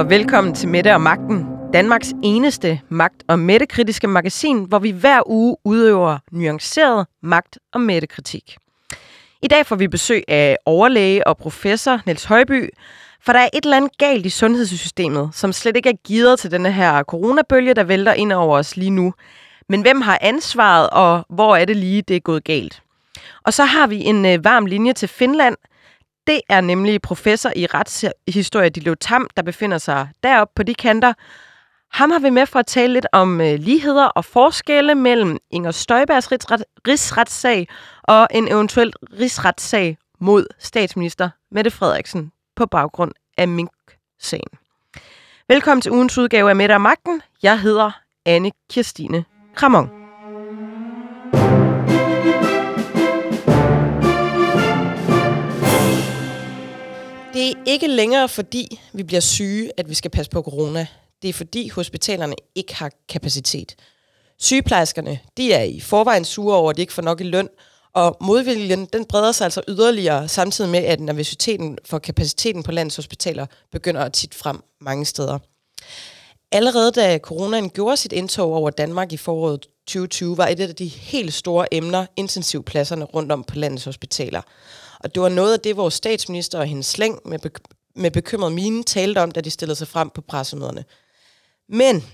Og 0.00 0.10
velkommen 0.10 0.54
til 0.54 0.68
Mette 0.68 0.94
og 0.94 1.00
Magten, 1.00 1.46
Danmarks 1.72 2.12
eneste 2.22 2.80
magt- 2.88 3.24
og 3.28 3.38
mættekritiske 3.38 4.06
magasin, 4.06 4.64
hvor 4.64 4.78
vi 4.78 4.90
hver 4.90 5.22
uge 5.26 5.56
udøver 5.64 6.18
nuanceret 6.32 7.06
magt- 7.22 7.58
og 7.72 7.80
mættekritik. 7.80 8.56
I 9.42 9.48
dag 9.48 9.66
får 9.66 9.76
vi 9.76 9.88
besøg 9.88 10.24
af 10.28 10.58
overlæge 10.66 11.26
og 11.26 11.36
professor 11.36 12.00
Niels 12.06 12.24
Højby, 12.24 12.68
for 13.22 13.32
der 13.32 13.40
er 13.40 13.48
et 13.52 13.64
eller 13.64 13.76
andet 13.76 13.98
galt 13.98 14.26
i 14.26 14.30
sundhedssystemet, 14.30 15.30
som 15.32 15.52
slet 15.52 15.76
ikke 15.76 15.88
er 15.88 15.96
givet 16.04 16.38
til 16.38 16.50
denne 16.50 16.72
her 16.72 17.02
coronabølge, 17.02 17.74
der 17.74 17.84
vælter 17.84 18.12
ind 18.12 18.32
over 18.32 18.58
os 18.58 18.76
lige 18.76 18.90
nu. 18.90 19.14
Men 19.68 19.82
hvem 19.82 20.00
har 20.00 20.18
ansvaret, 20.20 20.90
og 20.90 21.24
hvor 21.28 21.56
er 21.56 21.64
det 21.64 21.76
lige, 21.76 22.02
det 22.02 22.16
er 22.16 22.20
gået 22.20 22.44
galt? 22.44 22.82
Og 23.44 23.52
så 23.52 23.64
har 23.64 23.86
vi 23.86 24.04
en 24.04 24.26
øh, 24.26 24.44
varm 24.44 24.66
linje 24.66 24.92
til 24.92 25.08
Finland. 25.08 25.56
Det 26.30 26.40
er 26.48 26.60
nemlig 26.60 27.02
professor 27.02 27.52
i 27.56 27.66
retshistorie 27.66 28.70
Dilo 28.70 28.94
Tam, 28.94 29.28
der 29.36 29.42
befinder 29.42 29.78
sig 29.78 30.08
deroppe 30.22 30.52
på 30.56 30.62
de 30.62 30.74
kanter. 30.74 31.12
Ham 31.92 32.10
har 32.10 32.18
vi 32.18 32.30
med 32.30 32.46
for 32.46 32.58
at 32.58 32.66
tale 32.66 32.92
lidt 32.92 33.06
om 33.12 33.40
øh, 33.40 33.58
ligheder 33.58 34.06
og 34.06 34.24
forskelle 34.24 34.94
mellem 34.94 35.38
Inger 35.50 35.70
Støjbergs 35.70 36.32
rigsret, 36.32 36.64
rigsretssag 36.88 37.68
og 38.02 38.28
en 38.30 38.48
eventuel 38.48 38.92
rigsretssag 39.20 39.96
mod 40.20 40.46
statsminister 40.58 41.30
Mette 41.50 41.70
Frederiksen 41.70 42.32
på 42.56 42.66
baggrund 42.66 43.12
af 43.36 43.48
Mink-sagen. 43.48 44.50
Velkommen 45.48 45.82
til 45.82 45.92
ugens 45.92 46.18
udgave 46.18 46.50
af 46.50 46.56
Mette 46.56 46.72
og 46.72 46.80
Magten. 46.80 47.22
Jeg 47.42 47.60
hedder 47.60 47.90
Anne 48.26 48.50
Kirstine 48.70 49.24
Kramon. 49.54 49.99
Det 57.40 57.48
er 57.50 57.54
ikke 57.66 57.86
længere 57.86 58.28
fordi, 58.28 58.80
vi 58.92 59.02
bliver 59.02 59.20
syge, 59.20 59.70
at 59.76 59.88
vi 59.88 59.94
skal 59.94 60.10
passe 60.10 60.30
på 60.30 60.42
corona. 60.42 60.86
Det 61.22 61.28
er 61.28 61.32
fordi 61.32 61.68
hospitalerne 61.68 62.34
ikke 62.54 62.74
har 62.74 62.90
kapacitet. 63.08 63.74
Sygeplejerskerne 64.38 65.18
de 65.36 65.52
er 65.52 65.62
i 65.62 65.80
forvejen 65.80 66.24
sure 66.24 66.56
over, 66.56 66.70
at 66.70 66.76
de 66.76 66.80
ikke 66.80 66.92
får 66.92 67.02
nok 67.02 67.20
i 67.20 67.24
løn, 67.24 67.48
og 67.94 68.16
modviljen 68.20 68.86
den 68.92 69.04
breder 69.04 69.32
sig 69.32 69.44
altså 69.44 69.62
yderligere, 69.68 70.28
samtidig 70.28 70.70
med, 70.70 70.84
at 70.84 71.00
nervøsiteten 71.00 71.78
for 71.84 71.98
kapaciteten 71.98 72.62
på 72.62 72.72
landets 72.72 72.96
hospitaler 72.96 73.46
begynder 73.72 74.00
at 74.00 74.12
tit 74.12 74.34
frem 74.34 74.62
mange 74.80 75.04
steder. 75.04 75.38
Allerede 76.52 76.92
da 76.92 77.18
coronaen 77.18 77.70
gjorde 77.70 77.96
sit 77.96 78.12
indtog 78.12 78.54
over 78.54 78.70
Danmark 78.70 79.12
i 79.12 79.16
foråret 79.16 79.66
2020, 79.86 80.36
var 80.36 80.46
et 80.46 80.60
af 80.60 80.74
de 80.74 80.86
helt 80.86 81.34
store 81.34 81.74
emner 81.74 82.06
intensivpladserne 82.16 83.04
rundt 83.04 83.32
om 83.32 83.44
på 83.44 83.56
landets 83.56 83.84
hospitaler. 83.84 84.42
Og 85.00 85.14
det 85.14 85.22
var 85.22 85.28
noget 85.28 85.52
af 85.52 85.60
det, 85.60 85.76
vores 85.76 85.94
statsminister 85.94 86.58
og 86.58 86.66
hendes 86.66 86.86
slæng 86.86 87.20
med, 87.24 87.46
bek- 87.46 87.92
med 87.96 88.10
bekymret 88.10 88.52
mine 88.52 88.84
talte 88.84 89.22
om, 89.22 89.30
da 89.30 89.40
de 89.40 89.50
stillede 89.50 89.76
sig 89.76 89.88
frem 89.88 90.10
på 90.10 90.20
pressemøderne. 90.20 90.84
Men 91.68 92.04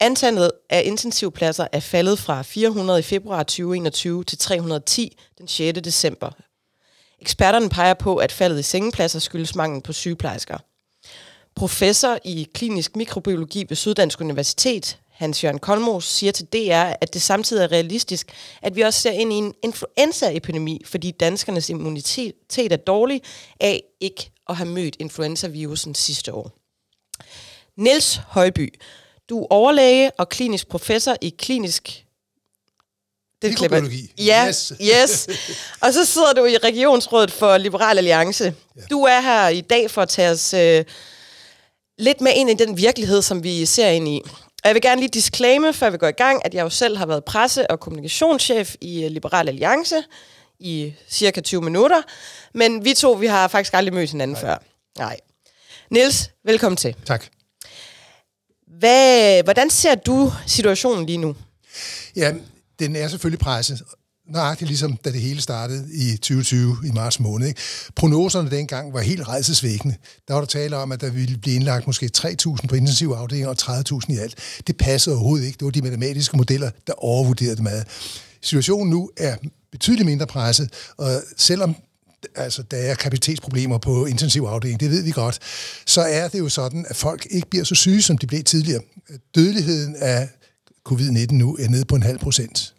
antallet 0.00 0.50
af 0.70 0.82
intensivpladser 0.84 1.66
er 1.72 1.80
faldet 1.80 2.18
fra 2.18 2.42
400 2.42 2.98
i 2.98 3.02
februar 3.02 3.42
2021 3.42 4.24
til 4.24 4.38
310 4.38 5.18
den 5.38 5.48
6. 5.48 5.80
december. 5.80 6.30
Eksperterne 7.20 7.68
peger 7.68 7.94
på, 7.94 8.16
at 8.16 8.32
faldet 8.32 8.58
i 8.58 8.62
sengepladser 8.62 9.18
skyldes 9.18 9.54
mangel 9.54 9.82
på 9.82 9.92
sygeplejersker. 9.92 10.58
Professor 11.54 12.18
i 12.24 12.48
klinisk 12.54 12.96
mikrobiologi 12.96 13.64
ved 13.68 13.76
Syddansk 13.76 14.20
Universitet, 14.20 14.98
Hans 15.14 15.44
Jørgen 15.44 15.58
Kolmos, 15.58 16.04
siger 16.04 16.32
til 16.32 16.46
DR, 16.46 16.92
at 17.00 17.14
det 17.14 17.22
samtidig 17.22 17.62
er 17.62 17.72
realistisk, 17.72 18.32
at 18.62 18.76
vi 18.76 18.80
også 18.80 19.00
ser 19.00 19.10
ind 19.10 19.32
i 19.32 19.36
en 19.36 19.54
influenzaepidemi, 19.62 20.82
fordi 20.84 21.10
danskernes 21.10 21.68
immunitet 21.68 22.32
er 22.72 22.76
dårlig 22.76 23.22
af 23.60 23.82
ikke 24.00 24.30
at 24.48 24.56
have 24.56 24.68
mødt 24.68 24.96
influenzavirusen 24.98 25.94
sidste 25.94 26.34
år. 26.34 26.50
Niels 27.76 28.20
Højby, 28.26 28.74
du 29.28 29.42
er 29.42 29.46
overlæge 29.50 30.10
og 30.18 30.28
klinisk 30.28 30.68
professor 30.68 31.16
i 31.20 31.34
klinisk 31.38 32.04
det 33.42 33.50
Mikrobiologi. 33.50 34.12
Ja, 34.18 34.46
yes. 34.48 34.72
yes. 34.80 35.28
Og 35.80 35.92
så 35.92 36.04
sidder 36.04 36.32
du 36.32 36.44
i 36.44 36.56
Regionsrådet 36.56 37.30
for 37.30 37.58
Liberal 37.58 37.98
Alliance. 37.98 38.44
Ja. 38.76 38.80
Du 38.90 39.02
er 39.02 39.20
her 39.20 39.48
i 39.48 39.60
dag 39.60 39.90
for 39.90 40.02
at 40.02 40.08
tage 40.08 40.30
os 40.30 40.54
øh, 40.54 40.84
lidt 41.98 42.20
med 42.20 42.32
ind 42.36 42.50
i 42.50 42.54
den 42.54 42.76
virkelighed, 42.76 43.22
som 43.22 43.42
vi 43.42 43.66
ser 43.66 43.88
ind 43.88 44.08
i. 44.08 44.20
Og 44.64 44.68
jeg 44.68 44.74
vil 44.74 44.82
gerne 44.82 45.00
lige 45.00 45.10
disclaime, 45.10 45.72
før 45.72 45.90
vi 45.90 45.96
går 45.98 46.08
i 46.08 46.12
gang, 46.12 46.44
at 46.44 46.54
jeg 46.54 46.62
jo 46.62 46.70
selv 46.70 46.96
har 46.96 47.06
været 47.06 47.24
presse- 47.24 47.70
og 47.70 47.80
kommunikationschef 47.80 48.74
i 48.80 49.08
Liberal 49.08 49.48
Alliance 49.48 49.96
i 50.58 50.94
cirka 51.10 51.40
20 51.40 51.62
minutter. 51.62 52.02
Men 52.54 52.84
vi 52.84 52.94
to, 52.94 53.12
vi 53.12 53.26
har 53.26 53.48
faktisk 53.48 53.74
aldrig 53.74 53.94
mødt 53.94 54.10
hinanden 54.10 54.32
Nej. 54.34 54.40
før. 54.40 54.56
Nej. 54.98 55.16
Niels, 55.90 56.30
velkommen 56.44 56.76
til. 56.76 56.96
Tak. 57.06 57.24
Hvad, 58.78 59.42
hvordan 59.42 59.70
ser 59.70 59.94
du 59.94 60.32
situationen 60.46 61.06
lige 61.06 61.18
nu? 61.18 61.36
Ja, 62.16 62.32
den 62.78 62.96
er 62.96 63.08
selvfølgelig 63.08 63.38
presset. 63.40 63.82
Nøjagtigt 64.28 64.68
ligesom 64.68 64.96
da 64.96 65.12
det 65.12 65.20
hele 65.20 65.40
startede 65.40 65.88
i 65.92 66.16
2020 66.16 66.76
i 66.86 66.90
marts 66.90 67.20
måned. 67.20 67.48
Ikke? 67.48 67.60
Prognoserne 67.96 68.50
dengang 68.50 68.92
var 68.92 69.00
helt 69.00 69.28
rejsesvækkende. 69.28 69.96
Der 70.28 70.34
var 70.34 70.40
der 70.40 70.46
tale 70.46 70.76
om, 70.76 70.92
at 70.92 71.00
der 71.00 71.10
ville 71.10 71.38
blive 71.38 71.56
indlagt 71.56 71.86
måske 71.86 72.10
3.000 72.16 72.66
på 72.68 72.74
intensivafdelingen 72.74 73.48
og 73.48 73.56
30.000 73.60 74.12
i 74.12 74.18
alt. 74.18 74.34
Det 74.66 74.76
passede 74.76 75.16
overhovedet 75.16 75.46
ikke. 75.46 75.56
Det 75.56 75.64
var 75.64 75.70
de 75.70 75.82
matematiske 75.82 76.36
modeller, 76.36 76.70
der 76.86 76.92
overvurderede 76.92 77.56
det 77.56 77.62
meget. 77.62 77.86
Situationen 78.40 78.90
nu 78.90 79.10
er 79.16 79.36
betydeligt 79.72 80.06
mindre 80.06 80.26
presset, 80.26 80.72
og 80.96 81.22
selvom 81.36 81.76
altså, 82.34 82.62
der 82.62 82.76
er 82.76 82.94
kapacitetsproblemer 82.94 83.78
på 83.78 84.06
intensivafdelingen, 84.06 84.80
det 84.80 84.90
ved 84.90 85.02
vi 85.02 85.10
godt, 85.10 85.38
så 85.86 86.00
er 86.00 86.28
det 86.28 86.38
jo 86.38 86.48
sådan, 86.48 86.86
at 86.88 86.96
folk 86.96 87.26
ikke 87.30 87.50
bliver 87.50 87.64
så 87.64 87.74
syge, 87.74 88.02
som 88.02 88.18
de 88.18 88.26
blev 88.26 88.44
tidligere. 88.44 88.80
Dødeligheden 89.34 89.96
af 89.96 90.28
covid-19 90.88 91.32
nu 91.32 91.56
er 91.60 91.68
nede 91.68 91.84
på 91.84 91.96
en 91.96 92.02
halv 92.02 92.18
procent. 92.18 92.73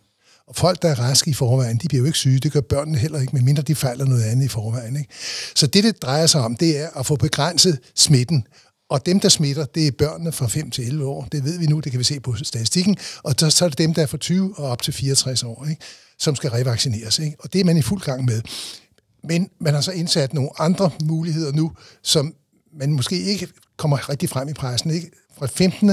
Og 0.47 0.55
folk, 0.55 0.81
der 0.81 0.89
er 0.89 0.99
raske 0.99 1.29
i 1.29 1.33
forvejen, 1.33 1.77
de 1.77 1.87
bliver 1.87 1.99
jo 1.99 2.05
ikke 2.05 2.17
syge. 2.17 2.39
Det 2.39 2.51
gør 2.51 2.61
børnene 2.61 2.97
heller 2.97 3.19
ikke, 3.19 3.35
medmindre 3.35 3.63
de 3.63 3.75
fejler 3.75 4.05
noget 4.05 4.23
andet 4.23 4.45
i 4.45 4.47
forvejen. 4.47 4.95
Ikke? 4.97 5.09
Så 5.55 5.67
det, 5.67 5.83
det 5.83 6.01
drejer 6.01 6.27
sig 6.27 6.41
om, 6.41 6.55
det 6.57 6.79
er 6.79 6.89
at 6.89 7.05
få 7.05 7.15
begrænset 7.15 7.79
smitten. 7.95 8.47
Og 8.89 9.05
dem, 9.05 9.19
der 9.19 9.29
smitter, 9.29 9.65
det 9.65 9.87
er 9.87 9.91
børnene 9.91 10.31
fra 10.31 10.47
5 10.47 10.71
til 10.71 10.87
11 10.87 11.05
år. 11.05 11.27
Det 11.31 11.43
ved 11.43 11.59
vi 11.59 11.65
nu, 11.65 11.79
det 11.79 11.91
kan 11.91 11.99
vi 11.99 12.03
se 12.03 12.19
på 12.19 12.35
statistikken. 12.35 12.97
Og 13.23 13.35
så 13.37 13.49
så 13.49 13.65
er 13.65 13.69
det 13.69 13.77
dem, 13.77 13.93
der 13.93 14.01
er 14.01 14.05
fra 14.05 14.17
20 14.17 14.53
og 14.57 14.69
op 14.69 14.81
til 14.81 14.93
64 14.93 15.43
år, 15.43 15.65
ikke? 15.69 15.81
som 16.19 16.35
skal 16.35 16.49
revaccineres. 16.49 17.19
Ikke? 17.19 17.37
Og 17.39 17.53
det 17.53 17.61
er 17.61 17.65
man 17.65 17.77
i 17.77 17.81
fuld 17.81 18.01
gang 18.01 18.25
med. 18.25 18.41
Men 19.23 19.49
man 19.59 19.73
har 19.73 19.81
så 19.81 19.91
indsat 19.91 20.33
nogle 20.33 20.49
andre 20.57 20.91
muligheder 21.03 21.51
nu, 21.51 21.71
som 22.03 22.33
man 22.79 22.93
måske 22.93 23.19
ikke 23.19 23.47
kommer 23.77 24.09
rigtig 24.09 24.29
frem 24.29 24.49
i 24.49 24.53
pressen. 24.53 24.91
Ikke? 24.91 25.11
Fra 25.37 25.45
15. 25.45 25.91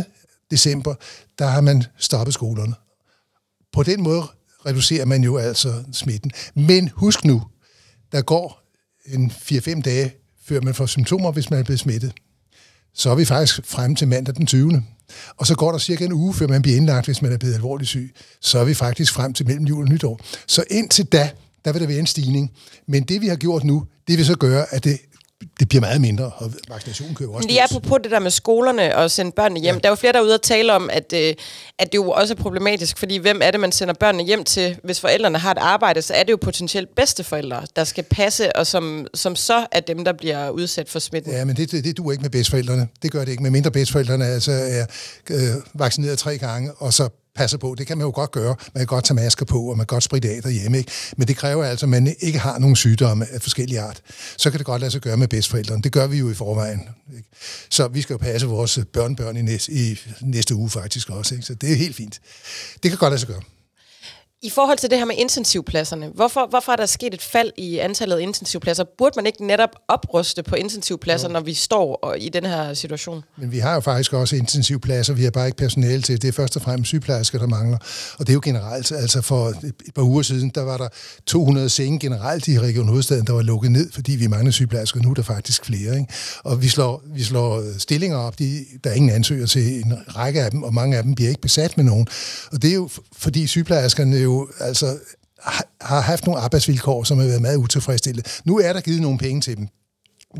december, 0.50 0.94
der 1.38 1.46
har 1.46 1.60
man 1.60 1.84
stoppet 1.98 2.34
skolerne. 2.34 2.74
På 3.72 3.82
den 3.82 4.02
måde 4.02 4.22
reducerer 4.66 5.04
man 5.04 5.24
jo 5.24 5.36
altså 5.36 5.84
smitten. 5.92 6.30
Men 6.54 6.90
husk 6.94 7.24
nu, 7.24 7.42
der 8.12 8.22
går 8.22 8.62
en 9.06 9.30
4-5 9.30 9.80
dage, 9.80 10.14
før 10.44 10.60
man 10.60 10.74
får 10.74 10.86
symptomer, 10.86 11.32
hvis 11.32 11.50
man 11.50 11.58
er 11.58 11.62
blevet 11.64 11.80
smittet. 11.80 12.12
Så 12.94 13.10
er 13.10 13.14
vi 13.14 13.24
faktisk 13.24 13.60
frem 13.64 13.94
til 13.94 14.08
mandag 14.08 14.34
den 14.34 14.46
20. 14.46 14.82
Og 15.36 15.46
så 15.46 15.54
går 15.54 15.72
der 15.72 15.78
cirka 15.78 16.04
en 16.04 16.12
uge, 16.12 16.34
før 16.34 16.46
man 16.46 16.62
bliver 16.62 16.76
indlagt, 16.76 17.06
hvis 17.06 17.22
man 17.22 17.32
er 17.32 17.36
blevet 17.36 17.54
alvorligt 17.54 17.88
syg. 17.88 18.14
Så 18.40 18.58
er 18.58 18.64
vi 18.64 18.74
faktisk 18.74 19.12
frem 19.12 19.32
til 19.32 19.46
mellem 19.46 19.64
jul 19.64 19.84
og 19.84 19.90
nytår. 19.90 20.20
Så 20.46 20.64
indtil 20.70 21.04
da, 21.04 21.30
der 21.64 21.72
vil 21.72 21.80
der 21.80 21.86
være 21.86 21.98
en 21.98 22.06
stigning. 22.06 22.50
Men 22.86 23.02
det, 23.02 23.20
vi 23.20 23.28
har 23.28 23.36
gjort 23.36 23.64
nu, 23.64 23.86
det 24.08 24.18
vil 24.18 24.26
så 24.26 24.36
gøre, 24.36 24.74
at 24.74 24.84
det 24.84 24.98
det 25.60 25.68
bliver 25.68 25.80
meget 25.80 26.00
mindre, 26.00 26.30
og 26.36 26.52
vaccinationen 26.68 27.14
kører 27.14 27.30
også. 27.30 27.48
Lige 27.48 27.60
er 27.60 27.80
på 27.88 27.98
det 27.98 28.10
der 28.10 28.18
med 28.18 28.30
skolerne 28.30 28.96
og 28.96 29.10
sende 29.10 29.32
børnene 29.32 29.60
hjem. 29.60 29.74
Ja. 29.74 29.80
Der 29.80 29.86
er 29.86 29.90
jo 29.90 29.94
flere, 29.94 30.12
der 30.12 30.18
er 30.18 30.22
ude 30.22 30.34
at 30.34 30.42
tale 30.42 30.72
om, 30.72 30.90
at, 30.92 31.12
øh, 31.16 31.34
at 31.78 31.92
det 31.92 31.94
jo 31.94 32.10
også 32.10 32.34
er 32.34 32.38
problematisk, 32.38 32.98
fordi 32.98 33.16
hvem 33.16 33.40
er 33.42 33.50
det, 33.50 33.60
man 33.60 33.72
sender 33.72 33.94
børnene 33.94 34.24
hjem 34.24 34.44
til? 34.44 34.78
Hvis 34.84 35.00
forældrene 35.00 35.38
har 35.38 35.50
et 35.50 35.58
arbejde, 35.58 36.02
så 36.02 36.14
er 36.14 36.22
det 36.22 36.30
jo 36.30 36.38
potentielt 36.42 36.94
bedsteforældre, 36.96 37.62
der 37.76 37.84
skal 37.84 38.04
passe, 38.04 38.56
og 38.56 38.66
som, 38.66 39.06
som 39.14 39.36
så 39.36 39.66
er 39.72 39.80
dem, 39.80 40.04
der 40.04 40.12
bliver 40.12 40.50
udsat 40.50 40.88
for 40.88 40.98
smitten. 40.98 41.32
Ja, 41.32 41.44
men 41.44 41.56
det, 41.56 41.72
det, 41.72 41.84
det 41.84 41.96
duer 41.96 42.12
ikke 42.12 42.22
med 42.22 42.30
bedsteforældrene. 42.30 42.88
Det 43.02 43.12
gør 43.12 43.24
det 43.24 43.28
ikke, 43.28 43.42
med 43.42 43.50
mindre 43.50 43.70
bedsteforældrene 43.70 44.26
altså 44.26 44.52
er 44.52 44.86
øh, 45.30 45.38
vaccineret 45.74 46.18
tre 46.18 46.38
gange, 46.38 46.72
og 46.72 46.92
så 46.92 47.08
passer 47.34 47.58
på. 47.58 47.74
Det 47.78 47.86
kan 47.86 47.98
man 47.98 48.04
jo 48.04 48.12
godt 48.14 48.30
gøre. 48.30 48.56
Man 48.74 48.80
kan 48.80 48.86
godt 48.86 49.04
tage 49.04 49.14
masker 49.14 49.44
på, 49.46 49.58
og 49.58 49.76
man 49.76 49.86
kan 49.86 49.94
godt 49.94 50.04
spritte 50.04 50.30
af 50.30 50.42
derhjemme. 50.42 50.78
Ikke? 50.78 50.92
Men 51.16 51.28
det 51.28 51.36
kræver 51.36 51.64
altså, 51.64 51.86
at 51.86 51.90
man 51.90 52.14
ikke 52.20 52.38
har 52.38 52.58
nogen 52.58 52.76
sygdomme 52.76 53.26
af 53.30 53.42
forskellige 53.42 53.80
art. 53.80 54.02
Så 54.36 54.50
kan 54.50 54.58
det 54.58 54.66
godt 54.66 54.80
lade 54.80 54.90
sig 54.90 55.00
gøre 55.00 55.16
med 55.16 55.28
bedstforældrene. 55.28 55.82
Det 55.82 55.92
gør 55.92 56.06
vi 56.06 56.18
jo 56.18 56.30
i 56.30 56.34
forvejen. 56.34 56.80
Ikke? 57.16 57.28
Så 57.70 57.88
vi 57.88 58.02
skal 58.02 58.14
jo 58.14 58.18
passe 58.18 58.46
vores 58.46 58.78
børnebørn 58.92 59.36
i 59.36 59.42
næste, 59.42 59.72
i 59.72 59.98
næste 60.20 60.54
uge 60.54 60.70
faktisk 60.70 61.10
også. 61.10 61.34
Ikke? 61.34 61.46
Så 61.46 61.54
det 61.54 61.72
er 61.72 61.76
helt 61.76 61.96
fint. 61.96 62.20
Det 62.82 62.90
kan 62.90 62.98
godt 62.98 63.10
lade 63.10 63.20
sig 63.20 63.28
gøre. 63.28 63.42
I 64.44 64.50
forhold 64.50 64.78
til 64.78 64.90
det 64.90 64.98
her 64.98 65.04
med 65.04 65.14
intensivpladserne, 65.18 66.10
hvorfor, 66.14 66.46
hvorfor 66.50 66.72
er 66.72 66.76
der 66.76 66.86
sket 66.86 67.14
et 67.14 67.22
fald 67.22 67.52
i 67.56 67.78
antallet 67.78 68.16
af 68.16 68.20
intensivpladser? 68.20 68.84
Burde 68.98 69.12
man 69.16 69.26
ikke 69.26 69.46
netop 69.46 69.70
opruste 69.88 70.42
på 70.42 70.54
intensivpladser, 70.54 71.28
jo. 71.28 71.32
når 71.32 71.40
vi 71.40 71.54
står 71.54 71.94
og, 71.94 72.18
i 72.18 72.28
den 72.28 72.44
her 72.44 72.74
situation? 72.74 73.24
Men 73.36 73.52
vi 73.52 73.58
har 73.58 73.74
jo 73.74 73.80
faktisk 73.80 74.12
også 74.12 74.36
intensivpladser, 74.36 75.14
vi 75.14 75.24
har 75.24 75.30
bare 75.30 75.46
ikke 75.46 75.58
personale 75.58 76.02
til. 76.02 76.22
Det 76.22 76.28
er 76.28 76.32
først 76.32 76.56
og 76.56 76.62
fremmest 76.62 76.88
sygeplejersker, 76.88 77.38
der 77.38 77.46
mangler. 77.46 77.78
Og 78.18 78.26
det 78.26 78.28
er 78.28 78.34
jo 78.34 78.40
generelt, 78.44 78.92
altså 78.92 79.22
for 79.22 79.48
et 79.48 79.94
par 79.94 80.02
uger 80.02 80.22
siden, 80.22 80.50
der 80.54 80.62
var 80.62 80.76
der 80.76 80.88
200 81.26 81.68
senge 81.68 81.98
generelt 81.98 82.48
i 82.48 82.60
Region 82.60 82.88
Hovedstaden, 82.88 83.26
der 83.26 83.32
var 83.32 83.42
lukket 83.42 83.72
ned, 83.72 83.92
fordi 83.92 84.12
vi 84.12 84.26
mangler 84.26 84.50
sygeplejersker. 84.50 85.00
Nu 85.00 85.10
er 85.10 85.14
der 85.14 85.22
faktisk 85.22 85.64
flere. 85.64 85.94
Ikke? 85.94 86.12
Og 86.44 86.62
vi 86.62 86.68
slår, 86.68 87.02
vi 87.14 87.22
slår 87.22 87.78
stillinger 87.78 88.16
op, 88.16 88.38
de, 88.38 88.64
der 88.84 88.90
er 88.90 88.94
ingen 88.94 89.10
ansøger 89.10 89.46
til 89.46 89.78
en 89.78 89.94
række 90.16 90.42
af 90.42 90.50
dem, 90.50 90.62
og 90.62 90.74
mange 90.74 90.96
af 90.96 91.02
dem 91.02 91.14
bliver 91.14 91.28
ikke 91.28 91.40
besat 91.40 91.76
med 91.76 91.84
nogen. 91.84 92.06
Og 92.52 92.62
det 92.62 92.70
er 92.70 92.74
jo 92.74 92.88
fordi 93.16 93.46
sygeplejerskerne 93.46 94.16
jo 94.16 94.31
altså 94.60 94.98
har 95.80 96.00
haft 96.00 96.26
nogle 96.26 96.40
arbejdsvilkår, 96.40 97.04
som 97.04 97.18
har 97.18 97.26
været 97.26 97.42
meget 97.42 97.56
utilfredsstillende. 97.56 98.28
Nu 98.44 98.58
er 98.58 98.72
der 98.72 98.80
givet 98.80 99.00
nogle 99.00 99.18
penge 99.18 99.40
til 99.40 99.56
dem. 99.56 99.68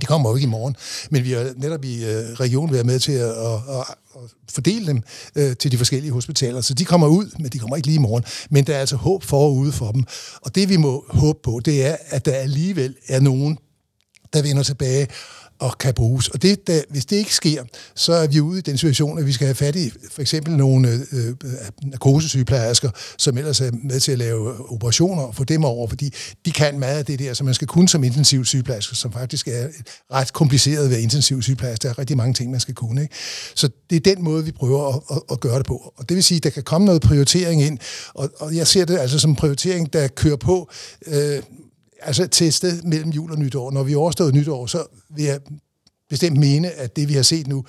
De 0.00 0.06
kommer 0.06 0.30
jo 0.30 0.36
ikke 0.36 0.46
i 0.46 0.48
morgen, 0.48 0.76
men 1.10 1.24
vi 1.24 1.32
har 1.32 1.52
netop 1.56 1.84
i 1.84 2.04
øh, 2.04 2.32
regionen 2.32 2.72
været 2.72 2.86
med 2.86 2.98
til 2.98 3.12
at, 3.12 3.30
at, 3.30 3.54
at, 3.68 3.84
at 4.16 4.30
fordele 4.50 4.86
dem 4.86 5.02
øh, 5.36 5.56
til 5.56 5.72
de 5.72 5.78
forskellige 5.78 6.12
hospitaler, 6.12 6.60
så 6.60 6.74
de 6.74 6.84
kommer 6.84 7.06
ud, 7.06 7.30
men 7.38 7.48
de 7.48 7.58
kommer 7.58 7.76
ikke 7.76 7.86
lige 7.88 7.96
i 7.96 8.06
morgen. 8.08 8.24
Men 8.50 8.64
der 8.64 8.74
er 8.74 8.80
altså 8.80 8.96
håb 8.96 9.22
forude 9.22 9.72
for 9.72 9.92
dem. 9.92 10.04
Og 10.42 10.54
det 10.54 10.68
vi 10.68 10.76
må 10.76 11.04
håbe 11.08 11.38
på, 11.42 11.60
det 11.64 11.86
er, 11.86 11.96
at 12.06 12.24
der 12.24 12.32
alligevel 12.32 12.96
er 13.08 13.20
nogen, 13.20 13.58
der 14.32 14.42
vender 14.42 14.62
tilbage 14.62 15.06
og 15.58 15.78
kan 15.78 15.94
bruges. 15.94 16.28
Og 16.28 16.42
det, 16.42 16.66
da, 16.66 16.82
hvis 16.88 17.04
det 17.04 17.16
ikke 17.16 17.34
sker, 17.34 17.64
så 17.94 18.12
er 18.12 18.26
vi 18.26 18.40
ude 18.40 18.58
i 18.58 18.62
den 18.62 18.78
situation, 18.78 19.18
at 19.18 19.26
vi 19.26 19.32
skal 19.32 19.46
have 19.46 19.54
fat 19.54 19.76
i 19.76 19.90
for 20.10 20.22
eksempel 20.22 20.56
nogle 20.56 20.88
øh, 20.88 21.28
øh, 21.28 21.34
narkosesygeplejersker, 21.82 22.90
som 23.18 23.38
ellers 23.38 23.60
er 23.60 23.70
med 23.84 24.00
til 24.00 24.12
at 24.12 24.18
lave 24.18 24.70
operationer 24.72 25.22
og 25.22 25.34
få 25.34 25.44
dem 25.44 25.64
over, 25.64 25.88
fordi 25.88 26.14
de 26.44 26.52
kan 26.52 26.78
meget 26.78 26.98
af 26.98 27.04
det 27.04 27.18
der, 27.18 27.34
som 27.34 27.44
man 27.44 27.54
skal 27.54 27.68
kunne 27.68 27.88
som 27.88 28.04
intensiv 28.04 28.44
sygeplejerske, 28.44 28.96
som 28.96 29.12
faktisk 29.12 29.48
er 29.48 29.68
ret 30.12 30.32
kompliceret 30.32 30.90
ved 30.90 30.98
intensiv 30.98 31.42
sygeplejerske. 31.42 31.82
Der 31.82 31.90
er 31.90 31.98
rigtig 31.98 32.16
mange 32.16 32.34
ting, 32.34 32.50
man 32.50 32.60
skal 32.60 32.74
kunne. 32.74 33.02
Ikke? 33.02 33.14
Så 33.54 33.68
det 33.90 33.96
er 33.96 34.14
den 34.14 34.24
måde, 34.24 34.44
vi 34.44 34.52
prøver 34.52 34.88
at, 34.88 35.00
at, 35.10 35.22
at 35.30 35.40
gøre 35.40 35.58
det 35.58 35.66
på. 35.66 35.92
Og 35.96 36.08
det 36.08 36.14
vil 36.14 36.24
sige, 36.24 36.36
at 36.36 36.44
der 36.44 36.50
kan 36.50 36.62
komme 36.62 36.84
noget 36.84 37.02
prioritering 37.02 37.62
ind, 37.62 37.78
og, 38.14 38.30
og 38.36 38.56
jeg 38.56 38.66
ser 38.66 38.84
det 38.84 38.98
altså 38.98 39.18
som 39.18 39.36
prioritering, 39.36 39.92
der 39.92 40.08
kører 40.08 40.36
på 40.36 40.70
øh, 41.06 41.42
altså 42.04 42.26
til 42.26 42.46
et 42.46 42.54
sted 42.54 42.82
mellem 42.82 43.10
jul 43.10 43.32
og 43.32 43.38
nytår. 43.38 43.70
Når 43.70 43.82
vi 43.82 43.94
overstået 43.94 44.34
nytår, 44.34 44.66
så 44.66 44.84
vil 45.16 45.24
jeg 45.24 45.40
bestemt 46.10 46.38
mene, 46.38 46.70
at 46.70 46.96
det 46.96 47.08
vi 47.08 47.14
har 47.14 47.22
set 47.22 47.46
nu, 47.46 47.64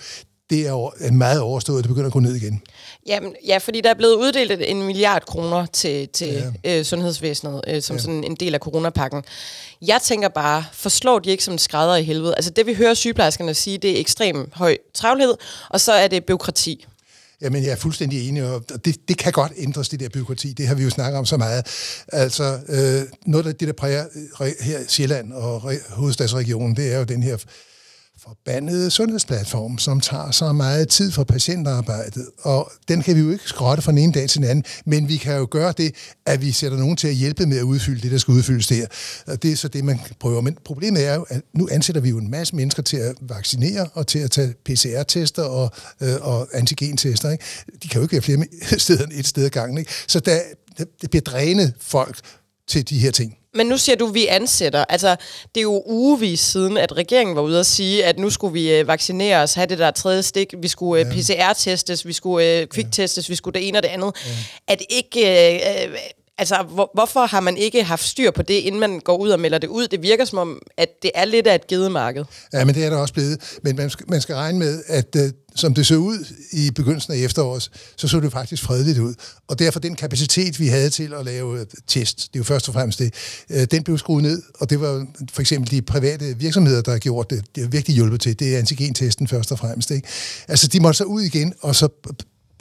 det 0.50 0.68
er 0.68 1.12
meget 1.12 1.42
overstået, 1.42 1.84
det 1.84 1.90
begynder 1.90 2.08
at 2.08 2.14
gå 2.14 2.20
ned 2.20 2.36
igen. 2.36 2.62
Jamen, 3.08 3.36
ja, 3.48 3.58
fordi 3.58 3.82
der 3.82 3.90
er 3.90 3.94
blevet 3.94 4.16
uddelt 4.16 4.62
en 4.62 4.84
milliard 4.84 5.26
kroner 5.26 5.66
til, 5.66 6.08
til 6.10 6.44
ja. 6.64 6.80
øh, 6.80 6.86
sundhedsvæsenet, 6.86 7.62
øh, 7.68 7.82
som 7.82 7.96
ja. 7.96 8.02
sådan 8.02 8.24
en 8.24 8.36
del 8.36 8.54
af 8.54 8.60
coronapakken. 8.60 9.24
Jeg 9.82 10.00
tænker 10.02 10.30
bare, 10.30 10.66
forslår 10.74 11.20
de 11.20 11.30
ikke 11.30 11.44
som 11.44 11.58
skrædder 11.58 11.96
i 11.96 12.04
helvede? 12.04 12.36
Altså 12.36 12.52
det 12.52 12.66
vi 12.66 12.74
hører 12.74 12.94
sygeplejerskerne 12.94 13.54
sige, 13.54 13.78
det 13.78 13.92
er 13.92 14.00
ekstrem 14.00 14.50
høj 14.54 14.78
travlhed, 14.94 15.34
og 15.70 15.82
så 15.82 15.92
er 15.92 16.08
det 16.08 16.26
byråkrati. 16.26 16.86
Jamen, 17.44 17.64
jeg 17.64 17.72
er 17.72 17.76
fuldstændig 17.76 18.30
enig, 18.30 18.44
og 18.44 18.64
det, 18.86 19.08
det 19.08 19.18
kan 19.18 19.32
godt 19.32 19.52
ændres, 19.58 19.90
det 19.90 20.00
der 20.00 20.10
byråkrati. 20.10 20.54
Det 20.54 20.68
har 20.68 20.76
vi 20.76 20.84
jo 20.84 20.90
snakket 20.90 21.20
om 21.20 21.26
så 21.26 21.38
meget. 21.38 21.66
Altså, 22.08 22.60
øh, 22.70 23.02
noget 23.26 23.48
af 23.48 23.56
det, 23.56 23.68
der 23.68 23.74
præger 23.74 24.06
øh, 24.42 24.52
her 24.62 24.80
Sjælland 24.88 25.34
og 25.34 25.74
hovedstadsregionen, 25.90 26.76
det 26.76 26.94
er 26.94 26.98
jo 26.98 27.04
den 27.04 27.24
her 27.24 27.38
forbandede 28.28 28.92
sundhedsplatform, 28.92 29.78
som 29.78 30.00
tager 30.00 30.32
så 30.32 30.52
meget 30.52 30.90
tid 30.90 31.12
for 31.12 31.24
patientarbejdet, 31.24 32.26
og 32.42 32.72
den 32.88 33.02
kan 33.02 33.16
vi 33.16 33.22
jo 33.22 33.32
ikke 33.32 33.44
skrotte 33.44 33.84
fra 33.84 33.92
den 33.92 33.98
ene 33.98 34.14
dag 34.14 34.30
til 34.30 34.42
den 34.42 34.50
anden, 34.50 34.66
men 34.86 35.08
vi 35.08 35.18
kan 35.18 35.38
jo 35.38 35.48
gøre 35.52 35.74
det, 35.78 35.96
at 36.26 36.42
vi 36.42 36.52
sætter 36.52 36.78
nogen 36.78 36.98
til 36.98 37.08
at 37.08 37.14
hjælpe 37.14 37.46
med 37.46 37.58
at 37.58 37.64
udfylde 37.64 38.02
det, 38.02 38.12
der 38.12 38.18
skal 38.18 38.32
udfyldes 38.32 38.68
der. 38.68 38.86
Og 39.28 39.44
det 39.44 39.52
er 39.52 39.56
så 39.56 39.68
det, 39.68 39.84
man 39.84 40.00
prøver. 40.20 40.42
Men 40.42 40.58
problemet 40.66 41.08
er 41.08 41.16
jo, 41.16 41.26
at 41.30 41.42
nu 41.54 41.68
ansætter 41.72 42.02
vi 42.02 42.10
jo 42.10 42.18
en 42.18 42.32
masse 42.32 42.56
mennesker 42.56 42.84
til 42.84 42.98
at 42.98 43.16
vaccinere 43.22 43.88
og 43.94 44.08
til 44.08 44.20
at 44.20 44.32
tage 44.32 44.54
PCR-tester 44.66 45.44
og, 45.44 45.72
øh, 46.02 46.16
og 46.22 46.48
antigentester. 46.54 47.30
Ikke? 47.30 47.44
De 47.84 47.88
kan 47.88 48.00
jo 48.00 48.04
ikke 48.04 48.14
være 48.14 48.22
flere 48.22 48.46
steder 48.86 49.04
end 49.04 49.12
et 49.16 49.28
sted 49.28 49.46
ad 49.46 49.50
gangen. 49.50 49.78
Ikke? 49.78 49.92
Så 50.08 50.20
der, 50.20 50.40
det 50.78 51.10
bliver 51.10 51.22
drænet 51.22 51.74
folk 51.82 52.20
til 52.68 52.90
de 52.90 53.00
her 53.00 53.12
ting. 53.12 53.38
Men 53.56 53.68
nu 53.68 53.78
siger 53.78 53.96
du, 53.96 54.08
at 54.08 54.14
vi 54.14 54.28
ansætter. 54.28 54.86
Altså, 54.90 55.16
det 55.56 55.62
er 55.62 55.62
jo 55.62 55.84
ugevis 55.86 56.40
siden, 56.40 56.78
at 56.78 56.98
regeringen 56.98 57.36
var 57.36 57.42
ude 57.42 57.60
at 57.60 57.66
sige, 57.66 58.06
at 58.06 58.20
nu 58.20 58.30
skulle 58.30 58.54
vi 58.54 58.72
øh, 58.72 58.88
vaccinere 58.88 59.44
os, 59.44 59.54
have 59.54 59.68
det 59.68 59.80
der 59.80 59.92
tredje 59.92 60.24
stik, 60.24 60.54
vi 60.58 60.68
skulle 60.68 61.06
øh, 61.06 61.18
ja. 61.18 61.22
PCR-testes, 61.22 62.08
vi 62.08 62.14
skulle 62.14 62.60
øh, 62.60 62.68
kviktestes, 62.68 63.30
ja. 63.30 63.32
vi 63.32 63.36
skulle 63.36 63.60
det 63.60 63.68
ene 63.68 63.80
og 63.80 63.84
det 63.84 63.90
andet. 63.90 64.12
Ja. 64.26 64.32
At 64.68 64.82
ikke... 64.90 65.54
Øh, 65.54 65.92
øh, 65.92 65.98
altså, 66.38 66.64
hvor, 66.70 66.92
hvorfor 66.94 67.26
har 67.26 67.40
man 67.40 67.58
ikke 67.58 67.84
haft 67.84 68.04
styr 68.04 68.32
på 68.32 68.42
det, 68.42 68.54
inden 68.54 68.80
man 68.80 69.00
går 69.00 69.18
ud 69.18 69.30
og 69.30 69.40
melder 69.40 69.58
det 69.58 69.68
ud? 69.68 69.88
Det 69.88 70.02
virker 70.02 70.26
som 70.26 70.38
om, 70.38 70.62
at 70.78 70.90
det 71.02 71.12
er 71.16 71.26
lidt 71.26 71.48
af 71.48 71.56
et 71.56 71.68
gedemarked. 71.68 72.26
Ja, 72.54 72.66
men 72.66 72.76
det 72.76 72.86
er 72.86 72.90
der 72.90 72.98
også 72.98 73.14
blevet. 73.14 73.58
Men 73.64 73.76
man 73.76 73.90
skal, 73.90 74.06
man 74.10 74.22
skal 74.22 74.36
regne 74.36 74.60
med, 74.60 74.84
at 74.88 75.16
øh, 75.16 75.32
som 75.56 75.74
det 75.74 75.88
så 75.88 75.96
ud 75.96 76.26
i 76.52 76.72
begyndelsen 76.72 77.14
af 77.14 77.18
efteråret, 77.18 77.72
så 77.96 78.08
så 78.08 78.20
det 78.20 78.32
faktisk 78.32 78.64
fredeligt 78.64 79.00
ud. 79.00 79.14
Og 79.48 79.60
derfor 79.60 79.80
den 79.80 79.96
kapacitet, 79.96 80.60
vi 80.60 80.68
havde 80.68 80.90
til 80.90 81.14
at 81.14 81.26
lave 81.26 81.60
øh, 81.60 81.66
test, 81.88 82.18
det 82.18 82.36
er 82.36 82.40
jo 82.40 82.44
først 82.44 82.68
og 82.68 82.74
fremmest 82.74 83.00
det, 83.00 83.14
øh, 83.50 83.68
den 83.72 83.84
blev 83.84 83.98
skruet 83.98 84.24
ned, 84.24 84.42
og 84.60 84.70
det 84.70 84.82
var 84.82 85.06
for 85.34 85.42
eksempel 85.42 85.72
de 85.72 85.82
private 85.82 86.38
virksomheder, 86.38 86.82
der 86.82 86.92
har 86.92 87.00
gjort 87.00 87.30
det. 87.30 87.46
Det 87.56 87.64
har 87.64 87.70
virkelig 87.70 87.96
hjulpet 87.96 88.22
til. 88.22 88.40
Det 88.40 88.56
er 88.56 88.60
antigentesten 88.60 89.28
først 89.28 89.52
og 89.52 89.60
fremmest. 89.60 89.92
Ikke? 89.92 90.08
Altså, 90.48 90.68
de 90.68 90.80
måtte 90.80 90.98
så 90.98 91.04
ud 91.04 91.22
igen, 91.22 91.54
og 91.62 91.76
så 91.76 91.90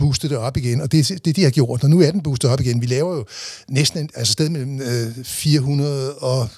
booste 0.02 0.28
det 0.28 0.36
op 0.36 0.56
igen, 0.56 0.80
og 0.80 0.92
det 0.92 1.10
er 1.10 1.18
det, 1.24 1.36
de 1.36 1.42
har 1.42 1.50
gjort, 1.50 1.84
og 1.84 1.90
nu 1.90 2.00
er 2.00 2.10
den 2.10 2.22
boostet 2.22 2.50
op 2.50 2.60
igen. 2.60 2.80
Vi 2.80 2.86
laver 2.86 3.16
jo 3.16 3.24
næsten 3.68 4.10
altså 4.14 4.32
sted 4.32 4.48
mellem 4.48 4.80
øh, 4.80 5.24
400 5.24 6.14
og 6.14 6.48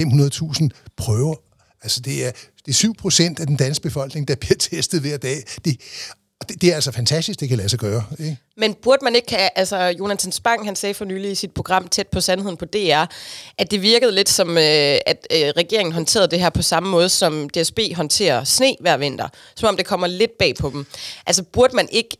500.000 0.00 0.68
prøver 0.96 1.34
Altså 1.82 2.00
det 2.00 2.26
er, 2.26 2.30
det 2.66 2.68
er 2.68 2.74
7 2.74 2.94
procent 2.94 3.40
af 3.40 3.46
den 3.46 3.56
danske 3.56 3.82
befolkning, 3.82 4.28
der 4.28 4.34
bliver 4.34 4.56
testet 4.70 5.00
hver 5.00 5.16
dag. 5.16 5.36
Det, 5.64 5.80
det, 6.48 6.60
det 6.60 6.70
er 6.70 6.74
altså 6.74 6.92
fantastisk, 6.92 7.40
det 7.40 7.48
kan 7.48 7.58
lade 7.58 7.68
sig 7.68 7.78
gøre. 7.78 8.04
Ikke? 8.18 8.36
Men 8.56 8.74
burde 8.74 9.04
man 9.04 9.14
ikke 9.14 9.34
have, 9.34 9.50
altså 9.56 9.76
Jonathan 9.76 10.32
Spang, 10.32 10.64
han 10.64 10.76
sagde 10.76 10.94
for 10.94 11.04
nylig 11.04 11.30
i 11.30 11.34
sit 11.34 11.52
program 11.54 11.88
Tæt 11.88 12.08
på 12.08 12.20
Sandheden 12.20 12.56
på 12.56 12.64
DR, 12.64 13.04
at 13.58 13.70
det 13.70 13.82
virkede 13.82 14.14
lidt 14.14 14.28
som, 14.28 14.48
øh, 14.50 14.98
at 15.06 15.26
øh, 15.32 15.38
regeringen 15.56 15.92
håndterede 15.92 16.28
det 16.28 16.40
her 16.40 16.50
på 16.50 16.62
samme 16.62 16.90
måde, 16.90 17.08
som 17.08 17.48
DSB 17.48 17.78
håndterer 17.94 18.44
sne 18.44 18.76
hver 18.80 18.96
vinter. 18.96 19.28
Som 19.56 19.68
om 19.68 19.76
det 19.76 19.86
kommer 19.86 20.06
lidt 20.06 20.38
bag 20.38 20.54
på 20.60 20.70
dem. 20.70 20.86
Altså 21.26 21.42
burde 21.42 21.76
man 21.76 21.88
ikke 21.92 22.16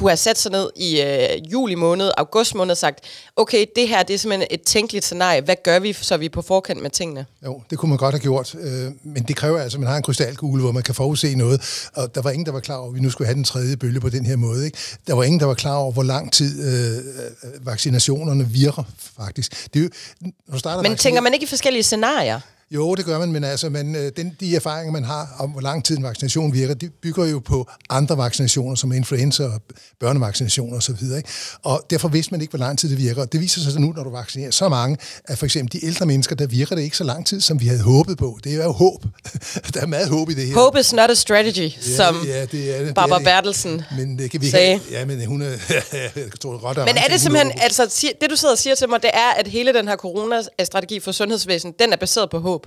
kunne 0.00 0.10
have 0.10 0.16
sat 0.16 0.38
sig 0.38 0.52
ned 0.52 0.70
i 0.76 1.00
øh, 1.00 1.52
juli 1.52 1.74
måned, 1.74 2.10
august 2.16 2.54
måned 2.54 2.70
og 2.70 2.76
sagt, 2.76 3.04
okay, 3.36 3.66
det 3.76 3.88
her 3.88 4.02
det 4.02 4.14
er 4.14 4.18
simpelthen 4.18 4.48
et 4.50 4.62
tænkeligt 4.62 5.04
scenarie. 5.04 5.40
Hvad 5.40 5.56
gør 5.64 5.78
vi, 5.78 5.92
så 5.92 6.16
vi 6.16 6.24
er 6.24 6.30
på 6.30 6.42
forkant 6.42 6.82
med 6.82 6.90
tingene? 6.90 7.26
Jo, 7.44 7.62
det 7.70 7.78
kunne 7.78 7.88
man 7.88 7.98
godt 7.98 8.14
have 8.14 8.20
gjort, 8.20 8.54
øh, 8.54 8.92
men 9.02 9.22
det 9.22 9.36
kræver 9.36 9.60
altså, 9.60 9.76
at 9.76 9.80
man 9.80 9.88
har 9.88 9.96
en 9.96 10.02
krystalkugle, 10.02 10.62
hvor 10.62 10.72
man 10.72 10.82
kan 10.82 10.94
forudse 10.94 11.34
noget. 11.34 11.88
Og 11.94 12.14
der 12.14 12.22
var 12.22 12.30
ingen, 12.30 12.46
der 12.46 12.52
var 12.52 12.60
klar 12.60 12.76
over, 12.76 12.88
at 12.88 12.94
vi 12.94 13.00
nu 13.00 13.10
skulle 13.10 13.26
have 13.26 13.34
den 13.34 13.44
tredje 13.44 13.76
bølge 13.76 14.00
på 14.00 14.08
den 14.08 14.26
her 14.26 14.36
måde. 14.36 14.64
Ikke? 14.64 14.78
Der 15.06 15.14
var 15.14 15.22
ingen, 15.22 15.40
der 15.40 15.46
var 15.46 15.54
klar 15.54 15.76
over, 15.76 15.92
hvor 15.92 16.02
lang 16.02 16.32
tid 16.32 16.52
øh, 16.64 16.96
øh 16.96 17.66
vaccinationerne 17.66 18.48
virker, 18.48 18.82
faktisk. 19.16 19.74
Det 19.74 19.80
er 19.80 19.84
jo, 19.84 19.90
når 20.48 20.58
starter 20.58 20.82
men 20.82 20.96
tænker 20.96 21.20
man 21.20 21.34
ikke 21.34 21.44
i 21.44 21.46
forskellige 21.46 21.82
scenarier? 21.82 22.40
Jo, 22.74 22.94
det 22.94 23.04
gør 23.04 23.18
man, 23.18 23.32
men 23.32 23.44
altså, 23.44 23.68
man, 23.68 23.96
øh, 23.96 24.12
den, 24.16 24.36
de 24.40 24.56
erfaringer, 24.56 24.92
man 24.92 25.04
har 25.04 25.36
om, 25.38 25.50
hvor 25.50 25.60
lang 25.60 25.84
tid 25.84 25.96
en 25.96 26.02
vaccination 26.02 26.52
virker, 26.52 26.74
de 26.74 26.90
bygger 27.02 27.26
jo 27.26 27.38
på 27.38 27.68
andre 27.88 28.16
vaccinationer, 28.16 28.74
som 28.74 28.92
influenza 28.92 29.44
og 29.44 29.60
børnevaccinationer 30.00 30.76
osv. 30.76 30.90
Og, 30.92 31.72
og 31.72 31.86
derfor 31.90 32.08
vidste 32.08 32.32
man 32.32 32.40
ikke, 32.40 32.50
hvor 32.50 32.58
lang 32.58 32.78
tid 32.78 32.90
det 32.90 32.98
virker. 32.98 33.24
Det 33.24 33.40
viser 33.40 33.60
sig 33.60 33.72
så 33.72 33.78
nu, 33.78 33.92
når 33.96 34.04
du 34.04 34.10
vaccinerer 34.10 34.50
så 34.50 34.68
mange, 34.68 34.96
at 35.24 35.38
for 35.38 35.46
eksempel 35.46 35.80
de 35.80 35.86
ældre 35.86 36.06
mennesker, 36.06 36.36
der 36.36 36.46
virker 36.46 36.76
det 36.76 36.82
ikke 36.82 36.96
så 36.96 37.04
lang 37.04 37.26
tid, 37.26 37.40
som 37.40 37.60
vi 37.60 37.66
havde 37.66 37.82
håbet 37.82 38.18
på. 38.18 38.38
Det 38.44 38.54
er 38.54 38.64
jo 38.64 38.72
håb. 38.72 39.04
der 39.74 39.80
er 39.80 39.86
meget 39.86 40.08
håb 40.08 40.30
i 40.30 40.34
det 40.34 40.46
her. 40.46 40.54
Hope 40.54 40.80
is 40.80 40.92
not 40.92 41.10
a 41.10 41.14
strategy, 41.14 41.72
ja, 41.76 41.96
som 41.96 42.16
ja, 42.26 42.44
det 42.44 42.78
er 42.78 42.84
det, 42.84 42.94
Barbara 42.94 43.18
det 43.18 43.26
er 43.26 43.30
Bertelsen 43.30 43.82
men 43.96 44.18
det 44.18 44.30
kan 44.30 44.40
vi 44.40 44.50
sagde. 44.50 44.80
Have, 44.88 44.98
ja, 44.98 45.04
men 45.04 45.26
hun 45.26 45.42
er... 45.42 45.50
jeg 46.16 46.30
tror, 46.40 46.58
godt, 46.58 46.78
men 46.78 46.96
er 46.96 47.08
det 47.10 47.20
simpelthen... 47.20 47.52
Altså, 47.60 48.12
det 48.20 48.30
du 48.30 48.36
sidder 48.36 48.54
og 48.54 48.58
siger 48.58 48.74
til 48.74 48.88
mig, 48.88 49.02
det 49.02 49.10
er, 49.14 49.30
at 49.36 49.48
hele 49.48 49.72
den 49.72 49.88
her 49.88 49.96
corona-strategi 49.96 51.00
for 51.00 51.12
sundhedsvæsen, 51.12 51.74
den 51.78 51.92
er 51.92 51.96
baseret 51.96 52.30
på 52.30 52.38
håb? 52.38 52.59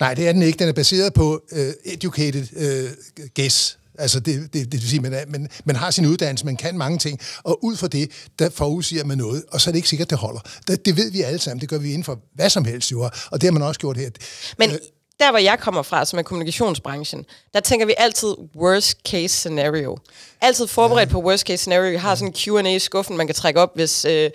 Nej, 0.00 0.14
det 0.14 0.28
er 0.28 0.32
den 0.32 0.42
ikke. 0.42 0.58
Den 0.58 0.68
er 0.68 0.72
baseret 0.72 1.12
på 1.12 1.42
uh, 1.52 1.58
educated 1.84 2.46
uh, 2.56 2.90
guess. 3.36 3.78
Altså 3.98 4.20
det, 4.20 4.42
det, 4.52 4.72
det 4.72 4.72
vil 4.72 4.88
sige, 4.88 5.00
man, 5.00 5.12
er, 5.12 5.24
man, 5.28 5.48
man 5.64 5.76
har 5.76 5.90
sin 5.90 6.06
uddannelse, 6.06 6.44
man 6.44 6.56
kan 6.56 6.78
mange 6.78 6.98
ting, 6.98 7.20
og 7.42 7.64
ud 7.64 7.76
fra 7.76 7.88
det, 7.88 8.10
der 8.38 8.50
forudsiger 8.50 9.04
man 9.04 9.18
noget, 9.18 9.44
og 9.50 9.60
så 9.60 9.70
er 9.70 9.72
det 9.72 9.76
ikke 9.76 9.88
sikkert, 9.88 10.10
det 10.10 10.18
holder. 10.18 10.40
Det, 10.68 10.86
det 10.86 10.96
ved 10.96 11.10
vi 11.10 11.22
alle 11.22 11.38
sammen, 11.38 11.60
det 11.60 11.68
gør 11.68 11.78
vi 11.78 11.88
inden 11.88 12.04
for 12.04 12.18
hvad 12.34 12.50
som 12.50 12.64
helst, 12.64 12.92
jo, 12.92 13.10
og 13.30 13.40
det 13.40 13.42
har 13.42 13.52
man 13.52 13.62
også 13.62 13.80
gjort 13.80 13.96
her. 13.96 14.10
Men 14.58 14.70
øh, 14.70 14.78
der, 15.20 15.30
hvor 15.30 15.38
jeg 15.38 15.58
kommer 15.58 15.82
fra, 15.82 16.04
som 16.04 16.18
er 16.18 16.22
kommunikationsbranchen, 16.22 17.24
der 17.54 17.60
tænker 17.60 17.86
vi 17.86 17.94
altid 17.98 18.34
worst 18.56 18.98
case 19.08 19.28
scenario. 19.28 19.98
Altid 20.40 20.66
forberedt 20.66 21.08
ja. 21.08 21.12
på 21.12 21.20
worst 21.20 21.46
case 21.46 21.56
scenario. 21.56 21.90
Vi 21.90 21.96
har 21.96 22.08
ja. 22.08 22.16
sådan 22.16 22.28
en 22.28 22.64
Q&A 22.64 22.76
i 22.76 22.78
skuffen, 22.78 23.16
man 23.16 23.26
kan 23.26 23.34
trække 23.34 23.60
op, 23.60 23.70
hvis 23.74 24.04
øh, 24.04 24.12
ja 24.12 24.30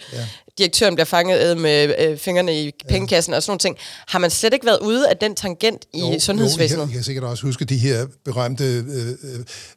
direktøren 0.61 0.95
bliver 0.95 1.05
fanget 1.05 1.57
med 1.57 1.93
øh, 1.99 2.17
fingrene 2.17 2.61
i 2.61 2.71
pengekassen 2.89 3.33
og 3.33 3.43
sådan 3.43 3.51
nogle 3.51 3.59
ting. 3.59 3.75
Har 4.07 4.19
man 4.19 4.29
slet 4.29 4.53
ikke 4.53 4.65
været 4.65 4.79
ude 4.79 5.09
af 5.09 5.17
den 5.17 5.35
tangent 5.35 5.85
i 5.93 5.99
jo, 5.99 6.19
sundhedsvæsenet? 6.19 6.81
Jo, 6.81 6.87
jeg, 6.87 6.93
kan 6.93 7.03
sikkert 7.03 7.23
også 7.23 7.43
huske 7.45 7.65
de 7.65 7.77
her 7.77 8.05
berømte 8.25 8.63
øh, 8.63 9.07
øh, 9.07 9.15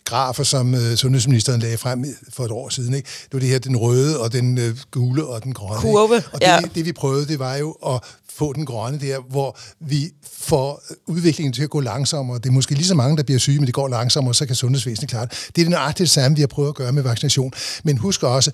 grafer, 0.04 0.42
som 0.42 0.74
øh, 0.74 0.96
sundhedsministeren 0.96 1.60
lagde 1.60 1.78
frem 1.78 2.04
for 2.32 2.44
et 2.44 2.50
år 2.50 2.68
siden. 2.68 2.94
Ikke? 2.94 3.08
Det 3.22 3.32
var 3.32 3.40
det 3.40 3.48
her, 3.48 3.58
den 3.58 3.76
røde 3.76 4.20
og 4.20 4.32
den 4.32 4.58
øh, 4.58 4.76
gule 4.90 5.26
og 5.26 5.44
den 5.44 5.52
grønne. 5.52 5.80
Kurve, 5.80 6.16
ikke? 6.16 6.28
Og 6.32 6.40
det, 6.40 6.46
ja. 6.46 6.60
det, 6.74 6.84
vi 6.86 6.92
prøvede, 6.92 7.26
det 7.26 7.38
var 7.38 7.56
jo 7.56 7.70
at 7.72 8.00
få 8.34 8.52
den 8.52 8.66
grønne 8.66 9.00
der, 9.00 9.18
hvor 9.30 9.58
vi 9.80 10.10
får 10.32 10.82
udviklingen 11.06 11.52
til 11.52 11.62
at 11.62 11.70
gå 11.70 11.80
langsommere. 11.80 12.38
Det 12.38 12.46
er 12.46 12.52
måske 12.52 12.74
lige 12.74 12.86
så 12.86 12.94
mange, 12.94 13.16
der 13.16 13.22
bliver 13.22 13.38
syge, 13.38 13.58
men 13.58 13.66
det 13.66 13.74
går 13.74 13.88
langsommere, 13.88 14.34
så 14.34 14.46
kan 14.46 14.56
sundhedsvæsenet 14.56 15.10
klare 15.10 15.26
det. 15.26 15.50
Det 15.56 15.66
er 15.66 15.68
nøjagtigt 15.68 16.06
det 16.06 16.10
samme, 16.10 16.36
vi 16.36 16.42
har 16.42 16.46
prøvet 16.46 16.68
at 16.68 16.74
gøre 16.74 16.92
med 16.92 17.02
vaccination. 17.02 17.52
Men 17.84 17.98
husk 17.98 18.22
også, 18.22 18.50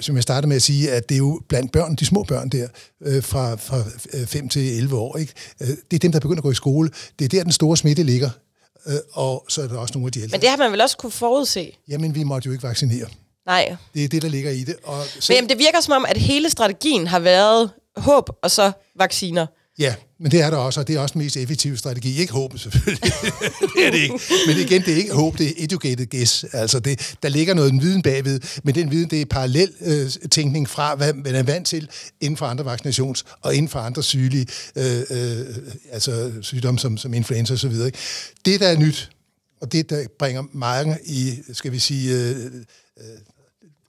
som 0.00 0.14
jeg 0.14 0.22
startede 0.22 0.48
med 0.48 0.56
at 0.56 0.62
sige, 0.62 0.90
at 0.92 1.08
det 1.08 1.14
er 1.14 1.18
jo 1.18 1.40
blandt 1.48 1.72
børn, 1.72 1.94
de 1.94 2.06
små 2.06 2.22
børn 2.22 2.48
der, 2.48 2.68
øh, 3.02 3.22
fra, 3.22 3.54
fra 3.54 3.82
5 4.26 4.44
øh, 4.44 4.50
til 4.50 4.76
11 4.78 4.96
år, 4.96 5.16
ikke? 5.16 5.32
Øh, 5.60 5.68
det 5.68 5.92
er 5.92 5.98
dem, 5.98 6.12
der 6.12 6.20
begynder 6.20 6.38
at 6.38 6.42
gå 6.42 6.50
i 6.50 6.54
skole. 6.54 6.90
Det 7.18 7.24
er 7.24 7.28
der, 7.28 7.42
den 7.42 7.52
store 7.52 7.76
smitte 7.76 8.02
ligger. 8.02 8.30
Og 9.12 9.44
så 9.48 9.62
er 9.62 9.68
der 9.68 9.78
også 9.78 9.94
nogle 9.94 10.08
af 10.08 10.12
de 10.12 10.20
ældre. 10.20 10.34
Men 10.34 10.40
det 10.40 10.48
har 10.48 10.56
man 10.56 10.72
vel 10.72 10.80
også 10.80 10.96
kunne 10.96 11.12
forudse? 11.12 11.76
Jamen, 11.88 12.14
vi 12.14 12.22
måtte 12.22 12.46
jo 12.46 12.52
ikke 12.52 12.62
vaccinere. 12.62 13.06
Nej. 13.46 13.76
Det 13.94 14.04
er 14.04 14.08
det, 14.08 14.22
der 14.22 14.28
ligger 14.28 14.50
i 14.50 14.64
det. 14.64 14.76
Og 14.82 15.04
så... 15.06 15.32
Men 15.32 15.36
jamen, 15.36 15.48
det 15.48 15.58
virker 15.58 15.80
som 15.80 15.92
om, 15.92 16.04
at 16.08 16.16
hele 16.16 16.50
strategien 16.50 17.06
har 17.06 17.18
været 17.18 17.70
håb 17.96 18.30
og 18.42 18.50
så 18.50 18.72
vacciner. 18.98 19.46
Ja, 19.78 19.94
men 20.18 20.30
det 20.30 20.40
er 20.40 20.50
der 20.50 20.56
også, 20.56 20.80
og 20.80 20.88
det 20.88 20.96
er 20.96 21.00
også 21.00 21.12
den 21.12 21.22
mest 21.22 21.36
effektive 21.36 21.76
strategi. 21.76 22.18
Ikke 22.18 22.32
håbet 22.32 22.60
selvfølgelig. 22.60 23.02
det 23.76 23.86
er 23.86 23.90
det 23.90 23.98
ikke. 23.98 24.20
Men 24.46 24.56
igen, 24.56 24.82
det 24.82 24.92
er 24.92 24.96
ikke 24.96 25.14
håb, 25.14 25.38
det 25.38 25.46
er 25.48 25.64
educated 25.64 26.06
guess. 26.06 26.44
Altså, 26.52 26.80
det, 26.80 27.16
der 27.22 27.28
ligger 27.28 27.54
noget 27.54 27.72
viden 27.80 28.02
bagved, 28.02 28.40
men 28.64 28.74
den 28.74 28.90
viden, 28.90 29.10
det 29.10 29.20
er 29.20 29.24
parallel 29.24 29.72
øh, 29.80 30.10
tænkning 30.30 30.68
fra, 30.68 30.94
hvad 30.94 31.12
man 31.12 31.34
er 31.34 31.42
vant 31.42 31.66
til 31.66 31.88
inden 32.20 32.36
for 32.36 32.46
andre 32.46 32.74
vaccinations- 32.74 33.22
og 33.40 33.54
inden 33.54 33.68
for 33.68 33.78
andre 33.78 34.02
sygelige 34.02 34.46
øh, 34.76 35.02
øh, 35.10 35.56
altså 35.92 36.32
sygdomme 36.40 36.80
som, 36.80 36.96
som 36.96 37.14
influenza 37.14 37.54
osv. 37.54 37.74
Det, 38.44 38.60
der 38.60 38.68
er 38.68 38.78
nyt, 38.78 39.10
og 39.60 39.72
det, 39.72 39.90
der 39.90 40.06
bringer 40.18 40.42
mange 40.52 40.98
i, 41.06 41.38
skal 41.52 41.72
vi 41.72 41.78
sige, 41.78 42.12
øh, 42.12 42.36
øh, 42.36 43.04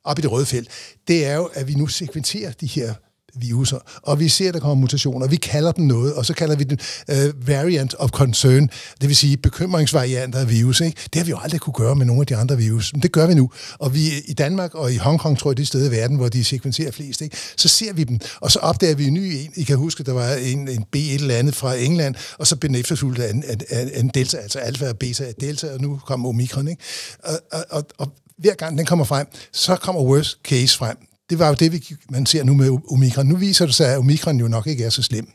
op 0.03 0.19
i 0.19 0.21
det 0.21 0.31
røde 0.31 0.45
felt, 0.45 0.69
det 1.07 1.25
er 1.25 1.35
jo, 1.35 1.45
at 1.53 1.67
vi 1.67 1.73
nu 1.73 1.87
sekventerer 1.87 2.51
de 2.51 2.67
her 2.67 2.93
viruser, 3.35 3.79
og 4.01 4.19
vi 4.19 4.29
ser, 4.29 4.47
at 4.47 4.53
der 4.53 4.59
kommer 4.59 4.75
mutationer. 4.75 5.27
Vi 5.27 5.35
kalder 5.35 5.71
dem 5.71 5.85
noget, 5.85 6.13
og 6.13 6.25
så 6.25 6.33
kalder 6.33 6.55
vi 6.55 6.63
den 6.63 6.79
uh, 7.11 7.47
variant 7.47 7.95
of 7.99 8.09
concern, 8.09 8.69
det 9.01 9.07
vil 9.09 9.15
sige 9.15 9.37
bekymringsvarianter 9.37 10.39
af 10.39 10.49
virus. 10.49 10.81
Ikke? 10.81 10.97
Det 11.13 11.15
har 11.15 11.23
vi 11.23 11.29
jo 11.29 11.39
aldrig 11.43 11.61
kunne 11.61 11.73
gøre 11.73 11.95
med 11.95 12.05
nogle 12.05 12.21
af 12.21 12.27
de 12.27 12.35
andre 12.35 12.57
virus, 12.57 12.93
men 12.93 13.01
det 13.01 13.11
gør 13.11 13.27
vi 13.27 13.33
nu. 13.33 13.49
Og 13.79 13.93
vi 13.93 14.11
i 14.25 14.33
Danmark 14.33 14.75
og 14.75 14.93
i 14.93 14.97
Hongkong, 14.97 15.37
tror 15.37 15.51
jeg, 15.51 15.57
det 15.57 15.67
sted 15.67 15.87
i 15.87 15.91
verden, 15.91 16.17
hvor 16.17 16.29
de 16.29 16.43
sekventerer 16.43 16.91
flest, 16.91 17.21
ikke? 17.21 17.37
så 17.55 17.67
ser 17.67 17.93
vi 17.93 18.03
dem, 18.03 18.19
og 18.41 18.51
så 18.51 18.59
opdager 18.59 18.95
vi 18.95 19.07
en 19.07 19.13
ny 19.13 19.19
en. 19.19 19.51
I 19.55 19.63
kan 19.63 19.77
huske, 19.77 20.03
der 20.03 20.13
var 20.13 20.33
en, 20.33 20.67
en 20.67 20.83
B 20.91 20.95
et 20.95 21.13
eller 21.13 21.35
andet 21.35 21.55
fra 21.55 21.75
England, 21.75 22.15
og 22.37 22.47
så 22.47 22.55
blev 22.55 22.69
den 22.69 22.79
efterfulgt 22.79 23.19
af 23.19 23.29
en, 23.29 23.43
en, 23.71 23.89
en 23.93 24.11
delta, 24.13 24.37
altså 24.37 24.59
alfa 24.59 24.89
og 24.89 24.97
beta 24.97 25.23
af 25.23 25.35
delta, 25.35 25.73
og 25.73 25.81
nu 25.81 25.99
kom 26.05 26.25
omikron. 26.25 26.67
Ikke? 26.67 26.83
Og, 27.23 27.39
og, 27.51 27.65
og, 27.69 27.87
og 27.97 28.11
hver 28.37 28.53
gang 28.53 28.77
den 28.77 28.85
kommer 28.85 29.05
frem, 29.05 29.27
så 29.51 29.75
kommer 29.75 30.01
worst 30.01 30.37
case 30.43 30.77
frem 30.77 30.97
det 31.29 31.39
var 31.39 31.47
jo 31.47 31.53
det, 31.53 31.71
vi, 31.71 31.95
man 32.09 32.25
ser 32.25 32.43
nu 32.43 32.53
med 32.53 32.77
omikron. 32.91 33.25
Nu 33.25 33.35
viser 33.35 33.65
det 33.65 33.75
sig, 33.75 33.87
at 33.87 33.97
omikron 33.97 34.39
jo 34.39 34.47
nok 34.47 34.67
ikke 34.67 34.83
er 34.83 34.89
så 34.89 35.01
slem. 35.01 35.27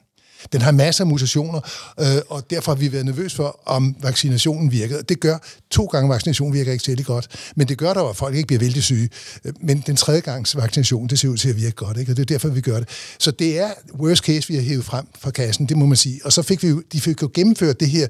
Den 0.53 0.63
har 0.63 0.73
masser 0.73 1.05
af 1.05 1.09
mutationer, 1.09 1.61
øh, 2.01 2.07
og 2.29 2.51
derfor 2.51 2.73
har 2.73 2.77
vi 2.77 2.93
været 2.93 3.05
nervøs 3.05 3.35
for, 3.35 3.61
om 3.67 3.97
vaccinationen 4.01 4.73
virkede. 4.73 5.03
Det 5.03 5.21
gør, 5.21 5.39
to 5.71 5.85
gange 5.85 6.09
vaccination 6.09 6.53
virker 6.53 6.73
ikke 6.73 6.85
særlig 6.85 7.05
godt, 7.05 7.29
men 7.57 7.69
det 7.69 7.79
gør 7.79 7.93
dog, 7.93 8.11
at 8.11 8.17
folk 8.17 8.37
ikke 8.37 8.47
bliver 8.47 8.61
vældig 8.61 8.83
syge. 8.83 9.09
Øh, 9.45 9.53
men 9.61 9.83
den 9.87 9.97
tredje 9.97 10.21
gangs 10.21 10.57
vaccination, 10.57 11.09
det 11.09 11.19
ser 11.19 11.29
ud 11.29 11.37
til 11.37 11.49
at 11.49 11.57
virke 11.57 11.77
godt, 11.77 11.97
ikke? 11.97 12.13
og 12.13 12.17
det 12.17 12.23
er 12.23 12.27
derfor, 12.35 12.49
vi 12.49 12.61
gør 12.61 12.79
det. 12.79 12.89
Så 13.19 13.31
det 13.31 13.59
er 13.59 13.71
worst 13.95 14.25
case, 14.25 14.49
vi 14.49 14.55
har 14.55 14.63
hævet 14.63 14.85
frem 14.85 15.07
fra 15.21 15.31
kassen, 15.31 15.67
det 15.67 15.77
må 15.77 15.87
man 15.87 15.97
sige. 15.97 16.21
Og 16.25 16.33
så 16.33 16.43
fik 16.43 16.63
vi 16.63 16.69
jo, 16.69 16.83
de 16.93 17.01
fik 17.01 17.23
jo 17.23 17.31
gennemført 17.35 17.81
det 17.81 17.91
her, 17.91 18.09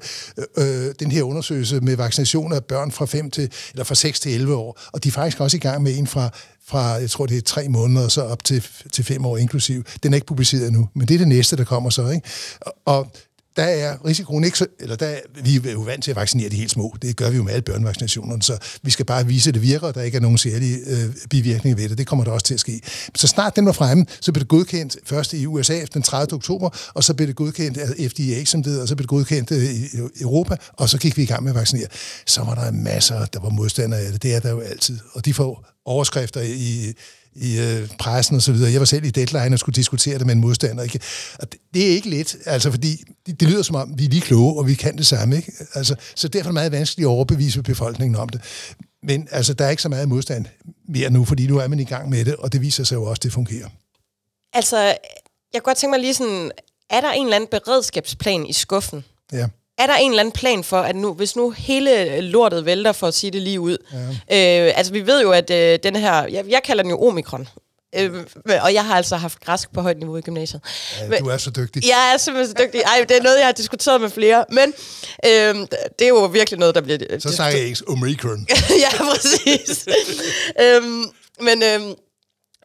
øh, 0.57 0.87
øh 0.87 0.93
den 0.99 1.11
her 1.11 1.23
undersøgelse 1.23 1.79
med 1.79 1.95
vaccination 1.95 2.53
af 2.53 2.63
børn 2.63 2.91
fra, 2.91 3.05
5 3.05 3.31
til, 3.31 3.51
eller 3.71 3.83
fra 3.83 3.95
6 3.95 4.19
til 4.19 4.33
11 4.33 4.55
år, 4.55 4.79
og 4.91 5.03
de 5.03 5.07
er 5.07 5.13
faktisk 5.13 5.39
også 5.39 5.57
i 5.57 5.59
gang 5.59 5.83
med 5.83 5.97
en 5.97 6.07
fra 6.07 6.29
fra, 6.67 6.83
jeg 6.87 7.09
tror 7.09 7.25
det 7.25 7.37
er 7.37 7.41
tre 7.41 7.69
måneder, 7.69 8.05
og 8.05 8.11
så 8.11 8.21
op 8.21 8.43
til, 8.43 8.67
til 8.91 9.03
fem 9.03 9.25
år 9.25 9.37
inklusiv. 9.37 9.83
Den 10.03 10.13
er 10.13 10.15
ikke 10.15 10.27
publiceret 10.27 10.67
endnu, 10.67 10.89
men 10.93 11.07
det 11.07 11.13
er 11.13 11.17
det 11.17 11.27
næste, 11.27 11.57
der 11.57 11.63
kommer 11.63 11.89
så. 11.89 12.09
Ikke? 12.09 12.27
Og, 12.61 12.75
og 12.85 13.11
der 13.55 13.63
er 13.63 14.05
risikoen 14.05 14.43
ikke 14.43 14.57
så, 14.57 14.65
eller 14.79 14.95
der 14.95 15.15
vi 15.43 15.55
er 15.55 15.71
jo 15.71 15.79
vant 15.81 16.03
til 16.03 16.11
at 16.11 16.17
vaccinere 16.17 16.49
de 16.49 16.55
helt 16.55 16.71
små. 16.71 16.95
Det 17.01 17.15
gør 17.15 17.29
vi 17.29 17.37
jo 17.37 17.43
med 17.43 17.51
alle 17.51 17.61
børnevaccinationerne, 17.61 18.41
så 18.41 18.57
vi 18.81 18.91
skal 18.91 19.05
bare 19.05 19.27
vise, 19.27 19.49
at 19.49 19.53
det 19.53 19.61
virker, 19.61 19.87
og 19.87 19.95
der 19.95 20.01
ikke 20.01 20.15
er 20.15 20.21
nogen 20.21 20.37
særlige 20.37 20.77
øh, 20.87 21.15
bivirkninger 21.29 21.77
ved 21.77 21.89
det. 21.89 21.97
Det 21.97 22.07
kommer 22.07 22.25
der 22.25 22.31
også 22.31 22.45
til 22.45 22.53
at 22.53 22.59
ske. 22.59 22.81
Så 23.15 23.27
snart 23.27 23.55
den 23.55 23.65
var 23.65 23.71
fremme, 23.71 24.05
så 24.21 24.31
blev 24.31 24.39
det 24.39 24.47
godkendt 24.47 24.97
først 25.05 25.33
i 25.33 25.45
USA 25.45 25.85
den 25.93 26.01
30. 26.01 26.33
oktober, 26.33 26.69
og 26.93 27.03
så 27.03 27.13
blev 27.13 27.27
det 27.27 27.35
godkendt 27.35 27.77
af 27.77 28.11
FDA, 28.11 28.45
som 28.45 28.63
det 28.63 28.81
og 28.81 28.87
så 28.87 28.95
blev 28.95 29.03
det 29.03 29.09
godkendt 29.09 29.51
øh, 29.51 29.63
i 29.63 29.87
Europa, 30.21 30.55
og 30.73 30.89
så 30.89 30.97
gik 30.97 31.17
vi 31.17 31.23
i 31.23 31.25
gang 31.25 31.43
med 31.43 31.51
at 31.51 31.55
vaccinere. 31.55 31.87
Så 32.25 32.43
var 32.43 32.55
der 32.55 32.71
masser, 32.71 33.25
der 33.25 33.39
var 33.39 33.49
modstandere 33.49 33.99
af 33.99 34.11
det. 34.11 34.23
Det 34.23 34.35
er 34.35 34.39
der 34.39 34.49
jo 34.49 34.59
altid. 34.59 34.99
Og 35.13 35.25
de 35.25 35.33
får 35.33 35.65
overskrifter 35.85 36.41
i, 36.41 36.93
i 37.35 37.59
øh, 37.59 37.89
pressen 37.99 38.35
og 38.35 38.41
så 38.41 38.51
videre. 38.51 38.71
Jeg 38.71 38.79
var 38.79 38.85
selv 38.85 39.05
i 39.05 39.09
deadline 39.09 39.55
og 39.55 39.59
skulle 39.59 39.75
diskutere 39.75 40.17
det 40.17 40.25
med 40.25 40.35
en 40.35 40.41
modstander. 40.41 40.83
Ikke? 40.83 40.99
Og 41.39 41.51
det, 41.51 41.59
det 41.73 41.87
er 41.87 41.89
ikke 41.89 42.09
let, 42.09 42.35
altså, 42.45 42.71
fordi 42.71 43.03
det, 43.25 43.39
det 43.39 43.47
lyder 43.47 43.61
som 43.61 43.75
om, 43.75 43.93
vi 43.97 44.05
er 44.05 44.09
lige 44.09 44.21
kloge, 44.21 44.59
og 44.59 44.67
vi 44.67 44.73
kan 44.73 44.97
det 44.97 45.05
samme. 45.05 45.35
Ikke? 45.35 45.51
Altså, 45.73 45.95
så 46.15 46.27
derfor 46.27 46.43
er 46.43 46.51
det 46.51 46.53
meget 46.53 46.71
vanskeligt 46.71 47.05
at 47.05 47.09
overbevise 47.09 47.63
befolkningen 47.63 48.15
om 48.15 48.29
det. 48.29 48.41
Men 49.03 49.27
altså, 49.31 49.53
der 49.53 49.65
er 49.65 49.69
ikke 49.69 49.81
så 49.81 49.89
meget 49.89 50.09
modstand 50.09 50.45
mere 50.87 51.09
nu, 51.09 51.25
fordi 51.25 51.47
nu 51.47 51.57
er 51.57 51.67
man 51.67 51.79
i 51.79 51.83
gang 51.83 52.09
med 52.09 52.25
det, 52.25 52.35
og 52.35 52.53
det 52.53 52.61
viser 52.61 52.83
sig 52.83 52.95
jo 52.95 53.03
også, 53.03 53.19
at 53.19 53.23
det 53.23 53.33
fungerer. 53.33 53.69
Altså, 54.53 54.77
jeg 54.77 54.95
kunne 55.53 55.61
godt 55.61 55.77
tænke 55.77 55.91
mig 55.91 55.99
lige 55.99 56.13
sådan, 56.13 56.51
er 56.89 57.01
der 57.01 57.11
en 57.11 57.23
eller 57.25 57.35
anden 57.35 57.49
beredskabsplan 57.51 58.45
i 58.45 58.53
skuffen? 58.53 59.03
Ja 59.31 59.47
er 59.81 59.87
der 59.87 59.95
en 59.95 60.11
eller 60.11 60.19
anden 60.19 60.31
plan 60.31 60.63
for, 60.63 60.77
at 60.77 60.95
nu, 60.95 61.13
hvis 61.13 61.35
nu 61.35 61.49
hele 61.49 62.21
lortet 62.21 62.65
vælter, 62.65 62.91
for 62.91 63.07
at 63.07 63.13
sige 63.13 63.31
det 63.31 63.41
lige 63.41 63.59
ud. 63.59 63.77
Ja. 64.29 64.67
Øh, 64.67 64.73
altså, 64.75 64.93
vi 64.93 65.07
ved 65.07 65.21
jo, 65.21 65.31
at 65.31 65.49
øh, 65.49 65.79
den 65.83 65.95
her... 65.95 66.23
Jeg, 66.23 66.45
jeg 66.47 66.61
kalder 66.63 66.83
den 66.83 66.89
jo 66.89 67.07
omikron. 67.07 67.47
Øh, 67.95 68.11
og 68.61 68.73
jeg 68.73 68.85
har 68.85 68.95
altså 68.95 69.15
haft 69.15 69.39
græsk 69.39 69.73
på 69.73 69.81
højt 69.81 69.97
niveau 69.97 70.17
i 70.17 70.21
gymnasiet. 70.21 70.61
Ja, 71.01 71.07
men, 71.07 71.23
du 71.23 71.29
er 71.29 71.37
så 71.37 71.49
dygtig. 71.49 71.83
Jeg 71.87 72.11
er 72.13 72.17
simpelthen 72.17 72.57
så 72.57 72.63
dygtig. 72.63 72.81
Ej, 72.81 73.05
det 73.09 73.17
er 73.17 73.21
noget, 73.21 73.37
jeg 73.37 73.45
har 73.45 73.51
diskuteret 73.51 74.01
med 74.01 74.09
flere. 74.09 74.45
Men 74.49 74.73
øh, 75.25 75.67
det 75.99 76.05
er 76.05 76.07
jo 76.07 76.25
virkelig 76.25 76.59
noget, 76.59 76.75
der 76.75 76.81
bliver... 76.81 76.97
Så 77.19 77.35
sagde 77.35 77.51
jeg 77.51 77.65
ikke 77.65 77.81
omikron. 77.87 78.47
ja, 78.85 78.89
præcis. 79.11 79.87
øh, 80.61 80.83
men... 81.41 81.63
Øh, 81.63 81.95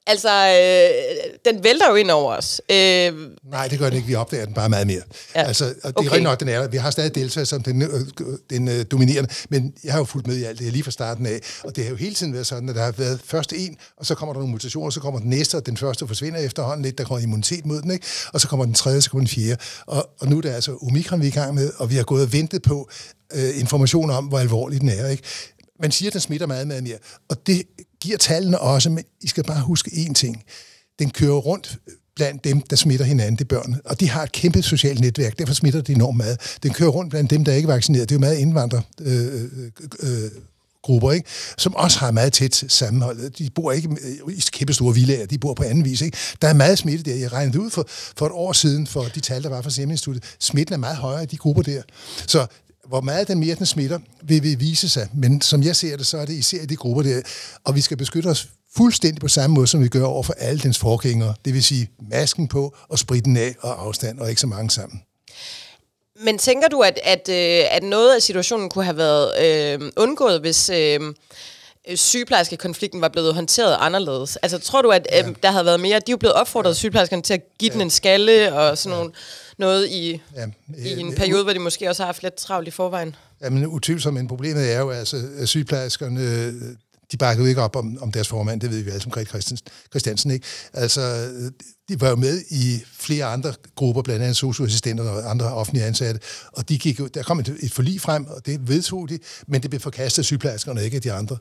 Altså, 0.06 0.28
øh, 0.28 1.52
den 1.52 1.64
vælter 1.64 1.90
jo 1.90 1.94
ind 1.94 2.10
over 2.10 2.36
os. 2.36 2.60
Øh, 2.70 2.76
Nej, 3.50 3.68
det 3.68 3.78
gør 3.78 3.86
den 3.86 3.96
ikke. 3.96 4.08
Vi 4.08 4.14
opdager 4.14 4.44
den 4.44 4.54
bare 4.54 4.68
meget 4.68 4.86
mere. 4.86 5.02
Ja. 5.34 5.42
Altså, 5.42 5.64
og 5.64 5.72
det 5.75 5.96
okay. 5.96 6.08
er 6.08 6.12
rigtig 6.12 6.22
nok, 6.22 6.40
den 6.40 6.48
er 6.48 6.60
der. 6.60 6.68
Vi 6.68 6.76
har 6.76 6.90
stadig 6.90 7.14
Delta 7.14 7.44
som 7.44 7.62
den, 7.62 7.82
øh, 7.82 7.88
den 8.50 8.68
øh, 8.68 8.84
dominerende, 8.90 9.30
men 9.48 9.75
jeg 9.84 9.92
har 9.92 9.98
jo 10.00 10.04
fulgt 10.04 10.26
med 10.26 10.36
i 10.36 10.44
alt 10.44 10.58
det 10.58 10.64
her 10.64 10.72
lige 10.72 10.84
fra 10.84 10.90
starten 10.90 11.26
af, 11.26 11.40
og 11.64 11.76
det 11.76 11.84
har 11.84 11.90
jo 11.90 11.96
hele 11.96 12.14
tiden 12.14 12.32
været 12.32 12.46
sådan, 12.46 12.68
at 12.68 12.75
der 12.75 12.84
har 12.84 12.92
været 12.92 13.20
først 13.25 13.52
en, 13.52 13.76
og 13.96 14.06
så 14.06 14.14
kommer 14.14 14.32
der 14.32 14.40
nogle 14.40 14.52
mutationer, 14.52 14.90
så 14.90 15.00
kommer 15.00 15.20
den 15.20 15.30
næste, 15.30 15.56
og 15.56 15.66
den 15.66 15.76
første 15.76 16.06
forsvinder 16.06 16.40
efterhånden 16.40 16.82
lidt, 16.84 16.98
der 16.98 17.04
kommer 17.04 17.22
immunitet 17.22 17.66
mod 17.66 17.82
den, 17.82 17.90
ikke? 17.90 18.06
og 18.32 18.40
så 18.40 18.48
kommer 18.48 18.64
den 18.64 18.75
tredje, 18.75 19.00
så 19.00 19.10
kommer 19.10 19.26
den 19.26 19.28
fjerde. 19.28 19.56
Og, 19.86 20.08
og 20.18 20.28
nu 20.28 20.36
er 20.36 20.40
det 20.40 20.50
altså 20.50 20.78
omikron, 20.82 21.20
vi 21.20 21.26
er 21.26 21.30
i 21.30 21.34
gang 21.34 21.54
med, 21.54 21.72
og 21.78 21.90
vi 21.90 21.96
har 21.96 22.04
gået 22.04 22.22
og 22.22 22.32
ventet 22.32 22.62
på 22.62 22.88
øh, 23.34 23.60
information 23.60 24.10
om, 24.10 24.25
hvor 24.25 24.38
alvorlig 24.38 24.80
den 24.80 24.88
er. 24.88 25.08
Ikke? 25.08 25.22
Man 25.80 25.90
siger, 25.90 26.08
at 26.08 26.12
den 26.12 26.20
smitter 26.20 26.46
meget, 26.46 26.66
meget 26.66 26.82
mere. 26.82 26.98
Og 27.28 27.46
det 27.46 27.62
giver 28.06 28.18
tallene 28.18 28.60
også, 28.60 28.90
men 28.90 29.04
I 29.20 29.28
skal 29.28 29.44
bare 29.44 29.60
huske 29.60 29.90
én 29.90 30.12
ting. 30.12 30.42
Den 30.98 31.10
kører 31.10 31.36
rundt 31.36 31.78
blandt 32.16 32.44
dem, 32.44 32.60
der 32.60 32.76
smitter 32.76 33.04
hinanden, 33.04 33.36
det 33.36 33.44
er 33.44 33.48
børn. 33.48 33.80
Og 33.84 34.00
de 34.00 34.10
har 34.10 34.22
et 34.22 34.32
kæmpe 34.32 34.62
socialt 34.62 35.00
netværk, 35.00 35.38
derfor 35.38 35.54
smitter 35.54 35.80
de 35.80 35.92
enormt 35.92 36.16
meget. 36.16 36.56
Den 36.62 36.72
kører 36.72 36.90
rundt 36.90 37.10
blandt 37.10 37.30
dem, 37.30 37.44
der 37.44 37.52
er 37.52 37.56
ikke 37.56 37.68
er 37.68 37.72
vaccineret. 37.72 38.08
Det 38.08 38.14
er 38.14 38.16
jo 38.16 38.20
meget 38.20 38.38
indvandrer. 38.38 38.80
Øh, 39.00 39.42
øh, 39.42 39.70
øh, 40.02 40.30
grupper, 40.82 41.12
ikke? 41.12 41.28
som 41.58 41.75
også 41.75 41.98
har 41.98 42.10
meget 42.10 42.32
tæt 42.32 42.64
sammenhold. 42.68 43.30
De 43.30 43.50
bor 43.54 43.72
ikke 43.72 43.88
i 44.28 44.42
kæmpe 44.52 44.72
store 44.72 44.94
villager, 44.94 45.26
de 45.26 45.38
bor 45.38 45.54
på 45.54 45.62
anden 45.62 45.84
vis. 45.84 46.00
Ikke? 46.00 46.16
Der 46.42 46.48
er 46.48 46.54
meget 46.54 46.78
smitte 46.78 47.10
der. 47.10 47.16
Jeg 47.16 47.32
regnede 47.32 47.60
ud 47.60 47.70
for, 47.70 47.86
for 47.88 48.26
et 48.26 48.32
år 48.32 48.52
siden, 48.52 48.86
for 48.86 49.02
de 49.02 49.20
tal, 49.20 49.42
der 49.42 49.48
var 49.48 49.62
fra 49.62 49.70
Seminstituttet. 49.70 50.22
Instituttet. 50.22 50.44
Smitten 50.44 50.72
er 50.72 50.78
meget 50.78 50.96
højere 50.96 51.22
i 51.22 51.26
de 51.26 51.36
grupper 51.36 51.62
der. 51.62 51.82
Så 52.26 52.46
hvor 52.88 53.00
meget 53.00 53.28
den 53.28 53.40
mere 53.40 53.55
den 53.55 53.66
smitter, 53.66 53.99
vil 54.23 54.43
vi 54.43 54.55
vise 54.55 54.88
sig. 54.88 55.09
Men 55.14 55.40
som 55.40 55.62
jeg 55.62 55.76
ser 55.76 55.97
det, 55.97 56.07
så 56.07 56.19
er 56.19 56.25
det 56.25 56.33
især 56.33 56.62
i 56.62 56.66
de 56.66 56.76
grupper 56.76 57.02
der. 57.02 57.21
Og 57.64 57.75
vi 57.75 57.81
skal 57.81 57.97
beskytte 57.97 58.26
os 58.26 58.49
fuldstændig 58.76 59.21
på 59.21 59.28
samme 59.28 59.55
måde, 59.55 59.66
som 59.66 59.83
vi 59.83 59.88
gør 59.88 60.05
over 60.05 60.23
for 60.23 60.35
alle 60.38 60.61
dens 60.61 60.78
forgængere. 60.78 61.35
Det 61.45 61.55
vil 61.55 61.64
sige 61.64 61.90
masken 62.11 62.49
på 62.49 62.76
og 62.88 62.99
spritten 62.99 63.37
af 63.37 63.55
og 63.61 63.87
afstand, 63.87 64.19
og 64.19 64.28
ikke 64.28 64.40
så 64.40 64.47
mange 64.47 64.71
sammen. 64.71 65.02
Men 66.25 66.38
tænker 66.38 66.69
du, 66.69 66.81
at, 66.81 67.00
at, 67.02 67.28
øh, 67.28 67.64
at 67.71 67.83
noget 67.83 68.14
af 68.14 68.23
situationen 68.23 68.69
kunne 68.69 68.85
have 68.85 68.97
været 68.97 69.45
øh, 69.45 69.93
undgået, 69.97 70.40
hvis 70.40 70.71
øh, 70.71 71.00
sygeplejerskekonflikten 71.95 73.00
var 73.00 73.09
blevet 73.09 73.35
håndteret 73.35 73.76
anderledes? 73.81 74.37
Altså 74.37 74.59
tror 74.59 74.83
du, 74.83 74.90
at 74.90 75.07
øh, 75.19 75.35
der 75.43 75.50
havde 75.50 75.64
været 75.64 75.81
mere... 75.81 75.99
De 75.99 76.05
er 76.09 76.12
jo 76.12 76.16
blevet 76.16 76.35
opfordret, 76.35 76.71
ja. 76.71 76.75
sygeplejerskerne, 76.75 77.23
til 77.23 77.35
at 77.35 77.40
give 77.59 77.71
ja. 77.71 77.73
den 77.73 77.83
en 77.83 77.90
skalle 77.90 78.55
og 78.55 78.78
sådan 78.78 78.93
ja. 78.93 78.99
nogle 78.99 79.12
noget 79.58 79.88
i, 79.88 80.20
ja, 80.36 80.46
i 80.78 81.00
en 81.00 81.14
periode, 81.14 81.42
hvor 81.42 81.52
de 81.52 81.58
måske 81.58 81.88
også 81.88 82.02
har 82.02 82.06
haft 82.06 82.22
lidt 82.22 82.34
travlt 82.34 82.68
i 82.68 82.70
forvejen. 82.70 83.14
Ja, 83.42 83.50
men 83.50 83.66
utvivlsomt, 83.66 84.14
men 84.14 84.28
problemet 84.28 84.72
er 84.72 84.78
jo, 84.78 84.90
altså, 84.90 85.22
at 85.38 85.48
sygeplejerskerne 85.48 86.52
de 87.12 87.16
bakkede 87.16 87.48
ikke 87.48 87.62
op 87.62 87.76
om, 87.76 87.98
om 88.00 88.12
deres 88.12 88.28
formand, 88.28 88.60
det 88.60 88.70
ved 88.70 88.82
vi 88.82 88.90
alle 88.90 89.02
som 89.02 89.10
Grete 89.10 89.42
Christiansen, 89.90 90.30
ikke? 90.30 90.46
Altså, 90.72 91.30
de 91.88 92.00
var 92.00 92.08
jo 92.08 92.16
med 92.16 92.42
i 92.50 92.82
flere 92.92 93.25
andre 93.25 93.54
grupper, 93.75 94.02
blandt 94.02 94.22
andet 94.22 94.36
socioassistenter 94.36 95.10
og 95.10 95.30
andre 95.30 95.52
offentlige 95.52 95.84
ansatte, 95.84 96.20
og 96.52 96.68
de 96.68 96.78
gik 96.78 96.98
jo, 96.98 97.06
der 97.06 97.22
kom 97.22 97.38
et, 97.38 97.56
et 97.60 97.72
forlig 97.72 98.00
frem, 98.00 98.26
og 98.26 98.46
det 98.46 98.68
vedtog 98.68 99.08
de, 99.08 99.18
men 99.46 99.62
det 99.62 99.70
blev 99.70 99.80
forkastet 99.80 100.18
af 100.18 100.25
sygeplejerskerne, 100.25 100.84
ikke 100.84 100.94
af 100.94 101.02
de 101.02 101.12
andre. 101.12 101.36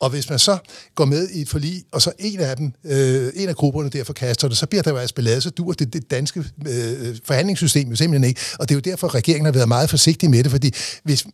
Og 0.00 0.10
hvis 0.10 0.30
man 0.30 0.38
så 0.38 0.58
går 0.94 1.04
med 1.04 1.28
i 1.28 1.40
et 1.40 1.48
forlig, 1.48 1.84
og 1.92 2.02
så 2.02 2.12
en 2.18 2.40
af 2.40 2.56
dem, 2.56 2.72
øh, 2.84 3.32
en 3.34 3.48
af 3.48 3.56
grupperne 3.56 3.88
der 3.88 4.04
forkaster 4.04 4.48
det, 4.48 4.56
så 4.56 4.66
bliver 4.66 4.82
der 4.82 4.90
jo 4.90 4.96
altså 4.96 5.14
beladet, 5.14 5.42
så 5.42 5.50
dur 5.50 5.72
det, 5.72 5.92
det 5.92 6.10
danske 6.10 6.44
øh, 6.68 7.16
forhandlingssystem 7.24 7.88
jo 7.88 7.96
simpelthen 7.96 8.28
ikke. 8.28 8.40
Og 8.58 8.68
det 8.68 8.74
er 8.74 8.76
jo 8.76 8.80
derfor, 8.80 9.14
regeringen 9.14 9.44
har 9.44 9.52
været 9.52 9.68
meget 9.68 9.90
forsigtig 9.90 10.30
med 10.30 10.44
det, 10.44 10.50
fordi 10.50 10.74
hvis, 11.04 11.26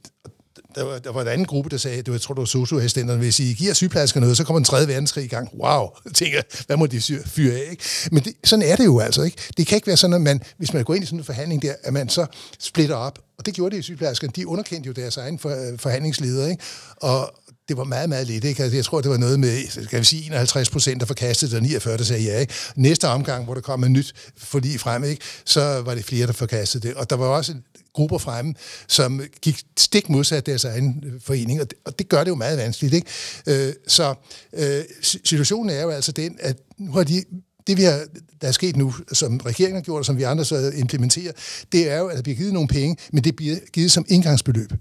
der 0.74 0.82
var, 0.84 0.98
der 0.98 1.12
var 1.12 1.22
en 1.22 1.28
anden 1.28 1.46
gruppe, 1.46 1.70
der 1.70 1.76
sagde, 1.76 1.96
det 1.96 2.08
var, 2.08 2.14
jeg 2.14 2.20
tror, 2.20 2.34
det 2.34 2.40
var 2.40 2.44
socioassistenterne, 2.44 3.18
hvis 3.20 3.40
I 3.40 3.52
giver 3.52 3.74
sygeplejersker 3.74 4.20
noget, 4.20 4.36
så 4.36 4.44
kommer 4.44 4.58
en 4.58 4.64
tredje 4.64 4.88
verdenskrig 4.88 5.24
i 5.24 5.28
gang. 5.28 5.48
Wow, 5.54 5.88
jeg 6.04 6.12
tænker, 6.14 6.42
hvad 6.66 6.76
må 6.76 6.86
de 6.86 7.00
fyre 7.26 7.54
af? 7.54 7.70
Ikke? 7.70 7.84
Men 8.12 8.24
det, 8.24 8.32
sådan 8.44 8.62
er 8.62 8.76
det 8.76 8.84
jo 8.84 9.00
altså 9.00 9.22
ikke. 9.22 9.36
Det 9.56 9.66
kan 9.66 9.76
ikke 9.76 9.86
være 9.86 9.96
sådan, 9.96 10.14
at 10.14 10.20
man, 10.20 10.40
hvis 10.58 10.72
man 10.72 10.84
går 10.84 10.94
ind 10.94 11.04
i 11.04 11.06
sådan 11.06 11.18
en 11.18 11.24
forhandling 11.24 11.62
der, 11.62 11.74
at 11.82 11.92
man 11.92 12.08
så 12.08 12.26
splitter 12.58 12.96
op. 12.96 13.18
Og 13.42 13.46
det 13.46 13.54
gjorde 13.54 13.76
det 13.76 13.80
i 13.80 13.82
sygeplejerskerne. 13.82 14.32
De 14.36 14.46
underkendte 14.46 14.86
jo 14.86 14.92
deres 14.92 15.16
egen 15.16 15.38
for, 15.38 15.50
øh, 15.50 15.78
forhandlingsleder, 15.78 16.48
ikke? 16.48 16.62
Og, 16.96 17.34
det 17.68 17.76
var 17.76 17.84
meget, 17.84 18.08
meget 18.08 18.26
lidt. 18.26 18.44
Ikke? 18.44 18.62
Altså, 18.62 18.76
jeg 18.76 18.84
tror, 18.84 19.00
det 19.00 19.10
var 19.10 19.16
noget 19.16 19.40
med, 19.40 19.84
skal 19.84 19.98
vi 19.98 20.04
sige, 20.04 20.26
51 20.26 20.70
procent, 20.70 21.00
der 21.00 21.06
forkastede, 21.06 21.56
og 21.56 21.62
49, 21.62 21.96
der 21.96 22.04
sagde 22.04 22.22
ja. 22.22 22.38
Ikke? 22.38 22.54
Næste 22.76 23.08
omgang, 23.08 23.44
hvor 23.44 23.54
der 23.54 23.60
kom 23.60 23.84
et 23.84 23.90
nyt 23.90 24.14
forlig 24.36 24.80
frem, 24.80 25.04
ikke? 25.04 25.22
så 25.44 25.82
var 25.84 25.94
det 25.94 26.04
flere, 26.04 26.26
der 26.26 26.32
forkastede 26.32 26.88
det. 26.88 26.96
Og 26.96 27.10
der 27.10 27.16
var 27.16 27.26
også 27.26 27.54
grupper 27.92 28.18
fremme, 28.18 28.54
som 28.88 29.22
gik 29.42 29.62
stik 29.78 30.08
modsat 30.08 30.46
deres 30.46 30.64
egen 30.64 31.04
øh, 31.06 31.20
forening, 31.20 31.60
og 31.60 31.70
det, 31.70 31.78
og 31.84 31.98
det 31.98 32.08
gør 32.08 32.24
det 32.24 32.30
jo 32.30 32.34
meget 32.34 32.58
vanskeligt. 32.58 32.94
Ikke? 32.94 33.10
Øh, 33.46 33.72
så 33.88 34.14
øh, 34.52 34.84
situationen 35.02 35.70
er 35.70 35.82
jo 35.82 35.90
altså 35.90 36.12
den, 36.12 36.36
at 36.40 36.56
nu 36.78 36.92
har 36.92 37.04
de 37.04 37.24
det, 37.66 37.76
vi 37.76 37.82
har, 37.82 38.00
der 38.40 38.48
er 38.48 38.52
sket 38.52 38.76
nu, 38.76 38.94
som 39.12 39.36
regeringen 39.38 39.76
har 39.76 39.82
gjort, 39.82 39.98
og 39.98 40.04
som 40.04 40.18
vi 40.18 40.22
andre 40.22 40.44
så 40.44 40.72
implementerer, 40.76 41.32
det 41.72 41.90
er 41.90 41.98
jo, 41.98 42.06
at 42.06 42.16
der 42.16 42.22
bliver 42.22 42.36
givet 42.36 42.52
nogle 42.52 42.68
penge, 42.68 42.96
men 43.12 43.24
det 43.24 43.36
bliver 43.36 43.56
givet 43.72 43.92
som 43.92 44.04
indgangsbeløb. 44.08 44.72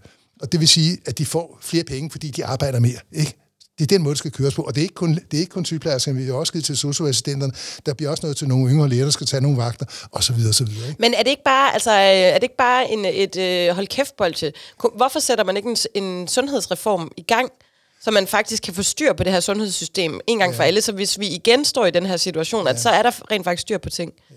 Og 0.42 0.52
det 0.52 0.60
vil 0.60 0.68
sige, 0.68 0.98
at 1.06 1.18
de 1.18 1.26
får 1.26 1.58
flere 1.62 1.84
penge, 1.84 2.10
fordi 2.10 2.30
de 2.30 2.46
arbejder 2.46 2.80
mere. 2.80 3.00
Ikke? 3.12 3.38
Det 3.80 3.92
er 3.92 3.96
den 3.98 4.04
måde, 4.04 4.14
det 4.14 4.18
skal 4.18 4.32
køres 4.32 4.54
på. 4.54 4.62
Og 4.62 4.76
det 4.76 4.82
er 4.82 4.84
ikke 4.84 4.96
kun, 4.96 5.16
det 5.32 5.38
er 5.38 5.42
ikke 5.42 5.52
kun 5.52 5.66
sygeplejersker, 5.66 6.14
vi 6.14 6.26
har 6.26 6.34
også 6.34 6.54
givet 6.54 6.66
til 6.66 6.78
socioassistenterne. 6.78 7.54
Der 7.86 7.94
bliver 7.94 8.10
også 8.10 8.22
noget 8.24 8.38
til 8.38 8.48
nogle 8.48 8.72
yngre 8.72 8.90
læger, 8.90 9.04
der 9.04 9.12
skal 9.12 9.28
tage 9.28 9.42
nogle 9.42 9.58
vagter, 9.58 9.86
og 10.12 10.24
så 10.24 10.34
videre, 10.34 10.54
så 10.54 10.64
videre. 10.66 10.90
Ikke? 10.90 11.02
Men 11.02 11.14
er 11.14 11.24
det 11.24 11.30
ikke 11.30 11.44
bare, 11.44 11.74
altså, 11.74 11.92
øh, 11.92 11.98
er 11.98 12.34
det 12.34 12.44
ikke 12.44 12.58
bare 12.58 12.92
en, 12.92 13.06
et 13.06 13.38
øh, 13.38 13.76
hold 13.76 13.88
kæft 13.88 14.14
til? 14.36 14.54
Hvorfor 14.96 15.20
sætter 15.20 15.44
man 15.44 15.58
ikke 15.58 15.70
en, 15.70 16.04
en 16.04 16.28
sundhedsreform 16.28 17.12
i 17.18 17.22
gang, 17.22 17.52
så 18.02 18.12
man 18.12 18.28
faktisk 18.28 18.64
kan 18.64 18.74
få 18.74 18.84
styr 18.84 19.14
på 19.14 19.24
det 19.24 19.32
her 19.32 19.40
sundhedssystem 19.40 20.20
en 20.28 20.40
gang 20.40 20.52
ja. 20.52 20.58
for 20.58 20.64
alle, 20.64 20.82
så 20.82 20.92
hvis 20.92 21.20
vi 21.20 21.28
igen 21.28 21.66
står 21.66 21.86
i 21.86 21.92
den 21.92 22.06
her 22.06 22.18
situation, 22.18 22.66
ja. 22.66 22.74
at 22.74 22.82
så 22.82 22.90
er 22.90 23.04
der 23.04 23.32
rent 23.32 23.44
faktisk 23.44 23.62
styr 23.62 23.78
på 23.78 23.90
ting. 23.90 24.14
Ja. 24.32 24.36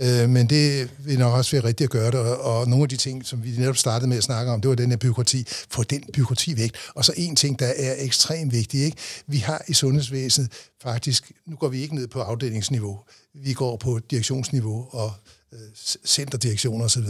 Øh, 0.00 0.28
men 0.28 0.46
det 0.46 0.90
vil 0.98 1.18
nok 1.18 1.34
også 1.34 1.50
være 1.50 1.64
rigtigt 1.64 1.86
at 1.86 1.90
gøre 1.90 2.10
det, 2.10 2.20
og, 2.20 2.40
og 2.40 2.68
nogle 2.68 2.82
af 2.82 2.88
de 2.88 2.96
ting, 2.96 3.26
som 3.26 3.44
vi 3.44 3.50
netop 3.50 3.76
startede 3.76 4.08
med 4.08 4.16
at 4.16 4.24
snakke 4.24 4.52
om, 4.52 4.60
det 4.60 4.68
var 4.68 4.74
den 4.74 4.90
her 4.90 4.96
byråkrati. 4.96 5.46
Få 5.70 5.82
den 5.82 6.04
byråkrati 6.12 6.56
væk. 6.56 6.74
Og 6.94 7.04
så 7.04 7.12
en 7.16 7.36
ting, 7.36 7.58
der 7.58 7.66
er 7.76 7.94
ekstremt 7.98 8.52
vigtig. 8.52 8.84
Ikke? 8.84 8.96
Vi 9.26 9.38
har 9.38 9.64
i 9.68 9.74
sundhedsvæsenet 9.74 10.52
faktisk, 10.82 11.32
nu 11.46 11.56
går 11.56 11.68
vi 11.68 11.82
ikke 11.82 11.94
ned 11.94 12.08
på 12.08 12.20
afdelingsniveau, 12.20 12.98
vi 13.34 13.52
går 13.52 13.76
på 13.76 14.00
direktionsniveau 14.10 14.88
og 14.90 15.12
øh, 15.52 15.58
centerdirektioner 16.06 16.84
osv. 16.84 17.04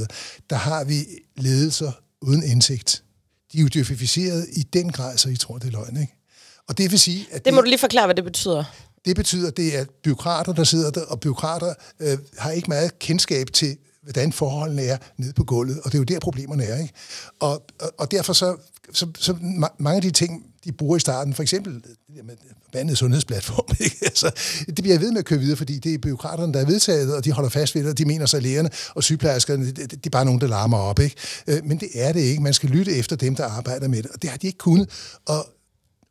Der 0.51 0.57
har 0.57 0.85
vi 0.85 1.07
ledelser 1.37 1.93
uden 2.21 2.43
indsigt. 2.43 3.03
De 3.53 3.59
er 3.59 3.63
jo 3.63 3.69
dyrfificeret 3.69 4.47
i 4.53 4.63
den 4.63 4.93
grad, 4.93 5.19
så 5.19 5.29
I 5.29 5.37
tror, 5.37 5.59
det 5.59 5.67
er 5.67 5.73
løgn, 5.73 5.97
ikke? 6.01 6.15
Og 6.69 6.79
det 6.79 6.91
vil 6.91 6.99
sige, 6.99 7.27
at... 7.33 7.45
Det 7.45 7.55
må 7.55 7.61
det, 7.61 7.65
du 7.65 7.69
lige 7.69 7.79
forklare, 7.79 8.07
hvad 8.07 8.15
det 8.15 8.25
betyder. 8.25 8.65
Det 9.05 9.17
betyder, 9.17 9.51
det 9.51 9.79
er 9.79 9.85
byråkrater, 10.03 10.53
der 10.53 10.65
sidder 10.65 10.91
der, 10.91 11.05
og 11.05 11.21
byråkrater 11.21 11.75
øh, 12.01 12.19
har 12.39 12.51
ikke 12.51 12.69
meget 12.69 12.99
kendskab 12.99 13.47
til, 13.53 13.77
hvordan 14.09 14.33
forholdene 14.33 14.83
er 14.83 14.97
nede 15.17 15.33
på 15.33 15.45
gulvet, 15.45 15.81
og 15.81 15.85
det 15.85 15.95
er 15.95 15.99
jo 15.99 16.05
der, 16.05 16.19
problemerne 16.19 16.65
er. 16.65 16.79
Ikke? 16.79 16.95
Og, 17.41 17.65
og, 17.81 17.93
og 17.99 18.11
derfor 18.11 18.33
så, 18.33 18.57
så, 18.93 19.07
så 19.19 19.37
mange 19.79 19.97
af 19.97 20.03
de 20.03 20.11
ting, 20.11 20.45
de 20.65 20.73
bruger 20.73 20.97
i 20.97 21.01
starten, 21.01 21.35
for 21.35 21.43
eksempel 21.43 21.75
det 21.75 22.17
der 22.17 22.23
med 22.23 22.37
bandet 22.73 22.99
sundhedsplatform, 22.99 23.77
ikke? 23.85 23.97
Altså, 24.03 24.31
det 24.67 24.75
bliver 24.75 24.99
ved 24.99 25.13
med 25.13 25.19
at 25.19 25.25
køre 25.25 25.39
videre, 25.39 25.57
fordi 25.57 25.79
det 25.79 25.95
er 25.95 25.99
byråkraterne, 25.99 26.53
der 26.53 26.61
er 26.61 26.67
vedtaget, 26.67 27.17
og 27.17 27.25
de 27.25 27.33
holder 27.33 27.51
fast 27.51 27.75
ved 27.75 27.83
det, 27.83 27.91
og 27.91 27.99
de 27.99 28.05
mener 28.05 28.27
så 28.27 28.41
lægerne 28.41 28.71
og 28.95 29.05
sygeplejerskerne, 29.05 29.67
det, 29.67 29.77
det, 29.77 29.91
det 29.91 30.07
er 30.07 30.11
bare 30.11 30.25
nogen, 30.25 30.41
der 30.41 30.47
larmer 30.47 30.79
op. 30.79 30.99
Ikke? 30.99 31.17
Øh, 31.47 31.65
men 31.65 31.81
det 31.81 31.89
er 31.95 32.13
det 32.13 32.21
ikke. 32.21 32.43
Man 32.43 32.55
skal 32.55 32.71
lytte 32.71 32.93
efter 32.93 33.17
dem, 33.17 33.35
der 33.35 33.45
arbejder 33.45 33.89
med 33.89 34.03
det, 34.03 34.11
og 34.11 34.23
det 34.23 34.31
har 34.31 34.39
de 34.39 34.47
ikke 34.47 34.59
kunnet. 34.59 34.91
Og 35.27 35.47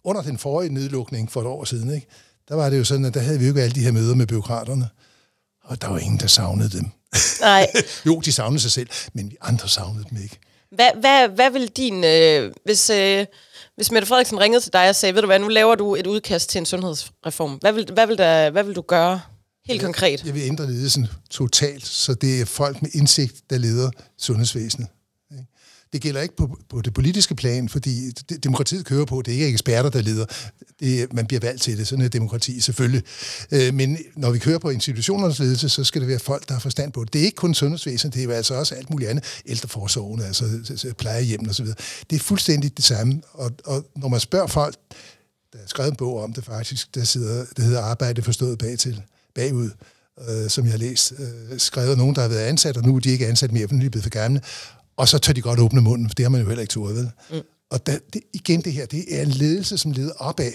under 0.04 0.22
den 0.22 0.38
forrige 0.38 0.74
nedlukning 0.74 1.32
for 1.32 1.42
et 1.42 1.48
år 1.48 1.64
siden, 1.64 1.94
ikke? 1.96 2.08
der 2.50 2.56
var 2.56 2.70
det 2.70 2.78
jo 2.78 2.84
sådan, 2.84 3.06
at 3.06 3.14
der 3.14 3.20
havde 3.20 3.40
vi 3.40 3.46
jo 3.46 3.52
ikke 3.52 3.62
alle 3.62 3.76
de 3.76 3.84
her 3.84 3.92
møder 3.92 4.16
med 4.16 4.28
byråkraterne. 4.28 4.90
Og 5.68 5.82
der 5.82 5.88
var 5.88 5.98
ingen, 5.98 6.20
der 6.20 6.28
savnede 6.28 6.70
dem. 6.70 6.86
Nej. 7.42 7.68
jo, 8.06 8.20
de 8.20 8.32
savnede 8.32 8.62
sig 8.62 8.72
selv, 8.72 8.88
men 9.14 9.32
vi 9.32 9.36
andre 9.42 9.70
savnede 9.70 10.06
dem 10.10 10.18
ikke. 10.24 10.40
Hvad, 10.72 10.90
hvad, 11.00 11.28
hvad 11.28 11.52
vil 11.52 11.68
din... 11.68 12.04
Øh, 12.04 12.52
hvis, 12.66 12.90
øh, 12.90 13.26
hvis 13.76 13.92
Mette 13.92 14.08
Frederiksen 14.08 14.40
ringede 14.40 14.64
til 14.64 14.74
dig 14.74 14.90
og 14.90 14.96
sagde, 14.96 15.16
ved 15.16 15.22
du 15.22 15.26
hvad, 15.26 15.40
nu 15.40 15.48
laver 15.48 15.76
du 15.76 15.96
et 15.96 16.08
udkast 16.08 16.50
til 16.50 16.60
en 16.60 16.66
sundhedsreform. 16.66 17.52
Hvad 17.52 17.74
vil, 17.74 17.90
hvad 17.94 18.08
vil, 18.08 18.18
der, 18.18 18.50
hvad 18.50 18.64
vil 18.64 18.76
du 18.76 18.82
gøre 18.82 19.22
helt 19.66 19.82
konkret? 19.82 20.26
Jeg 20.26 20.34
vil 20.34 20.44
ændre 20.44 20.68
ledelsen 20.68 21.08
totalt, 21.30 21.86
så 21.86 22.14
det 22.14 22.42
er 22.42 22.46
folk 22.46 22.82
med 22.82 22.90
indsigt, 22.94 23.36
der 23.50 23.58
leder 23.58 23.92
sundhedsvæsenet. 24.18 24.88
Det 25.94 26.02
gælder 26.02 26.22
ikke 26.22 26.36
på, 26.36 26.58
på 26.70 26.82
det 26.82 26.94
politiske 26.94 27.36
plan, 27.36 27.70
fordi 27.70 28.12
det, 28.12 28.44
demokratiet 28.44 28.86
kører 28.86 29.06
på, 29.06 29.22
det 29.22 29.32
er 29.32 29.36
ikke 29.36 29.48
eksperter, 29.48 29.90
der 29.90 30.02
leder. 30.02 30.26
Det, 30.80 31.14
man 31.14 31.26
bliver 31.28 31.40
valgt 31.40 31.62
til 31.62 31.78
det, 31.78 31.88
sådan 31.88 32.06
er 32.06 32.10
demokrati 32.10 32.60
selvfølgelig. 32.60 33.04
Øh, 33.52 33.74
men 33.74 33.98
når 34.16 34.32
vi 34.32 34.40
kører 34.40 34.60
på 34.60 34.70
institutionernes 34.70 35.40
ledelse, 35.40 35.70
så 35.70 35.84
skal 35.84 36.02
det 36.02 36.10
være 36.10 36.20
folk, 36.20 36.48
der 36.48 36.54
har 36.54 36.60
forstand 36.60 36.92
på 36.92 37.04
det. 37.04 37.14
Det 37.14 37.22
er 37.22 37.26
ikke 37.26 37.36
kun 37.36 37.54
sundhedsvæsen, 37.54 38.12
det 38.12 38.24
er 38.24 38.34
altså 38.34 38.54
også 38.54 38.76
alt 38.76 38.90
muligt 38.90 39.10
andet. 39.10 39.24
Ældreforsorgen, 39.46 40.22
altså, 40.22 40.46
altså 40.70 40.94
plejehjem 40.98 41.48
og 41.48 41.56
så 41.56 41.64
videre. 41.64 41.78
Det 42.10 42.16
er 42.16 42.20
fuldstændig 42.20 42.78
det 42.78 42.86
samme. 42.86 43.22
Og, 43.34 43.52
og 43.66 43.86
når 43.96 44.08
man 44.08 44.20
spørger 44.20 44.48
folk, 44.48 44.76
der 45.54 45.60
har 45.60 45.68
skrevet 45.68 45.92
en 45.92 45.96
bog 45.96 46.24
om 46.24 46.34
det 46.34 46.46
faktisk, 46.46 46.96
der, 46.96 47.04
sidder, 47.04 47.46
der 47.58 47.64
hedder 47.64 47.82
Arbejde 47.82 48.22
forstået 48.22 48.58
bagtil, 48.58 49.02
bagud, 49.36 49.70
øh, 50.30 50.50
som 50.50 50.66
jeg 50.66 50.74
har 50.74 50.78
læst, 50.78 51.14
øh, 51.20 51.60
skrevet 51.60 51.98
nogen, 51.98 52.16
der 52.16 52.22
har 52.22 52.30
været 52.30 52.46
ansat, 52.46 52.78
og 52.78 52.84
nu 52.84 52.96
er 52.96 53.00
de 53.00 53.10
ikke 53.10 53.28
ansat 53.28 53.52
mere, 53.52 53.68
for 53.68 53.76
nu 53.76 53.80
er 53.80 53.84
de 53.84 53.90
blevet 53.90 54.04
for 54.04 54.10
gamle. 54.10 54.42
Og 54.98 55.08
så 55.08 55.18
tør 55.18 55.34
de 55.34 55.42
godt 55.42 55.60
åbne 55.60 55.82
munden, 55.82 56.10
for 56.10 56.16
det 56.16 56.26
har 56.26 56.30
man 56.30 56.42
jo 56.42 56.48
heller 56.48 56.62
ikke 56.62 56.72
turde, 56.72 56.96
vel? 56.96 57.12
Mm. 57.32 57.42
Og 57.70 57.88
da, 57.88 58.00
det, 58.14 58.22
igen 58.34 58.62
det 58.62 58.74
her, 58.74 58.86
det 58.86 59.18
er 59.18 59.22
en 59.22 59.30
ledelse, 59.30 59.78
som 59.78 59.92
leder 59.92 60.14
opad. 60.14 60.52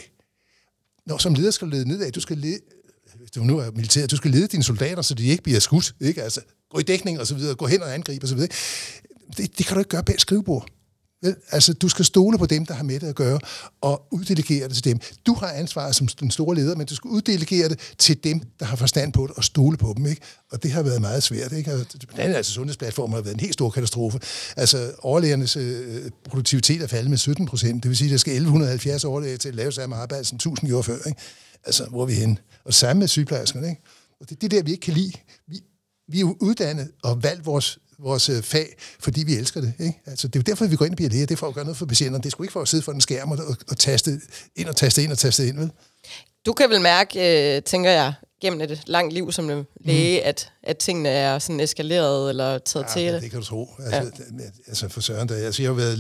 Når 1.07 1.19
som 1.19 1.35
leder 1.35 1.51
skal 1.51 1.67
du 1.67 1.73
lede 1.73 1.89
nedad, 1.89 2.13
du 2.13 2.21
skal 2.21 2.39
lede, 2.39 2.59
hvis 3.19 3.31
du 3.31 3.45
nu 3.45 3.59
er 3.59 3.71
militær, 3.71 4.07
du 4.07 4.17
skal 4.17 4.31
lede 4.31 4.47
dine 4.47 4.63
soldater, 4.63 5.03
så 5.03 5.15
de 5.15 5.27
ikke 5.27 5.43
bliver 5.43 5.61
skudt, 5.61 5.95
ikke? 6.01 6.23
Altså, 6.23 6.41
gå 6.71 6.79
i 6.79 6.83
dækning 6.83 7.21
og 7.21 7.27
så 7.27 7.35
videre, 7.35 7.55
gå 7.55 7.67
hen 7.67 7.83
og 7.83 7.95
angribe 7.95 8.25
og 8.25 8.29
så 8.29 8.35
videre. 8.35 8.51
Det, 9.37 9.59
det 9.59 9.67
kan 9.67 9.75
du 9.75 9.81
ikke 9.81 9.89
gøre 9.89 10.05
bag 10.05 10.21
skrivebord. 10.21 10.69
Altså, 11.51 11.73
du 11.73 11.89
skal 11.89 12.05
stole 12.05 12.39
på 12.39 12.47
dem, 12.47 12.67
der 12.67 12.75
har 12.75 12.85
med 12.85 13.01
det 13.01 13.07
at 13.07 13.15
gøre, 13.15 13.41
og 13.81 14.07
uddelegere 14.11 14.69
det 14.69 14.75
til 14.75 14.85
dem. 14.85 15.01
Du 15.27 15.35
har 15.35 15.49
ansvaret 15.49 15.97
som 15.97 16.07
den 16.07 16.31
store 16.31 16.57
leder, 16.57 16.77
men 16.77 16.87
du 16.87 16.95
skal 16.95 17.09
uddelegere 17.09 17.69
det 17.69 17.95
til 17.99 18.25
dem, 18.25 18.41
der 18.61 18.67
har 18.67 18.77
forstand 18.77 19.13
på 19.13 19.27
det, 19.27 19.37
og 19.37 19.45
stole 19.45 19.77
på 19.77 19.95
dem. 19.97 20.07
Ikke? 20.07 20.23
Og 20.51 20.63
det 20.63 20.71
har 20.73 20.83
været 20.83 21.01
meget 21.01 21.23
svært. 21.23 21.53
Ikke? 21.53 21.73
Og 21.73 21.87
blandt 21.99 22.19
andet 22.19 22.35
altså 22.35 22.53
sundhedsplatformen 22.53 23.15
har 23.15 23.23
været 23.23 23.35
en 23.35 23.41
helt 23.41 23.53
stor 23.53 23.71
katastrofe. 23.71 24.21
Altså, 24.57 24.93
overlægernes 24.99 25.57
øh, 25.57 26.11
produktivitet 26.29 26.83
er 26.83 26.87
faldet 26.87 27.11
med 27.11 27.19
17 27.19 27.47
procent. 27.47 27.83
Det 27.83 27.89
vil 27.89 27.97
sige, 27.97 28.09
at 28.09 28.13
der 28.13 28.19
skal 28.19 28.33
1170 28.33 29.05
overlæger 29.05 29.37
til 29.37 29.49
at 29.49 29.55
lave 29.55 29.73
samme 29.73 29.97
arbejde, 29.97 30.25
som 30.25 30.37
1000 30.37 30.69
gjorde 30.69 30.83
før. 30.83 30.97
Ikke? 31.07 31.21
Altså, 31.65 31.85
hvor 31.85 32.03
er 32.03 32.07
vi 32.07 32.15
henne? 32.15 32.37
Og 32.65 32.75
samme 32.75 33.01
med 33.01 33.09
sygeplejerskerne. 33.09 33.69
Ikke? 33.69 33.83
Og 34.21 34.29
det 34.29 34.37
er 34.37 34.39
det 34.41 34.51
der, 34.51 34.63
vi 34.63 34.71
ikke 34.71 34.81
kan 34.81 34.95
lide. 34.95 35.13
Vi, 35.49 35.61
vi 36.09 36.21
er 36.21 36.25
uddannet 36.25 36.91
og 37.03 37.23
valgt 37.23 37.47
vores 37.47 37.79
vores 38.03 38.29
øh, 38.29 38.43
fag, 38.43 38.77
fordi 39.01 39.25
vi 39.25 39.35
elsker 39.35 39.61
det. 39.61 39.73
Ikke? 39.79 40.01
Altså, 40.07 40.29
det 40.29 40.37
er 40.37 40.41
jo 40.41 40.51
derfor, 40.51 40.67
vi 40.67 40.77
går 40.77 40.85
ind 40.85 40.93
og 40.93 40.97
bliver 40.97 41.11
læger. 41.11 41.27
Det 41.27 41.35
er 41.35 41.39
for 41.39 41.49
at 41.49 41.55
gøre 41.55 41.65
noget 41.65 41.77
for 41.77 41.87
patienterne. 41.87 42.23
Det 42.23 42.27
er 42.27 42.31
sgu 42.31 42.43
ikke 42.43 42.53
for 42.53 42.63
at 42.63 42.69
sidde 42.69 42.83
for 42.83 42.93
en 42.93 43.01
skærm 43.01 43.31
og, 43.31 43.39
og, 43.47 43.57
og 43.71 43.79
taste 43.79 44.21
ind 44.57 44.69
og 44.69 44.77
taste 44.77 45.03
ind 45.03 45.13
og 45.13 45.19
taste 45.19 45.49
ind. 45.49 45.59
Vel? 45.59 45.71
Du 46.47 46.53
kan 46.53 46.71
vel 46.71 46.81
mærke, 46.81 47.57
øh, 47.57 47.63
tænker 47.63 47.91
jeg, 47.91 48.15
gennem 48.41 48.61
et 48.61 48.83
langt 48.87 49.13
liv 49.13 49.33
som 49.33 49.67
læge, 49.81 50.21
mm. 50.21 50.29
at, 50.29 50.53
at 50.63 50.77
tingene 50.77 51.09
er 51.09 51.39
sådan 51.39 51.61
eskaleret 51.61 52.31
eller 52.31 52.59
taget 52.59 52.87
ja, 52.89 52.93
til 52.93 53.13
det. 53.13 53.23
det 53.23 53.31
kan 53.31 53.41
du 53.41 53.47
tro. 53.47 53.69
Altså, 53.79 54.25
ja. 54.39 54.45
altså 54.67 54.89
for 54.89 55.01
søren, 55.01 55.29
da, 55.29 55.35
altså, 55.35 55.63
jeg 55.63 55.69
har 55.69 55.77
været, 55.77 55.99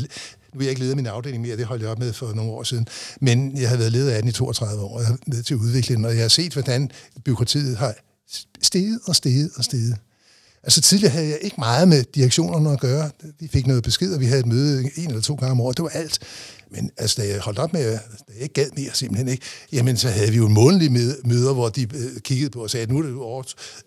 nu 0.55 0.61
er 0.61 0.65
jeg 0.65 0.71
ikke 0.71 0.81
leder 0.81 0.93
af 0.93 0.97
min 0.97 1.07
afdeling 1.07 1.43
mere, 1.43 1.57
det 1.57 1.67
holdt 1.67 1.83
jeg 1.83 1.91
op 1.91 1.99
med 1.99 2.13
for 2.13 2.33
nogle 2.33 2.53
år 2.53 2.63
siden, 2.63 2.89
men 3.21 3.59
jeg 3.61 3.69
har 3.69 3.77
været 3.77 3.93
leder 3.93 4.15
af 4.15 4.23
den 4.23 4.29
i 4.29 4.33
32 4.33 4.83
år, 4.83 4.99
jeg 4.99 5.07
har 5.07 5.19
været 5.27 5.47
til 5.47 5.57
udviklingen, 5.57 6.05
og 6.05 6.15
jeg 6.15 6.23
har 6.23 6.29
set, 6.29 6.53
hvordan 6.53 6.91
byråkratiet 7.25 7.77
har 7.77 7.95
steget 8.63 9.01
og 9.05 9.17
steget 9.17 9.51
og 9.57 9.65
steget. 9.65 9.97
Altså 10.65 10.81
tidligere 10.81 11.13
havde 11.13 11.29
jeg 11.29 11.39
ikke 11.41 11.57
meget 11.59 11.89
med 11.89 12.05
direktionerne 12.15 12.73
at 12.73 12.81
gøre. 12.81 13.11
Vi 13.41 13.49
fik 13.49 13.67
noget 13.67 13.83
besked, 13.83 14.15
og 14.15 14.21
vi 14.21 14.27
havde 14.27 14.41
et 14.41 14.47
møde 14.47 14.91
en 14.97 15.09
eller 15.09 15.21
to 15.21 15.35
gange 15.35 15.51
om 15.51 15.61
året. 15.61 15.77
Det 15.77 15.83
var 15.83 15.89
alt. 15.89 16.19
Men 16.71 16.91
altså, 16.97 17.23
da 17.23 17.29
jeg 17.29 17.41
holdt 17.41 17.59
op 17.59 17.73
med, 17.73 17.93
da 17.93 18.01
jeg 18.35 18.43
ikke 18.43 18.55
gad 18.55 18.71
mere 18.77 18.91
simpelthen 18.95 19.29
ikke, 19.29 19.45
jamen 19.73 19.97
så 19.97 20.09
havde 20.09 20.31
vi 20.31 20.37
jo 20.37 20.47
en 20.47 20.53
månedlig 20.53 20.93
møder, 21.25 21.53
hvor 21.53 21.69
de 21.69 21.83
øh, 21.83 22.21
kiggede 22.21 22.51
på 22.51 22.63
og 22.63 22.71
sagde, 22.71 22.93
nu 22.93 22.99
er 22.99 23.03
det 23.03 23.15
over, 23.15 23.43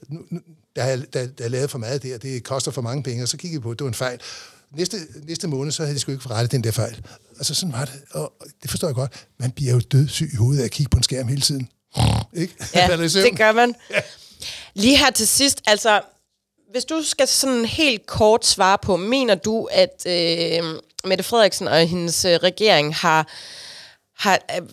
nu, 0.09 0.19
nu, 0.29 0.39
der, 0.75 0.83
er, 0.83 0.95
der, 0.95 1.25
der 1.25 1.43
er 1.45 1.49
lavet 1.49 1.71
for 1.71 1.77
meget 1.77 2.03
der, 2.03 2.17
det 2.17 2.43
koster 2.43 2.71
for 2.71 2.81
mange 2.81 3.03
penge, 3.03 3.23
og 3.23 3.27
så 3.27 3.37
kiggede 3.37 3.61
vi 3.61 3.63
på, 3.63 3.71
at 3.71 3.79
det 3.79 3.83
var 3.83 3.89
en 3.89 3.93
fejl. 3.93 4.19
næste, 4.77 4.97
næste 5.27 5.47
måned, 5.47 5.71
så 5.71 5.83
havde 5.83 5.95
de 5.95 5.99
sgu 5.99 6.11
ikke 6.11 6.23
forrettet 6.23 6.51
den 6.51 6.63
der 6.63 6.71
fejl. 6.71 7.01
Altså 7.37 7.53
sådan 7.53 7.73
var 7.73 7.85
det, 7.85 8.01
og 8.11 8.33
det 8.61 8.69
forstår 8.69 8.87
jeg 8.87 8.95
godt. 8.95 9.25
Man 9.39 9.51
bliver 9.51 9.73
jo 9.73 9.79
dødssyg 9.79 10.29
i 10.33 10.35
hovedet 10.35 10.61
af 10.61 10.65
at 10.65 10.71
kigge 10.71 10.89
på 10.89 10.97
en 10.97 11.03
skærm 11.03 11.27
hele 11.27 11.41
tiden. 11.41 11.69
Ikke? 12.33 12.53
Ja, 12.75 12.97
det 12.97 13.37
gør 13.37 13.51
man. 13.51 13.75
Ja. 13.91 13.99
Lige 14.73 14.97
her 14.97 15.11
til 15.11 15.27
sidst, 15.27 15.61
altså, 15.65 16.01
hvis 16.75 16.85
du 16.85 17.01
skal 17.03 17.27
sådan 17.27 17.65
helt 17.65 18.05
kort 18.05 18.45
svare 18.45 18.77
på, 18.81 18.97
mener 18.97 19.35
du, 19.35 19.67
at 19.71 20.05
øh, 20.07 20.63
Mette 21.05 21.23
Frederiksen 21.23 21.67
og 21.67 21.87
hendes 21.87 22.25
øh, 22.25 22.31
regering 22.31 22.95
har, 22.95 23.27
har 24.17 24.39
øh, 24.55 24.67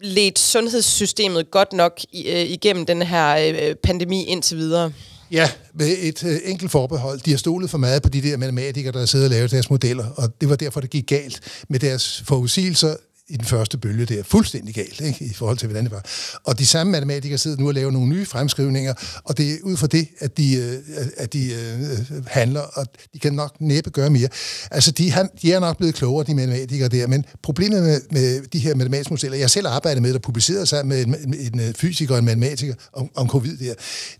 ledt 0.00 0.38
sundhedssystemet 0.38 1.50
godt 1.50 1.72
nok 1.72 2.00
øh, 2.14 2.42
igennem 2.42 2.86
den 2.86 3.02
her 3.02 3.36
øh, 3.36 3.74
pandemi 3.74 4.24
indtil 4.24 4.56
videre? 4.56 4.92
Ja, 5.30 5.50
med 5.74 5.96
et 6.00 6.24
øh, 6.24 6.38
enkelt 6.44 6.70
forbehold. 6.70 7.20
De 7.20 7.30
har 7.30 7.38
stolet 7.38 7.70
for 7.70 7.78
meget 7.78 8.02
på 8.02 8.08
de 8.08 8.22
der 8.22 8.36
matematikere, 8.36 8.92
der 8.92 9.06
sidder 9.06 9.26
og 9.26 9.30
laver 9.30 9.48
deres 9.48 9.70
modeller, 9.70 10.06
og 10.16 10.40
det 10.40 10.48
var 10.48 10.56
derfor, 10.56 10.80
det 10.80 10.90
gik 10.90 11.06
galt 11.06 11.40
med 11.68 11.78
deres 11.78 12.22
forudsigelser 12.26 12.96
i 13.28 13.36
den 13.36 13.44
første 13.44 13.78
bølge. 13.78 14.04
der. 14.04 14.22
fuldstændig 14.22 14.74
galt 14.74 15.00
ikke, 15.00 15.24
i 15.24 15.32
forhold 15.34 15.58
til, 15.58 15.66
hvordan 15.66 15.84
det 15.84 15.92
var. 15.92 16.04
Og 16.44 16.58
de 16.58 16.66
samme 16.66 16.90
matematikere 16.92 17.38
sidder 17.38 17.56
nu 17.56 17.68
og 17.68 17.74
laver 17.74 17.90
nogle 17.90 18.08
nye 18.08 18.26
fremskrivninger, 18.26 18.94
og 19.24 19.38
det 19.38 19.52
er 19.52 19.56
ud 19.62 19.76
fra 19.76 19.86
det, 19.86 20.08
at 20.18 20.36
de, 20.36 20.54
øh, 20.56 21.06
at 21.16 21.32
de 21.32 21.52
øh, 21.52 22.26
handler, 22.26 22.60
og 22.60 22.86
de 23.14 23.18
kan 23.18 23.32
nok 23.32 23.60
næppe 23.60 23.90
gøre 23.90 24.10
mere. 24.10 24.28
Altså, 24.70 24.90
de, 24.90 25.10
han, 25.10 25.28
de 25.42 25.52
er 25.52 25.60
nok 25.60 25.76
blevet 25.76 25.94
klogere, 25.94 26.26
de 26.26 26.34
matematikere 26.34 26.88
der, 26.88 27.06
men 27.06 27.24
problemet 27.42 27.82
med, 27.82 28.00
med 28.10 28.42
de 28.42 28.58
her 28.58 28.74
matematiske 28.74 29.12
modeller, 29.12 29.38
jeg 29.38 29.50
selv 29.50 29.66
arbejdet 29.66 30.02
med, 30.02 30.12
der 30.12 30.18
publicerer 30.18 30.64
sig 30.64 30.86
med 30.86 31.06
en, 31.06 31.14
en, 31.14 31.60
en 31.60 31.74
fysiker 31.74 32.14
og 32.14 32.18
en 32.18 32.24
matematiker 32.24 32.74
om, 32.92 33.10
om 33.14 33.28
covid 33.28 33.56
der, 33.56 33.74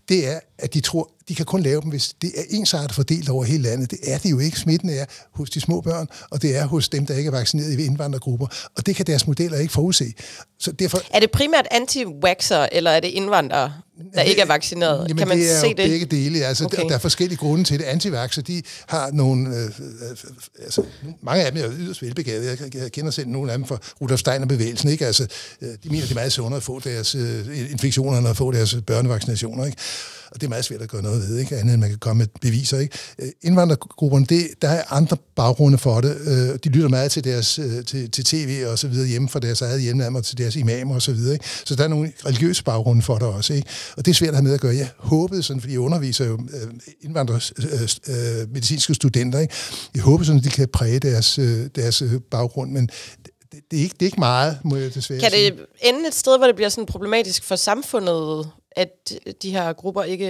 det 0.09 0.27
er, 0.27 0.39
at 0.59 0.73
de 0.73 0.79
tror, 0.79 1.11
de 1.29 1.35
kan 1.35 1.45
kun 1.45 1.63
lave 1.63 1.81
dem, 1.81 1.89
hvis 1.89 2.13
det 2.21 2.31
er 2.37 2.43
ensartet 2.49 2.95
fordelt 2.95 3.29
over 3.29 3.43
hele 3.43 3.63
landet. 3.63 3.91
Det 3.91 3.99
er 4.03 4.17
det 4.17 4.31
jo 4.31 4.39
ikke. 4.39 4.59
Smitten 4.59 4.89
er 4.89 5.05
hos 5.31 5.49
de 5.49 5.59
små 5.61 5.81
børn, 5.81 6.07
og 6.29 6.41
det 6.41 6.57
er 6.57 6.65
hos 6.65 6.89
dem, 6.89 7.05
der 7.05 7.15
ikke 7.17 7.27
er 7.27 7.31
vaccineret 7.31 7.79
i 7.79 7.85
indvandrergrupper. 7.85 8.47
Og 8.77 8.85
det 8.85 8.95
kan 8.95 9.05
deres 9.07 9.27
modeller 9.27 9.57
ikke 9.57 9.73
forudse. 9.73 10.13
Så 10.59 10.71
derfor, 10.71 11.01
Er 11.13 11.19
det 11.19 11.31
primært 11.31 11.67
anti-vaxxer, 11.71 12.67
eller 12.71 12.91
er 12.91 12.99
det 12.99 13.07
indvandrere, 13.07 13.73
der 14.13 14.21
ikke 14.21 14.41
er 14.41 14.45
vaccineret? 14.45 15.07
Jamen, 15.09 15.17
kan 15.17 15.27
man 15.27 15.37
det 15.37 15.51
er 15.55 15.59
se 15.59 15.67
jo 15.67 15.73
det? 15.77 15.89
begge 15.89 16.05
dele. 16.05 16.45
Altså, 16.45 16.65
Okay. 16.65 16.77
okay. 16.77 16.89
Der 16.89 16.95
er 16.95 16.99
forskellige 16.99 17.37
grunde 17.37 17.63
til 17.63 17.79
det. 17.79 17.85
Antivaxer, 17.85 18.41
de 18.41 18.61
har 18.87 19.11
nogle... 19.11 19.49
Øh, 19.49 19.65
øh, 19.65 19.71
altså, 20.63 20.83
mange 21.21 21.45
af 21.45 21.51
dem 21.51 21.63
er 21.63 21.69
yderst 21.77 22.01
velbegavede. 22.01 22.57
Jeg, 22.61 22.75
jeg 22.75 22.91
kender 22.91 23.11
selv 23.11 23.27
nogle 23.27 23.51
af 23.51 23.57
dem 23.57 23.67
fra 23.67 23.77
Rudolf 24.01 24.19
Steiner-bevægelsen. 24.19 24.89
Ikke? 24.89 25.05
Altså, 25.05 25.27
øh, 25.61 25.67
de 25.83 25.89
mener, 25.89 26.01
det 26.01 26.11
er 26.11 26.15
meget 26.15 26.31
sundere 26.31 26.57
at 26.57 26.63
få 26.63 26.79
deres 26.79 27.15
øh, 27.15 27.71
infektioner, 27.71 28.17
end 28.17 28.27
at 28.27 28.37
få 28.37 28.51
deres 28.51 28.75
børnevaccinationer. 28.87 29.65
Ikke? 29.65 29.77
Og 30.33 30.41
det 30.41 30.47
er 30.47 30.49
meget 30.49 30.65
svært 30.65 30.81
at 30.81 30.89
gøre 30.89 31.01
noget 31.01 31.21
ved, 31.21 31.37
ikke? 31.37 31.55
andet 31.57 31.73
end 31.73 31.81
man 31.81 31.89
kan 31.89 31.99
komme 31.99 32.19
med 32.19 32.27
beviser. 32.41 32.79
Ikke? 32.79 32.97
Øh, 33.19 33.29
Indvandrergrupperne, 33.41 34.25
det, 34.25 34.47
der 34.61 34.69
er 34.69 34.83
andre 34.93 35.17
baggrunde 35.35 35.77
for 35.77 36.01
det. 36.01 36.17
Øh, 36.27 36.59
De 36.63 36.69
lytter 36.69 36.89
meget 36.89 37.11
til, 37.11 37.23
deres, 37.23 37.59
øh, 37.59 37.85
til, 37.85 38.11
til 38.11 38.23
tv 38.25 38.63
og 38.67 38.79
så 38.79 38.87
videre 38.87 39.07
hjemme 39.07 39.29
fra 39.29 39.39
deres 39.39 39.61
eget 39.61 39.81
hjemland 39.81 40.17
og 40.17 40.25
til 40.25 40.37
deres 40.37 40.55
imamer 40.55 40.95
og 40.95 41.01
så 41.01 41.13
videre. 41.13 41.33
Ikke? 41.33 41.45
Så 41.65 41.75
der 41.75 41.83
er 41.83 41.87
nogle 41.87 42.11
religiøse 42.25 42.63
baggrunde 42.63 43.01
for 43.01 43.13
det 43.17 43.27
også. 43.27 43.53
Ikke? 43.53 43.67
Og 43.97 44.05
det 44.05 44.11
er 44.11 44.15
svært 44.15 44.29
at 44.29 44.35
have 44.35 44.43
med 44.43 44.53
at 44.53 44.59
gøre. 44.61 44.75
Jeg 44.75 44.89
håbede 44.97 45.43
sådan, 45.43 45.61
fordi 45.61 45.73
jeg 45.73 45.79
underviser 45.79 46.25
jo 46.25 46.33
øh, 46.33 46.73
indvandrere, 47.01 47.41
øh, 48.07 48.41
øh, 48.41 48.51
medicinske 48.53 48.93
studenter. 48.93 49.39
Ikke? 49.39 49.53
Jeg 49.95 50.03
håber 50.03 50.23
sådan, 50.23 50.39
at 50.39 50.45
de 50.45 50.49
kan 50.49 50.67
præge 50.73 50.99
deres, 50.99 51.39
deres 51.75 52.03
baggrund, 52.31 52.71
men 52.71 52.89
det, 53.51 53.61
det, 53.71 53.79
er 53.79 53.83
ikke, 53.83 53.93
det 53.93 54.01
er 54.01 54.05
ikke 54.07 54.19
meget, 54.19 54.57
må 54.63 54.75
jeg 54.75 54.93
desværre 54.95 55.19
Kan 55.21 55.31
sige. 55.31 55.51
det 55.51 55.59
ende 55.81 56.07
et 56.07 56.13
sted, 56.15 56.37
hvor 56.37 56.47
det 56.47 56.55
bliver 56.55 56.69
sådan 56.69 56.85
problematisk 56.85 57.43
for 57.43 57.55
samfundet, 57.55 58.49
at 58.75 59.11
de 59.41 59.51
her 59.51 59.73
grupper 59.73 60.03
ikke 60.03 60.27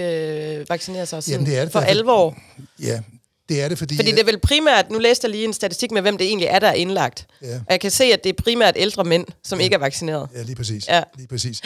øh, 0.58 0.66
vaccinerer 0.68 1.04
sig 1.04 1.22
sådan 1.22 1.32
Jamen, 1.32 1.46
det 1.46 1.58
er 1.58 1.62
det 1.62 1.72
for 1.72 1.80
da. 1.80 1.86
alvor? 1.86 2.36
Ja, 2.82 3.00
det 3.48 3.62
er 3.62 3.68
det, 3.68 3.78
fordi... 3.78 3.96
Fordi 3.96 4.10
det 4.10 4.20
er 4.20 4.24
vel 4.24 4.38
primært, 4.38 4.90
nu 4.90 4.98
læste 4.98 5.24
jeg 5.24 5.30
lige 5.30 5.44
en 5.44 5.52
statistik 5.52 5.90
med, 5.90 6.02
hvem 6.02 6.18
det 6.18 6.26
egentlig 6.26 6.46
er, 6.46 6.58
der 6.58 6.68
er 6.68 6.72
indlagt. 6.72 7.26
Ja. 7.42 7.56
Og 7.56 7.66
jeg 7.70 7.80
kan 7.80 7.90
se, 7.90 8.04
at 8.04 8.24
det 8.24 8.30
er 8.38 8.42
primært 8.42 8.74
ældre 8.78 9.04
mænd, 9.04 9.26
som 9.44 9.60
ikke 9.60 9.74
er 9.74 9.78
vaccineret. 9.78 10.28
Ja, 10.34 10.42
lige 10.42 10.56
præcis. 10.56 10.88
Ja. 10.88 11.02
Lige 11.16 11.28
præcis. 11.28 11.62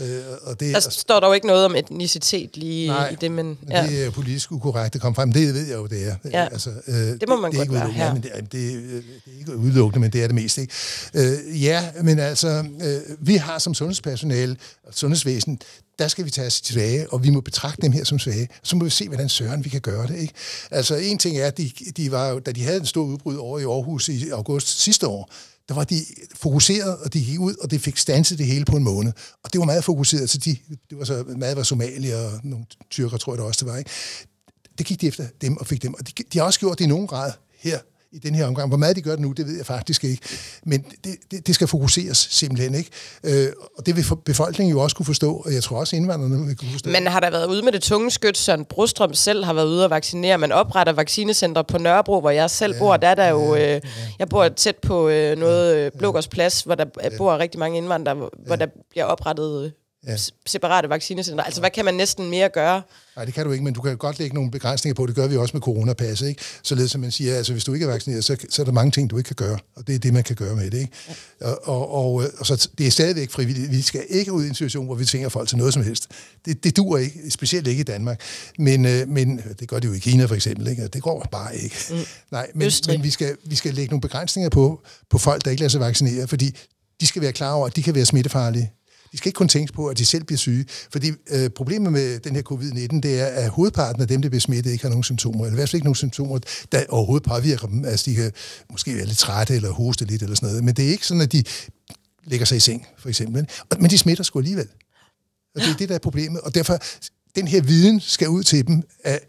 Øh, 0.00 0.22
og 0.42 0.60
det, 0.60 0.74
Der 0.74 0.80
står 0.80 1.20
der 1.20 1.26
jo 1.26 1.32
ikke 1.32 1.46
noget 1.46 1.64
om 1.64 1.76
etnicitet 1.76 2.56
lige 2.56 2.88
Nej, 2.88 3.08
i 3.08 3.14
det, 3.14 3.30
men... 3.30 3.58
Ja. 3.70 3.86
det 3.86 4.04
er 4.06 4.10
politisk 4.10 4.52
ukorrekt 4.52 4.94
at 4.94 5.00
komme 5.00 5.14
frem. 5.14 5.32
Det 5.32 5.54
ved 5.54 5.66
jeg 5.66 5.76
jo, 5.76 5.86
det 5.86 6.06
er. 6.08 6.16
Ja. 6.32 6.48
Altså, 6.52 6.70
øh, 6.86 6.94
det 6.94 7.28
må 7.28 7.40
man 7.40 7.52
det 7.52 7.60
er 7.60 7.64
godt 7.64 7.68
ikke 7.68 7.74
være 7.74 7.90
her. 7.90 8.12
Men 8.14 8.22
det, 8.22 8.30
er, 8.34 8.40
det, 8.40 8.52
det 8.52 9.04
er 9.34 9.38
ikke 9.38 9.56
udelukkende, 9.56 10.00
men 10.00 10.10
det 10.12 10.22
er 10.22 10.26
det 10.26 10.34
mest. 10.34 10.58
Ikke? 10.58 10.72
Øh, 11.14 11.62
ja, 11.62 11.84
men 12.02 12.18
altså, 12.18 12.64
øh, 12.82 13.16
vi 13.20 13.36
har 13.36 13.58
som 13.58 13.74
sundhedspersonale 13.74 14.56
og 14.86 14.94
sundhedsvæsen, 14.94 15.60
der 15.98 16.08
skal 16.08 16.24
vi 16.24 16.30
tage 16.30 16.46
os 16.46 16.60
tilbage, 16.60 17.12
og 17.12 17.24
vi 17.24 17.30
må 17.30 17.40
betragte 17.40 17.82
dem 17.82 17.92
her 17.92 18.04
som 18.04 18.18
svage. 18.18 18.48
Så 18.62 18.76
må 18.76 18.84
vi 18.84 18.90
se, 18.90 19.08
hvordan 19.08 19.28
søren 19.28 19.64
vi 19.64 19.68
kan 19.70 19.80
gøre 19.80 20.06
det. 20.06 20.16
Ikke? 20.18 20.34
Altså, 20.70 20.96
en 20.96 21.18
ting 21.18 21.38
er, 21.38 21.46
at 21.46 21.58
de, 21.58 21.70
de 21.96 22.10
var, 22.12 22.38
da 22.38 22.52
de 22.52 22.64
havde 22.64 22.76
en 22.76 22.86
stor 22.86 23.02
udbrud 23.02 23.36
over 23.36 23.58
i 23.58 23.62
Aarhus 23.62 24.08
i 24.08 24.30
august 24.30 24.80
sidste 24.80 25.06
år, 25.06 25.30
der 25.68 25.74
var 25.74 25.84
de 25.84 26.04
fokuseret, 26.34 26.98
og 26.98 27.14
de 27.14 27.24
gik 27.24 27.40
ud, 27.40 27.54
og 27.54 27.70
det 27.70 27.80
fik 27.80 27.96
stanset 27.96 28.38
det 28.38 28.46
hele 28.46 28.64
på 28.64 28.76
en 28.76 28.84
måned. 28.84 29.12
Og 29.44 29.52
det 29.52 29.58
var 29.58 29.64
meget 29.64 29.84
fokuseret, 29.84 30.30
så 30.30 30.38
de, 30.38 30.56
det 30.90 30.98
var 30.98 31.04
så 31.04 31.24
meget 31.36 31.56
var 31.56 31.62
Somalia 31.62 32.16
og 32.26 32.40
nogle 32.42 32.64
tyrker, 32.90 33.16
tror 33.16 33.32
jeg 33.32 33.38
det 33.38 33.46
også, 33.46 33.64
det 33.64 33.72
var. 33.72 33.78
Ikke? 33.78 33.90
det 34.78 34.86
gik 34.86 35.00
de 35.00 35.06
efter 35.06 35.26
dem 35.40 35.56
og 35.56 35.66
fik 35.66 35.82
dem. 35.82 35.94
Og 35.94 36.08
de, 36.08 36.12
de 36.32 36.38
har 36.38 36.46
også 36.46 36.60
gjort 36.60 36.78
det 36.78 36.84
i 36.84 36.88
nogen 36.88 37.06
grad 37.06 37.32
her 37.58 37.78
i 38.12 38.18
den 38.18 38.34
her 38.34 38.46
omgang. 38.46 38.68
Hvor 38.68 38.76
meget 38.76 38.96
de 38.96 39.02
gør 39.02 39.10
det 39.10 39.20
nu, 39.20 39.32
det 39.32 39.46
ved 39.46 39.56
jeg 39.56 39.66
faktisk 39.66 40.04
ikke. 40.04 40.22
Men 40.64 40.84
det, 41.04 41.16
det, 41.30 41.46
det 41.46 41.54
skal 41.54 41.68
fokuseres 41.68 42.28
simpelthen, 42.30 42.74
ikke? 42.74 42.90
Øh, 43.24 43.52
og 43.78 43.86
det 43.86 43.96
vil 43.96 44.04
befolkningen 44.24 44.76
jo 44.76 44.80
også 44.80 44.96
kunne 44.96 45.06
forstå, 45.06 45.36
og 45.36 45.54
jeg 45.54 45.62
tror 45.62 45.78
også 45.78 45.96
indvandrerne 45.96 46.46
vil 46.46 46.56
kunne 46.56 46.70
forstå. 46.72 46.90
Men 46.90 47.06
har 47.06 47.20
der 47.20 47.30
været 47.30 47.46
ude 47.46 47.62
med 47.62 47.72
det 47.72 47.82
tunge 47.82 48.10
skyt? 48.10 48.38
Søren 48.38 48.64
Brostrøm 48.64 49.14
selv 49.14 49.44
har 49.44 49.52
været 49.52 49.66
ude 49.66 49.84
at 49.84 49.90
vaccinere. 49.90 50.38
Man 50.38 50.52
opretter 50.52 50.92
vaccinecentre 50.92 51.64
på 51.64 51.78
Nørrebro, 51.78 52.20
hvor 52.20 52.30
jeg 52.30 52.50
selv 52.50 52.78
bor. 52.78 52.96
Der 52.96 53.08
er 53.08 53.14
der 53.14 53.28
jo... 53.28 53.54
Øh, 53.54 53.80
jeg 54.18 54.28
bor 54.28 54.48
tæt 54.48 54.76
på 54.76 55.08
øh, 55.08 55.38
noget 55.38 55.76
øh, 55.76 55.90
Blågårds 55.98 56.28
Plads, 56.28 56.62
hvor 56.62 56.74
der 56.74 56.84
ja. 57.02 57.08
bor 57.18 57.38
rigtig 57.38 57.58
mange 57.58 57.78
indvandrere, 57.78 58.14
hvor, 58.14 58.32
hvor 58.46 58.56
der 58.56 58.66
bliver 58.90 59.04
oprettet 59.04 59.64
øh, 59.64 59.70
Ja. 60.06 60.16
separate 60.46 60.88
vaccinecentre. 60.88 61.44
Altså, 61.44 61.60
hvad 61.60 61.70
kan 61.70 61.84
man 61.84 61.94
næsten 61.94 62.30
mere 62.30 62.48
gøre? 62.48 62.82
Nej, 63.16 63.24
det 63.24 63.34
kan 63.34 63.44
du 63.46 63.52
ikke, 63.52 63.64
men 63.64 63.74
du 63.74 63.80
kan 63.80 63.96
godt 63.96 64.18
lægge 64.18 64.34
nogle 64.34 64.50
begrænsninger 64.50 64.94
på. 64.94 65.06
Det 65.06 65.14
gør 65.14 65.26
vi 65.26 65.36
også 65.36 65.56
med 65.56 65.60
coronapasset, 65.60 66.28
ikke? 66.28 66.42
Således 66.62 66.90
som 66.90 67.00
man 67.00 67.10
siger, 67.10 67.36
altså 67.36 67.52
hvis 67.52 67.64
du 67.64 67.74
ikke 67.74 67.86
er 67.86 67.90
vaccineret, 67.90 68.24
så, 68.24 68.36
så 68.50 68.62
er 68.62 68.64
der 68.64 68.72
mange 68.72 68.90
ting, 68.90 69.10
du 69.10 69.18
ikke 69.18 69.28
kan 69.28 69.36
gøre. 69.36 69.58
Og 69.76 69.86
det 69.86 69.94
er 69.94 69.98
det, 69.98 70.12
man 70.12 70.24
kan 70.24 70.36
gøre 70.36 70.56
med 70.56 70.70
det, 70.70 70.78
ikke? 70.78 70.92
Og, 71.40 71.68
og, 71.68 71.94
og, 71.94 72.22
og 72.38 72.46
så 72.46 72.68
det 72.78 72.86
er 72.86 72.90
stadigvæk 72.90 73.30
frivilligt. 73.30 73.70
Vi 73.70 73.82
skal 73.82 74.04
ikke 74.08 74.32
ud 74.32 74.44
i 74.44 74.48
en 74.48 74.54
situation, 74.54 74.86
hvor 74.86 74.94
vi 74.94 75.04
tvinger 75.04 75.28
folk 75.28 75.48
til 75.48 75.58
noget 75.58 75.74
som 75.74 75.82
helst. 75.82 76.08
Det, 76.44 76.64
det 76.64 76.76
duer 76.76 76.98
ikke, 76.98 77.30
specielt 77.30 77.66
ikke 77.66 77.80
i 77.80 77.84
Danmark. 77.84 78.20
Men, 78.58 78.86
øh, 78.86 79.08
men 79.08 79.40
det 79.60 79.68
gør 79.68 79.78
det 79.78 79.88
jo 79.88 79.92
i 79.92 79.98
Kina 79.98 80.24
for 80.24 80.34
eksempel, 80.34 80.68
ikke? 80.68 80.86
Det 80.86 81.02
går 81.02 81.28
bare 81.32 81.56
ikke. 81.56 81.76
Mm. 81.90 81.96
Nej, 82.30 82.50
men, 82.54 82.66
Østrig. 82.66 82.98
men 82.98 83.04
vi, 83.04 83.10
skal, 83.10 83.36
vi 83.44 83.54
skal 83.54 83.74
lægge 83.74 83.90
nogle 83.90 84.00
begrænsninger 84.00 84.50
på, 84.50 84.82
på 85.10 85.18
folk, 85.18 85.44
der 85.44 85.50
ikke 85.50 85.60
lader 85.60 85.70
sig 85.70 85.80
vaccinere, 85.80 86.28
fordi 86.28 86.56
de 87.00 87.06
skal 87.06 87.22
være 87.22 87.32
klar 87.32 87.52
over, 87.52 87.66
at 87.66 87.76
de 87.76 87.82
kan 87.82 87.94
være 87.94 88.04
smittefarlige. 88.04 88.72
De 89.12 89.16
skal 89.16 89.28
ikke 89.28 89.36
kun 89.36 89.48
tænke 89.48 89.72
på, 89.72 89.86
at 89.86 89.98
de 89.98 90.04
selv 90.04 90.24
bliver 90.24 90.38
syge. 90.38 90.64
Fordi 90.92 91.12
øh, 91.30 91.50
problemet 91.50 91.92
med 91.92 92.18
den 92.18 92.34
her 92.34 92.42
covid-19, 92.52 93.00
det 93.00 93.20
er, 93.20 93.26
at 93.26 93.50
hovedparten 93.50 94.02
af 94.02 94.08
dem, 94.08 94.22
der 94.22 94.28
bliver 94.28 94.40
smittet, 94.40 94.70
ikke 94.70 94.84
har 94.84 94.88
nogen 94.88 95.04
symptomer. 95.04 95.44
Eller 95.44 95.54
i 95.54 95.58
hvert 95.58 95.68
fald 95.68 95.74
ikke 95.74 95.86
nogen 95.86 95.94
symptomer, 95.94 96.38
der 96.72 96.84
overhovedet 96.88 97.28
påvirker 97.28 97.66
dem. 97.66 97.84
Altså, 97.84 98.10
de 98.10 98.14
kan 98.14 98.32
måske 98.70 98.96
være 98.96 99.06
lidt 99.06 99.18
trætte 99.18 99.54
eller 99.54 99.70
hoste 99.70 100.04
lidt 100.04 100.22
eller 100.22 100.36
sådan 100.36 100.48
noget. 100.48 100.64
Men 100.64 100.74
det 100.74 100.86
er 100.86 100.90
ikke 100.90 101.06
sådan, 101.06 101.20
at 101.20 101.32
de 101.32 101.44
lægger 102.24 102.46
sig 102.46 102.56
i 102.56 102.60
seng, 102.60 102.86
for 102.98 103.08
eksempel. 103.08 103.48
Men 103.78 103.90
de 103.90 103.98
smitter 103.98 104.24
sgu 104.24 104.38
alligevel. 104.38 104.68
Og 105.54 105.60
det 105.60 105.70
er 105.70 105.76
det, 105.76 105.88
der 105.88 105.94
er 105.94 105.98
problemet. 105.98 106.40
Og 106.40 106.54
derfor, 106.54 106.78
den 107.36 107.48
her 107.48 107.62
viden 107.62 108.00
skal 108.00 108.28
ud 108.28 108.42
til 108.42 108.66
dem, 108.66 108.82
at 109.04 109.20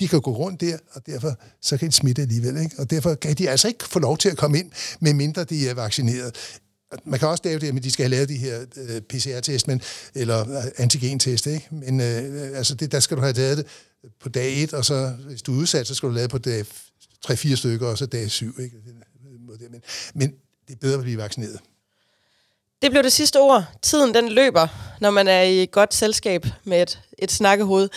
de 0.00 0.08
kan 0.08 0.20
gå 0.20 0.30
rundt 0.30 0.60
der, 0.60 0.78
og 0.92 1.06
derfor 1.06 1.34
så 1.62 1.76
kan 1.76 1.88
de 1.88 1.92
smitte 1.92 2.22
alligevel. 2.22 2.56
Ikke? 2.56 2.76
Og 2.78 2.90
derfor 2.90 3.14
kan 3.14 3.34
de 3.34 3.50
altså 3.50 3.68
ikke 3.68 3.84
få 3.84 3.98
lov 3.98 4.18
til 4.18 4.28
at 4.28 4.36
komme 4.36 4.58
ind, 4.58 4.70
medmindre 5.00 5.44
de 5.44 5.68
er 5.68 5.74
vaccineret. 5.74 6.36
Man 7.04 7.18
kan 7.18 7.28
også 7.28 7.42
lave 7.44 7.58
det, 7.58 7.74
men 7.74 7.82
de 7.82 7.90
skal 7.90 8.02
have 8.02 8.10
lavet 8.10 8.28
de 8.28 8.36
her 8.36 8.60
øh, 8.76 9.00
PCR-test, 9.00 9.68
men, 9.68 9.82
eller 10.14 10.40
øh, 10.40 10.64
antigen-test, 10.76 11.46
ikke? 11.46 11.68
Men 11.70 12.00
øh, 12.00 12.58
altså 12.58 12.74
det, 12.74 12.92
der 12.92 13.00
skal 13.00 13.16
du 13.16 13.22
have 13.22 13.32
lavet 13.32 13.58
det 13.58 13.66
på 14.20 14.28
dag 14.28 14.62
1, 14.62 14.74
og 14.74 14.84
så 14.84 15.08
hvis 15.26 15.42
du 15.42 15.54
er 15.54 15.56
udsat, 15.56 15.86
så 15.86 15.94
skal 15.94 16.08
du 16.08 16.14
lave 16.14 16.22
det 16.22 16.30
på 16.30 16.38
dag 16.38 16.64
3-4 17.26 17.54
stykker, 17.54 17.86
og 17.86 17.98
så 17.98 18.06
dag 18.06 18.30
7, 18.30 18.60
ikke? 18.60 18.76
Men, 19.70 19.82
men 20.14 20.34
det 20.68 20.74
er 20.74 20.78
bedre 20.80 20.94
at 20.94 21.02
blive 21.02 21.18
vaccineret. 21.18 21.60
Det 22.82 22.90
blev 22.90 23.02
det 23.02 23.12
sidste 23.12 23.40
ord. 23.40 23.64
Tiden 23.82 24.14
den 24.14 24.28
løber, 24.28 24.68
når 25.00 25.10
man 25.10 25.28
er 25.28 25.42
i 25.42 25.66
godt 25.72 25.94
selskab 25.94 26.46
med 26.64 26.82
et, 26.82 27.00
et 27.18 27.32
snakkehoved. 27.32 27.88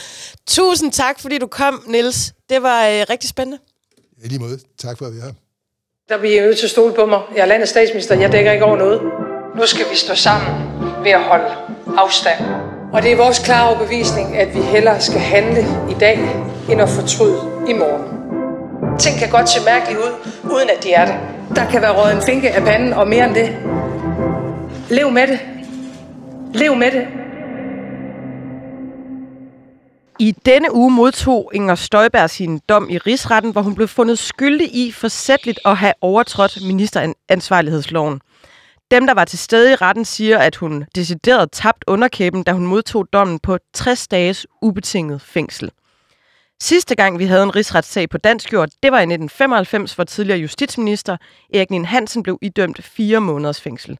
Tusind 0.47 0.91
tak, 0.91 1.19
fordi 1.19 1.37
du 1.37 1.47
kom, 1.47 1.83
Nils. 1.87 2.33
Det 2.49 2.61
var 2.61 2.87
øh, 2.87 3.05
rigtig 3.09 3.29
spændende. 3.29 3.59
I 4.23 4.27
lige 4.27 4.39
måde. 4.39 4.59
Tak 4.77 4.97
for, 4.97 5.05
at 5.05 5.13
vi 5.13 5.19
er 5.19 5.23
her. 5.23 5.33
Der 6.09 6.17
bliver 6.17 6.41
I 6.41 6.45
nødt 6.45 6.57
til 6.57 6.65
at 6.65 6.69
stole 6.69 6.93
på 6.93 7.05
mig. 7.05 7.19
Jeg 7.35 7.41
er 7.41 7.45
landets 7.45 7.71
statsminister. 7.71 8.15
Jeg 8.15 8.31
dækker 8.31 8.51
ikke 8.51 8.65
over 8.65 8.77
noget. 8.77 9.01
Nu 9.55 9.65
skal 9.65 9.85
vi 9.91 9.95
stå 9.95 10.15
sammen 10.15 10.49
ved 11.03 11.11
at 11.11 11.19
holde 11.21 11.45
afstand. 11.97 12.39
Og 12.93 13.03
det 13.03 13.11
er 13.11 13.15
vores 13.15 13.39
klare 13.39 13.69
overbevisning, 13.69 14.37
at 14.37 14.55
vi 14.55 14.61
hellere 14.61 15.01
skal 15.01 15.19
handle 15.19 15.65
i 15.91 15.93
dag, 15.99 16.19
end 16.71 16.81
at 16.81 16.89
fortryde 16.89 17.39
i 17.67 17.73
morgen. 17.73 18.97
Ting 18.99 19.19
kan 19.19 19.29
godt 19.29 19.49
se 19.49 19.65
mærkeligt 19.65 19.99
ud, 19.99 20.31
uden 20.43 20.69
at 20.77 20.83
de 20.83 20.93
er 20.93 21.05
det. 21.05 21.15
Der 21.55 21.65
kan 21.71 21.81
være 21.81 21.91
røget 21.91 22.15
en 22.15 22.21
finke 22.21 22.49
af 22.51 22.63
panden, 22.63 22.93
og 22.93 23.07
mere 23.07 23.25
end 23.25 23.35
det. 23.35 23.57
Lev 24.89 25.11
med 25.11 25.27
det. 25.27 25.39
Lev 26.53 26.75
med 26.75 26.91
det. 26.91 27.07
I 30.19 30.31
denne 30.45 30.73
uge 30.75 30.91
modtog 30.91 31.51
Inger 31.53 31.75
Støjberg 31.75 32.29
sin 32.29 32.59
dom 32.69 32.89
i 32.89 32.97
rigsretten, 32.97 33.51
hvor 33.51 33.61
hun 33.61 33.75
blev 33.75 33.87
fundet 33.87 34.19
skyldig 34.19 34.75
i 34.75 34.91
forsætligt 34.91 35.59
at 35.65 35.77
have 35.77 35.93
overtrådt 36.01 36.65
ministeransvarlighedsloven. 36.65 38.21
Dem, 38.91 39.07
der 39.07 39.13
var 39.13 39.25
til 39.25 39.39
stede 39.39 39.71
i 39.71 39.75
retten, 39.75 40.05
siger, 40.05 40.37
at 40.37 40.55
hun 40.55 40.85
decideret 40.95 41.51
tabt 41.51 41.83
underkæben, 41.87 42.43
da 42.43 42.51
hun 42.51 42.65
modtog 42.65 43.07
dommen 43.13 43.39
på 43.39 43.57
60 43.73 44.07
dages 44.07 44.47
ubetinget 44.61 45.21
fængsel. 45.21 45.71
Sidste 46.61 46.95
gang, 46.95 47.19
vi 47.19 47.25
havde 47.25 47.43
en 47.43 47.55
rigsretssag 47.55 48.09
på 48.09 48.17
dansk 48.17 48.53
jord, 48.53 48.69
det 48.83 48.91
var 48.91 48.99
i 48.99 49.09
1995, 49.09 49.93
hvor 49.93 50.03
tidligere 50.03 50.39
justitsminister 50.39 51.17
Erik 51.53 51.71
Nien 51.71 51.85
Hansen 51.85 52.23
blev 52.23 52.39
idømt 52.41 52.83
fire 52.83 53.21
måneders 53.21 53.61
fængsel. 53.61 53.97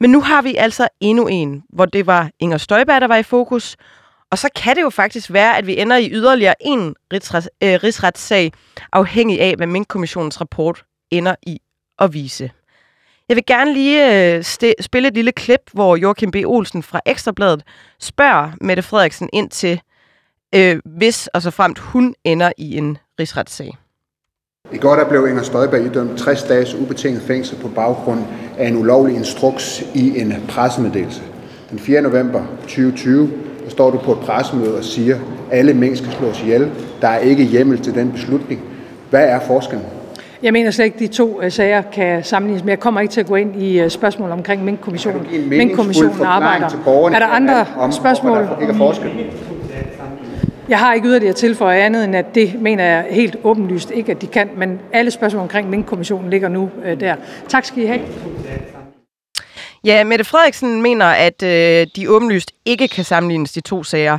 Men 0.00 0.10
nu 0.10 0.20
har 0.20 0.42
vi 0.42 0.56
altså 0.56 0.88
endnu 1.00 1.26
en, 1.26 1.62
hvor 1.68 1.84
det 1.84 2.06
var 2.06 2.30
Inger 2.40 2.58
Støjberg, 2.58 3.00
der 3.00 3.06
var 3.06 3.16
i 3.16 3.22
fokus, 3.22 3.76
og 4.30 4.38
så 4.38 4.48
kan 4.56 4.76
det 4.76 4.82
jo 4.82 4.90
faktisk 4.90 5.32
være, 5.32 5.58
at 5.58 5.66
vi 5.66 5.80
ender 5.80 5.96
i 5.96 6.08
yderligere 6.12 6.54
en 6.60 6.94
rigsret, 7.12 7.48
øh, 7.62 7.78
rigsretssag, 7.82 8.52
afhængig 8.92 9.40
af, 9.40 9.54
hvad 9.56 9.66
Mink-kommissionens 9.66 10.40
rapport 10.40 10.84
ender 11.10 11.34
i 11.42 11.60
at 11.98 12.12
vise. 12.12 12.50
Jeg 13.28 13.36
vil 13.36 13.46
gerne 13.46 13.72
lige 13.72 14.34
øh, 14.36 14.44
spille 14.80 15.08
et 15.08 15.14
lille 15.14 15.32
klip, 15.32 15.60
hvor 15.72 15.96
Joachim 15.96 16.30
B. 16.30 16.36
Olsen 16.46 16.82
fra 16.82 17.00
Ekstrabladet 17.06 17.62
spørger 18.00 18.50
Mette 18.60 18.82
Frederiksen 18.82 19.28
ind 19.32 19.50
til, 19.50 19.80
øh, 20.54 20.80
hvis 20.84 21.26
og 21.26 21.42
så 21.42 21.50
fremt 21.50 21.78
hun 21.78 22.14
ender 22.24 22.52
i 22.58 22.76
en 22.76 22.98
rigsretssag. 23.20 23.72
I 24.72 24.78
går 24.78 24.96
der 24.96 25.08
blev 25.08 25.26
Inger 25.28 25.42
Støjberg 25.42 25.86
idømt 25.86 26.18
60 26.18 26.42
dages 26.42 26.74
ubetinget 26.74 27.22
fængsel 27.22 27.58
på 27.62 27.68
baggrund 27.68 28.24
af 28.58 28.68
en 28.68 28.76
ulovlig 28.76 29.16
instruks 29.16 29.82
i 29.94 30.20
en 30.20 30.34
pressemeddelelse. 30.48 31.22
Den 31.70 31.78
4. 31.78 32.02
november 32.02 32.46
2020 32.60 33.32
står 33.68 33.90
du 33.90 33.98
på 33.98 34.12
et 34.12 34.18
pressemøde 34.18 34.76
og 34.76 34.84
siger, 34.84 35.14
at 35.50 35.58
alle 35.58 35.74
mink 35.74 35.96
skal 35.96 36.12
slås 36.12 36.42
ihjel. 36.42 36.70
Der 37.00 37.08
er 37.08 37.18
ikke 37.18 37.44
hjemmel 37.44 37.78
til 37.78 37.94
den 37.94 38.12
beslutning. 38.12 38.60
Hvad 39.10 39.28
er 39.28 39.40
forskellen? 39.40 39.86
Jeg 40.42 40.52
mener 40.52 40.70
slet 40.70 40.84
ikke, 40.84 40.94
at 40.94 41.00
de 41.00 41.06
to 41.06 41.40
uh, 41.44 41.52
sager 41.52 41.82
kan 41.82 42.24
sammenlignes, 42.24 42.64
men 42.64 42.70
jeg 42.70 42.80
kommer 42.80 43.00
ikke 43.00 43.12
til 43.12 43.20
at 43.20 43.26
gå 43.26 43.34
ind 43.34 43.62
i 43.62 43.82
uh, 43.82 43.88
spørgsmål 43.88 44.30
omkring 44.30 44.64
Mink-kommissionen. 44.64 45.26
Mink-kommissionen 45.48 46.22
arbejder. 46.24 46.66
Er 47.14 47.18
der 47.18 47.26
andre 47.26 47.66
om, 47.78 47.92
spørgsmål? 47.92 48.36
Der 48.38 48.60
ikke 48.60 48.72
er 48.72 48.76
forskel? 48.76 49.10
Jeg 50.68 50.78
har 50.78 50.94
ikke 50.94 51.08
yderligere 51.08 51.34
tilføje 51.34 51.80
andet, 51.80 52.04
end 52.04 52.16
at 52.16 52.34
det 52.34 52.54
mener 52.60 52.84
jeg 52.84 53.04
helt 53.10 53.36
åbenlyst 53.44 53.90
ikke, 53.90 54.12
at 54.12 54.22
de 54.22 54.26
kan, 54.26 54.48
men 54.56 54.78
alle 54.92 55.10
spørgsmål 55.10 55.42
omkring 55.42 55.70
Mink-kommissionen 55.70 56.30
ligger 56.30 56.48
nu 56.48 56.62
uh, 56.62 57.00
der. 57.00 57.14
Tak 57.48 57.64
skal 57.64 57.82
I 57.82 57.86
have. 57.86 58.00
Ja, 59.84 60.04
Mette 60.04 60.24
Frederiksen 60.24 60.82
mener, 60.82 61.06
at 61.06 61.42
øh, 61.42 61.86
de 61.96 62.10
åbenlyst 62.10 62.52
ikke 62.64 62.88
kan 62.88 63.04
sammenlignes 63.04 63.52
de 63.52 63.60
to 63.60 63.84
sager. 63.84 64.18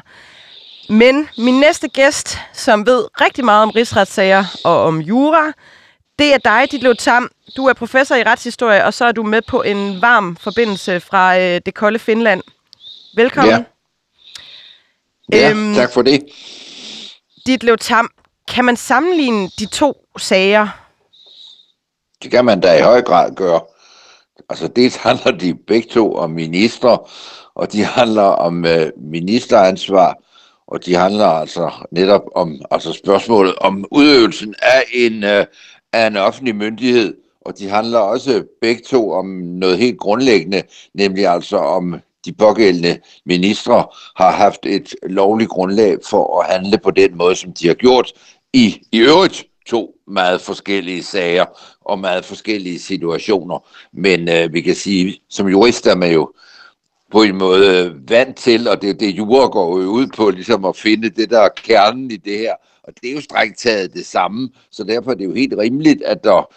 Men 0.90 1.30
min 1.38 1.60
næste 1.60 1.88
gæst, 1.88 2.38
som 2.54 2.86
ved 2.86 3.08
rigtig 3.22 3.46
meget 3.46 3.64
om 3.64 3.70
rigsretssager 3.70 4.46
og 4.64 4.84
om 4.84 5.02
jura, 5.02 5.54
det 6.20 6.34
er 6.34 6.38
dig, 6.38 6.72
Ditlev 6.72 6.96
Tam. 6.96 7.32
Du 7.58 7.66
er 7.66 7.74
professor 7.74 8.16
i 8.16 8.24
retshistorie, 8.24 8.86
og 8.86 8.94
så 8.94 9.06
er 9.06 9.12
du 9.12 9.24
med 9.24 9.42
på 9.42 9.62
en 9.62 10.02
varm 10.02 10.36
forbindelse 10.36 11.00
fra 11.00 11.40
øh, 11.40 11.62
det 11.66 11.74
kolde 11.74 12.00
Finland. 12.00 12.44
Velkommen. 13.16 13.66
Ja, 15.32 15.38
ja 15.38 15.50
øhm, 15.50 15.76
tak 15.76 15.94
for 15.94 16.02
det. 16.02 16.24
Ditlev 17.46 17.78
Tam, 17.78 18.10
kan 18.48 18.66
man 18.66 18.78
sammenligne 18.78 19.50
de 19.60 19.66
to 19.66 20.08
sager? 20.18 20.68
Det 22.24 22.32
kan 22.32 22.46
man 22.46 22.62
da 22.62 22.78
i 22.78 22.82
høj 22.82 23.02
grad 23.02 23.36
gøre. 23.36 23.62
Altså 24.50 24.68
dels 24.68 24.96
handler 25.06 25.32
de 25.32 25.56
begge 25.56 25.88
to 25.90 26.16
om 26.16 26.30
minister, 26.30 27.10
og 27.56 27.72
de 27.72 27.84
handler 27.84 28.22
om 28.22 28.66
øh, 28.66 28.92
ministeransvar, 28.98 30.18
og 30.68 30.86
de 30.86 30.96
handler 30.96 31.26
altså 31.26 31.72
netop 31.92 32.22
om 32.36 32.62
altså 32.72 32.94
spørgsmålet 32.94 33.56
om 33.56 33.86
udøvelsen 33.92 34.56
af 34.62 34.84
en, 34.94 35.24
øh, 35.24 35.46
af 35.94 36.08
en 36.08 36.18
offentlig 36.18 36.56
myndighed, 36.56 37.16
og 37.42 37.60
de 37.60 37.70
handler 37.70 38.00
også 38.00 38.44
begge 38.62 38.82
to 38.82 39.12
om 39.12 39.26
noget 39.36 39.78
helt 39.78 39.98
grundlæggende, 40.00 40.64
nemlig 40.94 41.28
altså 41.28 41.58
om 41.58 41.96
de 42.26 42.34
pågældende 42.34 43.00
ministre 43.26 43.86
har 44.16 44.32
haft 44.32 44.66
et 44.66 44.96
lovligt 45.04 45.50
grundlag 45.50 45.98
for 46.10 46.40
at 46.40 46.52
handle 46.52 46.78
på 46.78 46.92
den 46.92 47.18
måde, 47.18 47.36
som 47.36 47.54
de 47.54 47.68
har 47.68 47.74
gjort 47.74 48.14
i, 48.54 48.82
i 48.92 49.00
øvrigt 49.00 49.46
to 49.66 49.96
meget 50.08 50.42
forskellige 50.42 51.04
sager 51.04 51.46
og 51.82 52.00
meget 52.00 52.26
forskellige 52.26 52.80
situationer. 52.80 53.68
Men 53.94 54.30
øh, 54.30 54.54
vi 54.54 54.62
kan 54.62 54.76
sige, 54.76 55.22
som 55.30 55.48
jurist 55.48 55.88
er 55.88 55.96
man 55.96 56.14
jo 56.14 56.34
på 57.12 57.24
en 57.24 57.38
måde 57.38 57.86
øh, 57.86 58.10
vant 58.10 58.38
til, 58.38 58.68
og 58.68 58.82
det, 58.82 59.00
det 59.00 59.18
jura 59.18 59.48
går 59.48 59.82
jo 59.82 59.88
ud 59.88 60.08
på 60.08 60.30
ligesom 60.30 60.66
at 60.66 60.76
finde 60.76 61.10
det, 61.10 61.30
der 61.30 61.42
er 61.42 61.50
kernen 61.56 62.12
i 62.12 62.18
det 62.18 62.38
her. 62.38 62.54
Og 62.84 62.94
det 63.02 63.10
er 63.10 63.14
jo 63.14 63.22
strengt 63.22 63.58
taget 63.58 63.94
det 63.94 64.06
samme, 64.06 64.50
så 64.72 64.84
derfor 64.84 65.12
er 65.12 65.16
det 65.16 65.26
jo 65.26 65.34
helt 65.34 65.54
rimeligt, 65.58 66.02
at 66.04 66.24
der, 66.24 66.50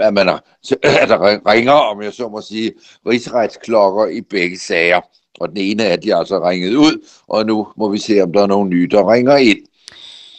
at 0.00 0.14
man 0.14 0.28
er, 0.28 0.38
at 1.02 1.08
der 1.08 1.50
ringer, 1.52 1.72
om 1.72 2.02
jeg 2.02 2.12
så 2.12 2.28
må 2.28 2.40
sige, 2.40 2.72
rigsretsklokker 3.06 4.06
i 4.06 4.20
begge 4.20 4.58
sager. 4.58 5.00
Og 5.40 5.48
den 5.48 5.56
ene 5.56 5.82
er 5.82 5.96
de 5.96 6.14
altså 6.14 6.48
ringet 6.48 6.74
ud, 6.74 7.08
og 7.26 7.46
nu 7.46 7.68
må 7.76 7.88
vi 7.88 7.98
se, 7.98 8.20
om 8.20 8.32
der 8.32 8.42
er 8.42 8.46
nogen 8.46 8.70
nye, 8.70 8.88
der 8.90 9.12
ringer 9.12 9.36
ind. 9.36 9.58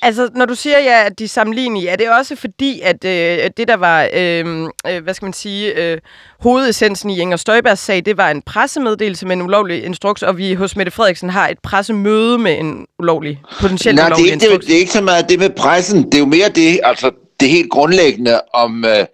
Altså, 0.01 0.29
når 0.35 0.45
du 0.45 0.55
siger, 0.55 0.79
ja, 0.79 1.05
at 1.05 1.19
de 1.19 1.23
er 1.23 1.27
sammenlignelige, 1.27 1.89
er 1.89 1.95
det 1.95 2.09
også 2.09 2.35
fordi, 2.35 2.81
at 2.81 3.05
øh, 3.05 3.49
det, 3.57 3.67
der 3.67 3.75
var, 3.75 4.09
øh, 4.13 4.69
øh, 4.87 5.03
hvad 5.03 5.13
skal 5.13 5.25
man 5.25 5.33
sige, 5.33 5.73
øh, 5.73 5.97
hovedessensen 6.39 7.09
i 7.09 7.19
Inger 7.19 7.37
Støjbergs 7.37 7.81
sag, 7.81 8.05
det 8.05 8.17
var 8.17 8.29
en 8.31 8.41
pressemeddelelse 8.41 9.25
med 9.25 9.35
en 9.35 9.41
ulovlig 9.41 9.83
instruks, 9.83 10.23
og 10.23 10.37
vi 10.37 10.53
hos 10.53 10.75
Mette 10.75 10.91
Frederiksen 10.91 11.29
har 11.29 11.47
et 11.47 11.59
pressemøde 11.59 12.37
med 12.37 12.59
en 12.59 12.85
ulovlig, 12.99 13.41
potentielt 13.61 13.95
Nej, 13.95 14.07
ulovlig 14.07 14.23
det 14.23 14.29
er, 14.29 14.33
ikke, 14.33 14.45
instruks. 14.45 14.65
Det, 14.65 14.67
det 14.67 14.75
er 14.75 14.79
ikke 14.79 14.91
så 14.91 15.01
meget 15.01 15.29
det 15.29 15.39
med 15.39 15.49
pressen, 15.49 16.03
det 16.03 16.13
er 16.13 16.19
jo 16.19 16.25
mere 16.25 16.49
det, 16.49 16.79
altså 16.83 17.11
det 17.39 17.49
helt 17.49 17.69
grundlæggende 17.69 18.41
om... 18.53 18.85
Øh, 18.85 19.05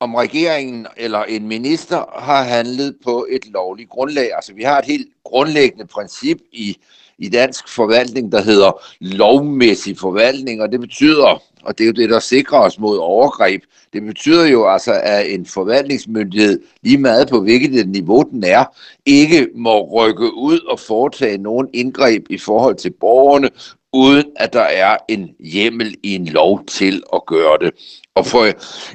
om 0.00 0.14
regeringen 0.14 0.86
eller 0.96 1.24
en 1.24 1.48
minister 1.48 2.20
har 2.20 2.42
handlet 2.42 2.96
på 3.04 3.26
et 3.30 3.46
lovligt 3.46 3.90
grundlag. 3.90 4.30
Altså 4.34 4.52
vi 4.54 4.62
har 4.62 4.78
et 4.78 4.84
helt 4.84 5.08
grundlæggende 5.24 5.86
princip 5.86 6.38
i 6.52 6.76
i 7.18 7.28
dansk 7.28 7.68
forvaltning, 7.68 8.32
der 8.32 8.42
hedder 8.42 8.82
lovmæssig 9.00 9.98
forvaltning, 9.98 10.62
og 10.62 10.72
det 10.72 10.80
betyder, 10.80 11.42
og 11.62 11.78
det 11.78 11.84
er 11.84 11.86
jo 11.86 11.92
det, 11.92 12.10
der 12.10 12.18
sikrer 12.20 12.58
os 12.58 12.78
mod 12.78 12.98
overgreb, 12.98 13.62
det 13.92 14.02
betyder 14.02 14.46
jo 14.46 14.68
altså, 14.68 15.00
at 15.02 15.34
en 15.34 15.46
forvaltningsmyndighed, 15.46 16.60
lige 16.82 16.98
meget 16.98 17.28
på 17.28 17.40
hvilket 17.40 17.88
niveau 17.88 18.22
den 18.22 18.44
er, 18.44 18.64
ikke 19.06 19.48
må 19.54 20.04
rykke 20.04 20.34
ud 20.34 20.60
og 20.60 20.80
foretage 20.80 21.38
nogen 21.38 21.68
indgreb 21.74 22.26
i 22.30 22.38
forhold 22.38 22.76
til 22.76 22.90
borgerne, 23.00 23.50
uden 23.92 24.24
at 24.36 24.52
der 24.52 24.60
er 24.60 24.96
en 25.08 25.30
hjemmel 25.40 25.94
i 26.02 26.14
en 26.14 26.26
lov 26.26 26.64
til 26.64 27.02
at 27.14 27.26
gøre 27.26 27.58
det. 27.60 27.74
Og 28.18 28.26
for 28.26 28.48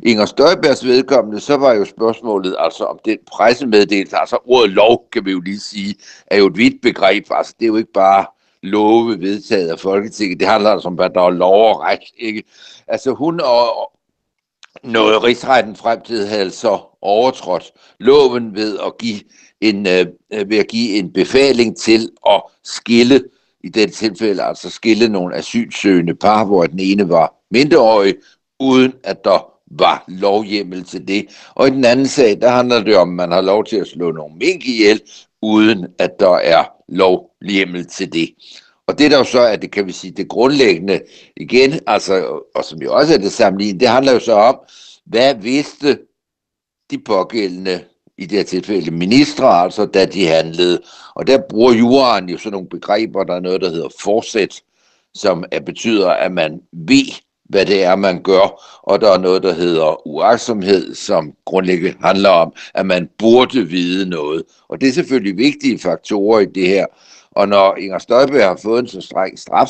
Inger 0.04 0.26
Støjbergs 0.26 0.86
vedkommende, 0.86 1.40
så 1.40 1.58
var 1.58 1.74
jo 1.74 1.86
spørgsmålet 1.86 2.56
altså 2.60 2.84
om 2.84 3.00
den 3.06 3.18
pressemeddelelse, 3.28 4.18
altså 4.18 4.38
ordet 4.46 4.70
lov, 4.70 5.08
kan 5.12 5.26
vi 5.26 5.32
jo 5.32 5.40
lige 5.40 5.60
sige, 5.60 5.96
er 6.28 6.38
jo 6.38 6.48
et 6.48 6.58
vidt 6.58 6.82
begreb. 6.82 7.26
Altså 7.32 7.54
det 7.60 7.66
er 7.66 7.68
jo 7.68 7.78
ikke 7.78 7.94
bare 7.94 8.26
love 8.64 9.20
vedtaget 9.20 9.70
af 9.70 9.80
Folketinget, 9.80 10.40
det 10.40 10.48
handler 10.48 10.70
altså 10.70 10.88
om, 10.88 10.94
hvad 10.94 11.10
der 11.10 11.22
er 11.22 11.30
lov 11.30 11.76
og 11.76 11.82
ret, 11.82 12.00
ikke? 12.18 12.44
Altså 12.88 13.12
hun 13.12 13.40
og 13.42 13.92
noget 14.84 15.24
rigsretten 15.24 15.76
fremtid 15.76 16.26
havde 16.26 16.52
så 16.52 16.80
overtrådt 17.02 17.72
loven 18.00 18.56
ved 18.56 18.80
at 18.86 18.98
give 19.00 19.20
en, 19.62 19.88
øh, 19.88 20.06
øh, 20.34 20.50
ved 20.50 20.58
at 20.58 20.68
give 20.68 20.98
en 20.98 21.14
befaling 21.14 21.78
til 21.78 22.10
at 22.30 22.42
skille 22.64 23.22
i 23.64 23.70
det 23.70 23.94
tilfælde 23.94 24.44
altså 24.44 24.70
skille 24.70 25.10
nogle 25.10 25.36
asylsøgende 25.36 26.16
par, 26.16 26.46
hvor 26.46 26.66
den 26.66 26.80
ene 26.80 27.10
var 27.10 27.34
mindreårig, 27.52 28.16
uden 28.64 28.94
at 29.04 29.24
der 29.24 29.46
var 29.72 30.04
lovhjemmel 30.08 30.84
til 30.84 31.08
det. 31.08 31.26
Og 31.56 31.68
i 31.68 31.72
den 31.72 31.86
anden 31.86 32.08
sag, 32.08 32.42
der 32.42 32.50
handler 32.50 32.84
det 32.84 32.98
om, 32.98 33.10
at 33.10 33.16
man 33.16 33.32
har 33.32 33.42
lov 33.42 33.66
til 33.66 33.76
at 33.76 33.88
slå 33.88 34.12
nogle 34.12 34.36
mink 34.36 34.66
ihjel, 34.66 35.02
uden 35.42 35.88
at 36.00 36.20
der 36.20 36.36
er 36.36 36.64
lovhjemmel 36.90 37.86
til 37.86 38.14
det. 38.14 38.30
Og 38.88 39.00
det 39.00 39.12
der 39.12 39.18
jo 39.18 39.24
så 39.24 39.40
er, 39.40 39.56
det 39.56 39.72
kan 39.72 39.88
vi 39.88 39.92
sige, 39.92 40.12
det 40.12 40.30
grundlæggende 40.30 41.02
igen, 41.38 41.80
altså, 41.88 42.42
og 42.56 42.64
som 42.64 42.82
jo 42.82 42.94
også 42.94 43.14
er 43.14 43.18
det 43.18 43.32
sammenlignet, 43.32 43.80
det 43.80 43.90
handler 43.90 44.12
jo 44.12 44.20
så 44.20 44.34
om, 44.34 44.60
hvad 45.06 45.36
vidste 45.36 46.00
de 46.92 46.98
pågældende, 47.06 47.84
i 48.18 48.26
det 48.26 48.38
her 48.38 48.46
tilfælde 48.46 48.92
ministre, 48.92 49.62
altså 49.62 49.86
da 49.86 50.06
de 50.06 50.28
handlede. 50.28 50.82
Og 51.16 51.28
der 51.28 51.42
bruger 51.50 51.74
juraen 51.74 52.30
jo 52.30 52.38
sådan 52.38 52.52
nogle 52.52 52.70
begreber, 52.70 53.24
der 53.24 53.36
er 53.36 53.40
noget, 53.40 53.62
der 53.62 53.70
hedder 53.70 53.90
forsæt, 54.02 54.62
som 55.14 55.44
er, 55.52 55.60
betyder, 55.60 56.10
at 56.10 56.32
man 56.32 56.62
ved, 56.74 57.06
hvad 57.50 57.66
det 57.66 57.84
er, 57.84 57.96
man 57.96 58.22
gør, 58.24 58.62
og 58.84 59.02
der 59.02 59.12
er 59.12 59.18
noget, 59.18 59.44
der 59.44 59.54
hedder 59.54 60.08
uaksomhed, 60.08 60.96
som 60.96 61.34
grundlæggende 61.46 61.98
handler 62.02 62.30
om, 62.30 62.54
at 62.74 62.86
man 62.86 63.10
burde 63.18 63.68
vide 63.68 64.10
noget. 64.10 64.44
Og 64.70 64.82
det 64.82 64.90
er 64.90 64.94
selvfølgelig 64.94 65.38
vigtige 65.38 65.80
faktorer 65.80 66.40
i 66.40 66.46
det 66.46 66.68
her. 66.68 66.86
Og 67.32 67.48
når 67.48 67.76
Inger 67.76 68.00
Støjberg 68.00 68.48
har 68.48 68.60
fået 68.64 68.80
en 68.80 68.88
så 68.88 69.02
streng 69.02 69.40
straf, 69.40 69.70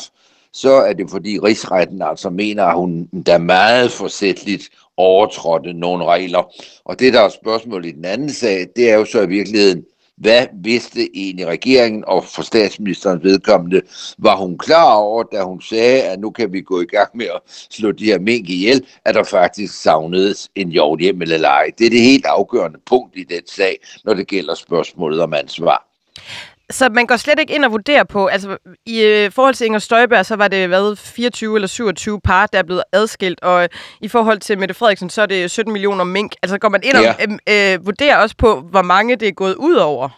så 0.52 0.72
er 0.72 0.92
det 0.92 1.10
fordi 1.10 1.38
rigsretten 1.38 2.02
altså 2.02 2.30
mener, 2.30 2.64
at 2.64 2.76
hun 2.76 3.08
da 3.26 3.38
meget 3.38 3.90
forsætteligt 3.90 4.68
overtrådte 4.96 5.72
nogle 5.72 6.04
regler. 6.04 6.52
Og 6.84 6.98
det, 6.98 7.12
der 7.12 7.20
er 7.20 7.28
spørgsmålet 7.28 7.86
i 7.88 7.92
den 7.92 8.04
anden 8.04 8.32
sag, 8.32 8.66
det 8.76 8.90
er 8.90 8.94
jo 8.94 9.04
så 9.04 9.22
i 9.22 9.28
virkeligheden, 9.28 9.84
hvad 10.16 10.46
vidste 10.62 11.16
egentlig 11.16 11.46
regeringen, 11.46 12.04
og 12.06 12.24
for 12.24 12.42
statsministerens 12.42 13.24
vedkommende, 13.24 13.80
var 14.18 14.36
hun 14.36 14.58
klar 14.58 14.94
over, 14.94 15.22
da 15.22 15.42
hun 15.42 15.60
sagde, 15.60 16.02
at 16.02 16.20
nu 16.20 16.30
kan 16.30 16.52
vi 16.52 16.60
gå 16.60 16.80
i 16.80 16.86
gang 16.86 17.16
med 17.16 17.26
at 17.26 17.40
slå 17.70 17.92
de 17.92 18.04
her 18.04 18.18
mink 18.18 18.48
ihjel, 18.48 18.86
at 19.04 19.14
der 19.14 19.24
faktisk 19.24 19.82
savnedes 19.82 20.50
en 20.54 20.68
jordhjem 20.68 21.22
eller 21.22 21.48
ej. 21.48 21.70
Det 21.78 21.86
er 21.86 21.90
det 21.90 22.00
helt 22.00 22.26
afgørende 22.26 22.78
punkt 22.86 23.16
i 23.16 23.24
den 23.24 23.46
sag, 23.46 23.76
når 24.04 24.14
det 24.14 24.26
gælder 24.26 24.54
spørgsmålet 24.54 25.20
om 25.20 25.34
ansvar. 25.34 25.93
Så 26.70 26.88
man 26.88 27.06
går 27.06 27.16
slet 27.16 27.38
ikke 27.38 27.54
ind 27.54 27.64
og 27.64 27.72
vurderer 27.72 28.04
på, 28.04 28.26
altså 28.26 28.56
i 28.86 29.02
øh, 29.02 29.30
forhold 29.32 29.54
til 29.54 29.64
Inger 29.66 29.78
Støjberg, 29.78 30.26
så 30.26 30.36
var 30.36 30.48
det 30.48 30.70
været 30.70 30.98
24 30.98 31.54
eller 31.56 31.68
27 31.68 32.20
par, 32.20 32.46
der 32.46 32.58
er 32.58 32.62
blevet 32.62 32.82
adskilt, 32.92 33.40
og 33.40 33.68
i 34.00 34.08
forhold 34.08 34.38
til 34.38 34.58
Mette 34.58 34.74
Frederiksen, 34.74 35.10
så 35.10 35.22
er 35.22 35.26
det 35.26 35.50
17 35.50 35.72
millioner 35.72 36.04
mink. 36.04 36.34
Altså 36.42 36.58
går 36.58 36.68
man 36.68 36.80
ind 36.84 36.96
ja. 36.96 37.12
og 37.12 37.38
øh, 37.48 37.72
øh, 37.74 37.86
vurderer 37.86 38.16
også 38.16 38.36
på, 38.38 38.60
hvor 38.60 38.82
mange 38.82 39.16
det 39.16 39.28
er 39.28 39.32
gået 39.32 39.54
ud 39.54 39.74
over? 39.74 40.08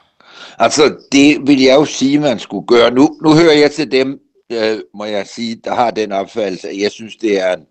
Altså 0.59 0.95
det 1.13 1.47
vil 1.47 1.63
jeg 1.63 1.75
jo 1.75 1.85
sige, 1.85 2.19
man 2.19 2.39
skulle 2.39 2.67
gøre. 2.67 2.91
Nu, 2.91 3.19
nu 3.23 3.35
hører 3.35 3.53
jeg 3.53 3.71
til 3.71 3.93
dem, 3.93 4.21
øh, 4.53 4.79
må 4.95 5.05
jeg 5.05 5.27
sige, 5.27 5.61
der 5.65 5.75
har 5.75 5.91
den 5.91 6.13
opfattelse, 6.13 6.69
at 6.69 6.79
jeg 6.79 6.91
synes, 6.91 7.17
det 7.17 7.41
er 7.41 7.57
en, 7.57 7.67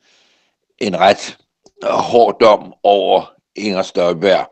en 0.78 1.00
ret 1.00 1.38
hård 1.84 2.40
dom 2.40 2.74
over 2.84 3.32
Inger 3.56 3.82
Støjberg, 3.82 4.50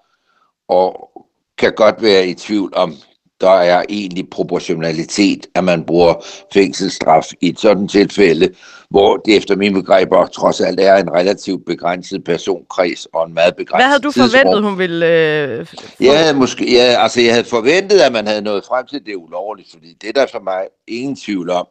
og 0.67 1.09
kan 1.57 1.73
godt 1.75 2.01
være 2.01 2.27
i 2.27 2.33
tvivl 2.33 2.73
om 2.75 2.95
der 3.41 3.49
er 3.49 3.83
egentlig 3.89 4.29
proportionalitet, 4.29 5.47
at 5.55 5.63
man 5.63 5.83
bruger 5.83 6.13
fængselsstraf 6.53 7.31
i 7.41 7.49
et 7.49 7.59
sådan 7.59 7.87
tilfælde, 7.87 8.49
hvor 8.89 9.17
det 9.17 9.37
efter 9.37 9.55
mine 9.55 9.73
begreber 9.73 10.25
trods 10.25 10.61
alt 10.61 10.79
er 10.79 10.95
en 10.95 11.13
relativt 11.13 11.65
begrænset 11.65 12.23
personkreds 12.23 13.05
og 13.13 13.27
en 13.27 13.33
meget 13.33 13.55
begrænset 13.55 13.77
Hvad 13.77 13.87
havde 13.87 14.01
du 14.01 14.11
forventet, 14.11 14.63
hun 14.63 14.77
ville 14.77 15.07
øh, 15.07 15.65
få? 15.65 16.13
Havde, 16.13 16.33
måske, 16.33 16.73
ja, 16.73 17.03
altså, 17.03 17.21
jeg 17.21 17.33
havde 17.33 17.45
forventet, 17.45 17.99
at 17.99 18.11
man 18.11 18.27
havde 18.27 18.41
nået 18.41 18.65
frem 18.65 18.85
til 18.87 19.05
det 19.05 19.15
ulovligt, 19.15 19.71
fordi 19.71 19.97
det 20.01 20.09
er 20.09 20.13
der 20.13 20.25
for 20.31 20.39
mig 20.39 20.61
ingen 20.87 21.15
tvivl 21.15 21.49
om. 21.49 21.67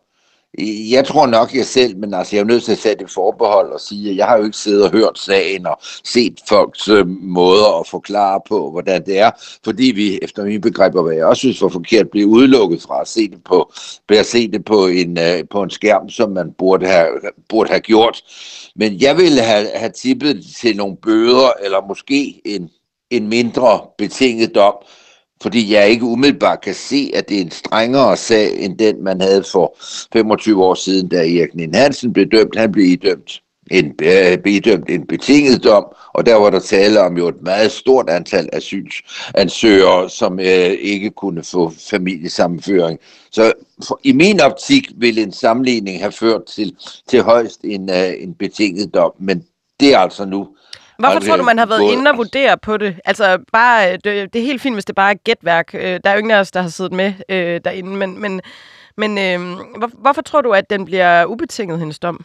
Jeg 0.91 1.07
tror 1.07 1.27
nok 1.27 1.55
jeg 1.55 1.67
selv, 1.67 1.97
men 1.97 2.15
altså, 2.15 2.37
jeg 2.37 2.43
er 2.43 2.47
nødt 2.47 2.65
til 2.65 2.73
at 2.73 2.79
sætte 2.79 3.05
et 3.05 3.11
forbehold 3.11 3.73
og 3.73 3.81
sige, 3.81 4.11
at 4.11 4.17
jeg 4.17 4.27
har 4.27 4.37
jo 4.37 4.45
ikke 4.45 4.57
siddet 4.57 4.85
og 4.85 4.91
hørt 4.91 5.19
sagen 5.19 5.67
og 5.67 5.79
set 6.05 6.41
folks 6.49 6.88
øh, 6.88 7.09
måder 7.09 7.81
at 7.81 7.87
forklare 7.88 8.41
på, 8.49 8.71
hvordan 8.71 9.07
det 9.07 9.19
er, 9.19 9.31
fordi 9.65 9.85
vi 9.85 10.19
efter 10.23 10.45
mine 10.45 10.61
begreber, 10.61 11.03
hvad 11.03 11.15
jeg 11.15 11.27
også 11.27 11.41
synes 11.41 11.62
var 11.62 11.69
forkert, 11.69 12.11
blev 12.11 12.27
udelukket 12.27 12.83
fra 12.83 13.01
at 13.01 13.09
se 13.09 13.31
det 13.31 13.45
på, 13.45 13.73
at 14.09 14.27
se 14.27 14.51
det 14.51 14.65
på 14.65 14.87
en, 14.87 15.19
øh, 15.19 15.45
på 15.51 15.62
en 15.62 15.71
skærm, 15.71 16.09
som 16.09 16.31
man 16.31 16.53
burde 16.59 16.87
have, 16.87 17.09
burde 17.49 17.71
have 17.71 17.81
gjort. 17.81 18.23
Men 18.77 19.01
jeg 19.01 19.17
ville 19.17 19.41
have, 19.41 19.69
have 19.75 19.93
tippet 19.93 20.45
til 20.61 20.77
nogle 20.77 20.97
bøder, 20.97 21.51
eller 21.65 21.87
måske 21.88 22.41
en, 22.45 22.71
en 23.11 23.29
mindre 23.29 23.81
betinget 23.99 24.55
dom, 24.55 24.75
fordi 25.42 25.72
jeg 25.72 25.88
ikke 25.88 26.05
umiddelbart 26.05 26.61
kan 26.61 26.74
se, 26.74 27.11
at 27.14 27.28
det 27.28 27.37
er 27.37 27.40
en 27.40 27.50
strengere 27.50 28.16
sag, 28.16 28.64
end 28.64 28.78
den, 28.78 29.05
man 29.05 29.20
havde 29.20 29.44
for 29.52 29.76
25 30.12 30.64
år 30.64 30.74
siden, 30.74 31.09
da 31.09 31.16
Erik 31.16 31.55
Nien 31.55 31.74
Hansen 31.74 32.12
blev 32.12 32.26
dømt. 32.26 32.59
Han 32.59 32.72
blev 32.72 32.85
idømt 32.87 33.42
en, 33.70 33.92
øh, 34.02 34.38
en 34.88 35.07
betinget 35.07 35.64
dom, 35.64 35.85
og 36.14 36.26
der 36.26 36.35
var 36.35 36.50
der 36.50 36.59
tale 36.59 37.00
om 37.00 37.16
jo 37.16 37.28
et 37.28 37.42
meget 37.42 37.72
stort 37.72 38.11
antal 38.11 38.48
asylansøgere, 38.52 40.11
som 40.11 40.40
øh, 40.40 40.72
ikke 40.81 41.11
kunne 41.11 41.44
få 41.44 41.72
familiesammenføring. 41.90 42.98
Så 43.31 43.52
for, 43.87 44.00
i 44.05 44.12
min 44.12 44.40
optik 44.40 44.90
ville 44.96 45.22
en 45.22 45.33
sammenligning 45.33 46.00
have 46.00 46.12
ført 46.12 46.44
til, 46.44 46.76
til 47.09 47.22
højst 47.22 47.61
en, 47.64 47.90
øh, 47.90 48.12
en 48.18 48.35
betinget 48.35 48.94
dom, 48.94 49.12
men 49.18 49.44
det 49.81 49.94
er 49.94 49.98
altså 49.98 50.24
nu 50.24 50.48
Hvorfor 51.03 51.21
tror 51.21 51.37
du, 51.37 51.43
man 51.43 51.59
har 51.59 51.67
været 51.67 51.93
inde 51.93 52.11
og 52.11 52.17
vurdere 52.17 52.59
på 52.59 52.77
det? 52.77 52.97
Altså, 53.05 53.38
bare, 53.53 53.93
det, 53.93 54.33
det 54.33 54.37
er 54.37 54.45
helt 54.45 54.62
fint, 54.62 54.77
hvis 54.77 54.85
det 54.85 54.95
bare 54.95 55.11
er 55.11 55.19
gætværk. 55.25 55.75
Øh, 55.75 55.81
der 55.81 56.01
er 56.05 56.12
jo 56.12 56.19
ingen 56.19 56.31
af 56.31 56.41
os, 56.41 56.51
der 56.51 56.62
har 56.62 56.69
siddet 56.69 56.93
med 56.93 57.12
øh, 57.29 57.61
derinde, 57.65 57.97
men, 57.97 58.21
men, 58.21 58.41
men 58.97 59.19
øh, 59.19 59.41
hvor, 59.79 59.91
hvorfor 59.99 60.23
tror 60.23 60.41
du, 60.41 60.53
at 60.53 60.71
den 60.71 60.85
bliver 60.85 61.25
ubetinget, 61.25 61.79
hendes 61.79 61.99
dom? 61.99 62.25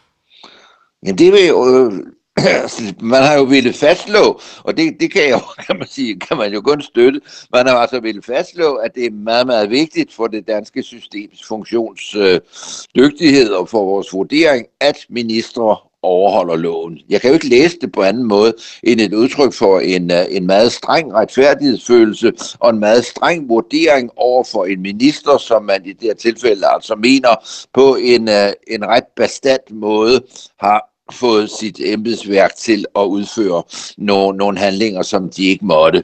Jamen, 1.04 1.18
det 1.18 1.32
vil 1.32 1.48
jo... 1.48 1.76
Øh, 1.76 1.92
man 3.14 3.24
har 3.24 3.38
jo 3.38 3.44
ville 3.44 3.74
fastslå, 3.74 4.42
og 4.64 4.78
det, 4.78 4.98
det 5.00 5.14
kan, 5.14 5.30
jo, 5.30 5.40
kan, 5.68 5.78
man 5.78 5.88
sige, 5.88 6.20
kan 6.20 6.38
man 6.38 6.54
jo 6.54 6.62
kun 6.62 6.82
støtte, 6.82 7.22
man 7.54 7.68
har 7.68 7.76
altså 7.76 8.00
ville 8.00 8.22
fastslå, 8.22 8.76
at 8.76 8.96
det 8.96 9.06
er 9.06 9.12
meget, 9.12 9.48
meget 9.48 9.70
vigtigt 9.70 10.14
for 10.14 10.28
det 10.28 10.48
danske 10.48 10.84
systems 10.84 11.44
funktionsdygtighed 11.48 13.52
øh, 13.52 13.60
og 13.60 13.70
for 13.70 13.86
vores 13.86 14.14
vurdering, 14.14 14.66
at 14.80 15.06
ministre 15.10 15.78
overholder 16.08 16.56
loven. 16.56 17.00
Jeg 17.10 17.22
kan 17.22 17.30
jo 17.30 17.34
ikke 17.34 17.50
læse 17.50 17.78
det 17.82 17.92
på 17.92 18.04
anden 18.04 18.24
måde 18.24 18.54
end 18.84 19.02
et 19.02 19.14
udtryk 19.14 19.54
for 19.54 19.80
en, 19.80 20.12
øh, 20.12 20.26
en 20.30 20.48
meget 20.48 20.72
streng 20.72 21.14
retfærdighedsfølelse 21.14 22.34
og 22.60 22.70
en 22.70 22.80
meget 22.80 23.06
streng 23.06 23.50
vurdering 23.50 24.10
over 24.16 24.44
for 24.44 24.66
en 24.66 24.82
minister, 24.82 25.38
som 25.38 25.64
man 25.64 25.86
i 25.86 25.94
det 25.94 26.02
her 26.02 26.14
tilfælde 26.14 26.68
altså 26.68 26.96
mener 26.96 27.30
på 27.74 27.96
en, 27.96 28.30
øh, 28.30 28.54
en 28.68 28.86
ret 28.88 29.08
bestandt 29.16 29.72
måde 29.72 30.22
har 30.60 30.82
fået 31.12 31.52
sit 31.52 31.80
embedsværk 31.80 32.56
til 32.56 32.86
at 32.96 33.02
udføre 33.02 33.64
nogle, 33.98 34.38
nogle 34.38 34.58
handlinger, 34.58 35.02
som 35.02 35.30
de 35.30 35.46
ikke 35.46 35.66
måtte. 35.66 36.04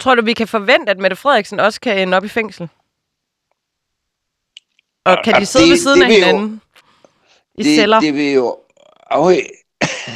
Tror 0.00 0.14
du, 0.14 0.22
vi 0.22 0.32
kan 0.32 0.48
forvente, 0.48 0.90
at 0.90 0.98
Mette 0.98 1.16
Frederiksen 1.16 1.60
også 1.60 1.80
kan 1.80 1.98
ende 1.98 2.16
op 2.16 2.24
i 2.24 2.28
fængsel? 2.28 2.68
Og 5.04 5.18
kan 5.24 5.40
de 5.40 5.46
sidde 5.46 5.64
det, 5.64 5.70
ved 5.70 5.78
siden 5.78 6.02
af 6.02 6.08
hinanden? 6.08 6.50
Jo, 6.50 6.58
i 7.58 7.62
det, 7.62 7.76
celler? 7.76 8.00
Det 8.00 8.14
vil 8.14 8.32
jo 8.32 8.56
afhæ... 9.10 9.40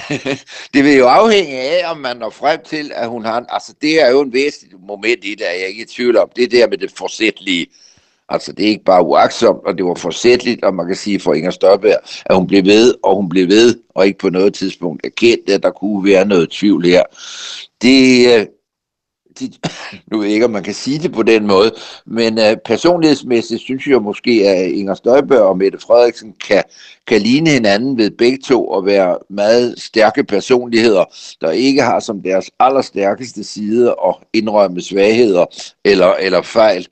det 0.75 0.85
vil 0.85 0.97
jo 0.97 1.07
afhænge 1.07 1.61
af, 1.61 1.91
om 1.91 1.99
man 1.99 2.17
når 2.17 2.31
frem 2.31 2.61
til, 2.65 2.93
at 2.95 3.09
hun 3.09 3.25
har... 3.25 3.39
En, 3.39 3.47
altså, 3.49 3.75
det 3.83 4.03
er 4.03 4.11
jo 4.11 4.21
en 4.21 4.33
væsentlig 4.33 4.81
moment 4.81 5.25
i 5.25 5.31
det, 5.31 5.41
jeg 5.41 5.61
er 5.61 5.67
ikke 5.67 5.83
i 5.83 5.87
tvivl 5.87 6.17
om. 6.17 6.31
Det 6.37 6.51
der 6.51 6.69
med 6.69 6.79
det 6.79 6.93
forsætlige. 6.97 7.67
Altså, 8.29 8.53
det 8.53 8.65
er 8.65 8.69
ikke 8.69 8.85
bare 8.85 9.05
uaksomt, 9.05 9.67
og 9.67 9.79
det 9.79 9.85
var 9.85 9.95
forsætligt, 9.95 10.65
og 10.65 10.75
man 10.75 10.87
kan 10.87 10.97
sige 10.97 11.21
for 11.21 11.35
Inger 11.35 11.51
Støjberg, 11.51 11.99
at 12.27 12.37
hun 12.37 12.47
blev 12.47 12.65
ved, 12.65 12.95
og 13.03 13.17
hun 13.17 13.29
blev 13.29 13.49
ved, 13.49 13.79
og 13.95 14.07
ikke 14.07 14.19
på 14.19 14.29
noget 14.29 14.55
tidspunkt 14.55 15.07
erkendte, 15.07 15.55
at 15.55 15.63
der 15.63 15.71
kunne 15.71 16.05
være 16.05 16.25
noget 16.25 16.51
tvivl 16.51 16.85
her. 16.85 17.03
Det, 17.83 18.39
øh, 18.39 18.47
de, 19.39 19.53
nu 20.13 20.19
ved 20.19 20.27
jeg 20.27 20.35
ikke, 20.35 20.45
om 20.45 20.51
man 20.51 20.63
kan 20.63 20.75
sige 20.75 20.99
det 20.99 21.13
på 21.13 21.23
den 21.23 21.47
måde, 21.47 21.73
men 22.07 22.39
uh, 22.39 22.57
personlighedsmæssigt 22.65 23.63
synes 23.63 23.87
jeg 23.87 24.03
måske, 24.03 24.49
at 24.49 24.71
Inger 24.71 24.95
Støjberg 24.95 25.41
og 25.41 25.59
Mette 25.59 25.79
Frederiksen 25.79 26.33
kan, 26.47 26.63
kan 27.07 27.21
ligne 27.21 27.51
hinanden 27.51 27.99
ved 27.99 28.11
begge 28.11 28.39
to 28.47 28.69
og 28.69 28.87
være 28.87 29.19
meget 29.31 29.75
stærke 29.81 30.25
personligheder, 30.25 31.05
der 31.41 31.51
ikke 31.51 31.83
har 31.83 32.01
som 32.01 32.23
deres 32.23 32.51
allerstærkeste 32.61 33.45
side 33.45 33.95
at 34.07 34.15
indrømme 34.33 34.81
svagheder 34.81 35.47
eller, 35.85 36.15
eller 36.15 36.43
fejl. 36.43 36.87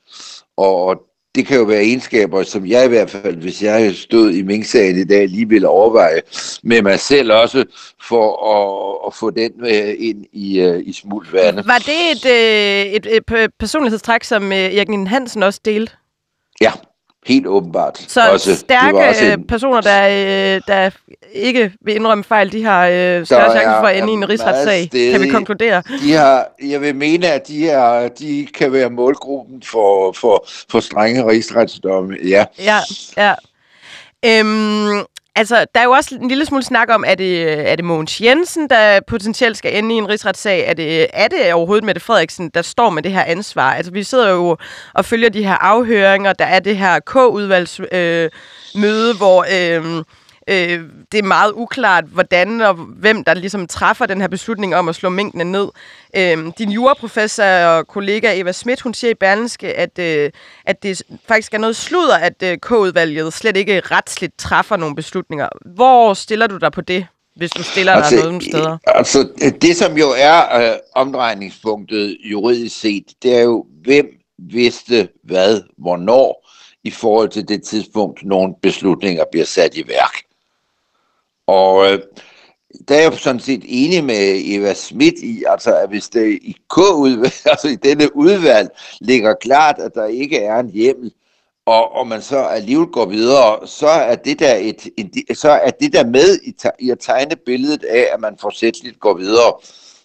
Og, 0.57 1.08
det 1.39 1.47
kan 1.47 1.57
jo 1.57 1.63
være 1.63 1.83
egenskaber, 1.83 2.43
som 2.43 2.67
jeg 2.67 2.85
i 2.85 2.89
hvert 2.89 3.11
fald, 3.11 3.37
hvis 3.37 3.63
jeg 3.63 3.95
stod 3.95 4.31
i 4.31 4.43
Mink-sagen 4.43 4.99
i 4.99 5.05
dag, 5.05 5.29
lige 5.29 5.49
ville 5.49 5.69
overveje 5.69 6.21
med 6.63 6.83
mig 6.83 7.01
selv 7.01 7.33
også, 7.33 7.65
for 8.09 8.27
at, 8.55 9.07
at 9.07 9.15
få 9.15 9.31
den 9.31 9.53
uh, 9.63 10.09
ind 10.09 10.25
i, 10.33 10.67
uh, 10.67 10.81
i 10.87 10.93
smult 10.93 11.33
vande. 11.33 11.67
Var 11.67 11.79
det 11.79 12.11
et, 12.11 12.25
uh, 12.25 12.93
et, 12.93 13.17
et 13.17 13.53
personlighedstræk, 13.59 14.25
som 14.25 14.53
Erik 14.53 14.89
Hansen 15.07 15.43
også 15.43 15.61
delte? 15.65 15.93
Ja, 16.61 16.73
Helt 17.29 17.47
åbenbart. 17.47 18.05
Så 18.09 18.31
også, 18.31 18.57
stærke 18.57 18.99
også 18.99 19.25
en... 19.25 19.47
personer, 19.47 19.81
der, 19.81 20.09
øh, 20.09 20.61
der 20.67 20.91
ikke 21.33 21.73
vil 21.81 21.95
indrømme 21.95 22.25
fejl, 22.25 22.53
de 22.53 22.65
har 22.65 22.87
øh, 22.87 23.27
større 23.27 23.51
chance 23.51 23.81
for 23.81 23.87
at 23.87 23.99
ende 23.99 24.11
i 24.11 24.15
en 24.15 24.29
rigsretssag, 24.29 24.91
kan 25.13 25.21
vi 25.21 25.29
konkludere. 25.29 25.83
De 26.03 26.13
har, 26.13 26.47
jeg 26.63 26.81
vil 26.81 26.97
mene, 26.97 27.27
at 27.27 27.49
de, 27.49 27.69
er, 27.69 28.09
de 28.09 28.47
kan 28.55 28.73
være 28.73 28.91
målgruppen 28.91 29.63
for, 29.63 30.13
for, 30.13 30.47
for 30.71 30.81
strenge 30.81 31.29
rigsretsdomme. 31.31 32.17
Ja, 32.25 32.45
ja. 32.59 32.79
ja. 33.17 33.35
Øhm, 34.25 35.05
Altså, 35.39 35.67
der 35.75 35.81
er 35.81 35.85
jo 35.85 35.91
også 35.91 36.19
en 36.21 36.29
lille 36.29 36.47
smule 36.47 36.63
snak 36.63 36.89
om, 36.91 37.05
er 37.07 37.15
det, 37.15 37.43
er 37.71 37.77
det 37.77 37.85
Mogens 37.85 38.21
Jensen, 38.21 38.71
der 38.71 39.01
potentielt 39.07 39.57
skal 39.57 39.77
ende 39.77 39.95
i 39.95 39.99
en 39.99 40.09
rigsretssag? 40.09 40.65
Er 40.67 40.75
det, 40.75 41.07
er 41.13 41.29
det 41.29 41.53
overhovedet 41.53 41.85
Mette 41.85 42.01
Frederiksen, 42.01 42.51
der 42.55 42.63
står 42.63 42.91
med 42.91 43.03
det 43.03 43.13
her 43.13 43.25
ansvar? 43.25 43.75
Altså, 43.75 43.93
vi 43.93 44.03
sidder 44.03 44.31
jo 44.31 44.57
og 44.95 45.05
følger 45.05 45.29
de 45.29 45.45
her 45.45 45.55
afhøringer. 45.55 46.33
Der 46.33 46.45
er 46.45 46.61
det 46.61 46.77
her 46.77 47.01
K-udvalgsmøde, 47.01 48.31
øh, 49.11 49.17
hvor... 49.17 49.47
Øh, 49.53 50.05
øh, 50.49 50.83
det 51.13 51.19
er 51.19 51.23
meget 51.23 51.53
uklart, 51.55 52.05
hvordan 52.05 52.61
og 52.61 52.75
hvem, 52.75 53.25
der 53.25 53.35
ligesom 53.35 53.67
træffer 53.67 54.07
den 54.07 54.21
her 54.21 54.29
beslutning 54.29 54.75
om 54.75 54.89
at 54.89 54.95
slå 54.95 55.09
mængdene 55.09 55.45
ned. 55.45 55.69
Øh, 56.17 56.53
din 56.59 56.71
juraprofessor 56.71 57.45
og 57.45 57.89
kollega 57.89 58.41
Eva 58.41 58.53
Schmidt, 58.53 58.81
hun 58.81 58.95
siger 58.95 59.11
i 59.11 59.15
Berlingske, 59.15 59.75
at, 59.75 59.99
øh, 59.99 60.31
at 60.65 60.83
det 60.83 61.03
faktisk 61.29 61.55
er 61.55 61.59
noget 61.59 61.77
sludder, 61.77 62.17
at 62.17 62.43
øh, 62.43 62.59
K-udvalget 62.59 63.33
slet 63.33 63.57
ikke 63.57 63.81
retsligt 63.81 64.39
træffer 64.39 64.77
nogle 64.77 64.97
beslutninger. 64.97 65.49
Hvor 65.75 66.15
stiller 66.15 66.47
du 66.47 66.57
dig 66.57 66.73
på 66.73 66.81
det? 66.81 67.07
hvis 67.39 67.51
du 67.51 67.63
stiller 67.63 67.93
altså, 67.93 68.17
dig 68.17 68.25
nogle 68.25 68.43
steder? 68.43 68.79
Altså, 68.87 69.29
det 69.63 69.77
som 69.77 69.97
jo 69.97 70.15
er 70.17 70.59
øh, 70.59 70.77
omdrejningspunktet 70.95 72.17
juridisk 72.31 72.81
set, 72.81 73.05
det 73.23 73.35
er 73.35 73.43
jo, 73.43 73.67
hvem 73.85 74.07
vidste 74.39 75.09
hvad, 75.25 75.63
hvornår, 75.79 76.49
i 76.85 76.91
forhold 76.91 77.29
til 77.29 77.49
det 77.49 77.63
tidspunkt, 77.63 78.25
nogle 78.25 78.55
beslutninger 78.63 79.25
bliver 79.33 79.47
sat 79.47 79.77
i 79.77 79.89
værk. 79.89 80.28
Og 81.49 81.93
øh, 81.93 81.99
der 82.89 82.95
er 82.95 83.01
jeg 83.01 83.15
sådan 83.15 83.41
set 83.41 83.65
enig 83.67 84.05
med 84.05 84.43
Eva 84.45 84.75
Schmidt 84.75 85.15
i, 85.23 85.45
altså 85.49 85.77
at 85.77 85.89
hvis 85.89 86.09
det 86.09 86.39
i 86.43 86.57
K-udvalg, 86.71 87.33
altså 87.53 87.69
i 87.69 87.75
denne 87.75 88.17
udvalg, 88.17 88.69
ligger 89.01 89.35
klart, 89.35 89.79
at 89.79 89.95
der 89.95 90.07
ikke 90.07 90.39
er 90.39 90.61
en 90.61 90.71
hjemmel, 90.71 91.13
og, 91.67 91.93
og 91.93 92.07
man 92.07 92.23
så 92.23 92.39
alligevel 92.39 92.87
går 92.87 93.07
videre, 93.07 93.67
så 93.67 93.89
er 93.89 94.15
det 94.15 94.39
der, 94.39 94.55
et, 94.55 94.89
et, 94.97 95.39
så 95.39 95.51
er 95.51 95.71
det 95.71 95.93
der 95.93 96.07
med 96.07 96.39
i, 96.45 96.55
i 96.79 96.91
at 96.91 96.99
tegne 97.01 97.37
billedet 97.37 97.85
af, 97.85 98.09
at 98.13 98.21
man 98.21 98.37
forsætteligt 98.41 99.01
går 99.01 99.15
videre. 99.15 99.55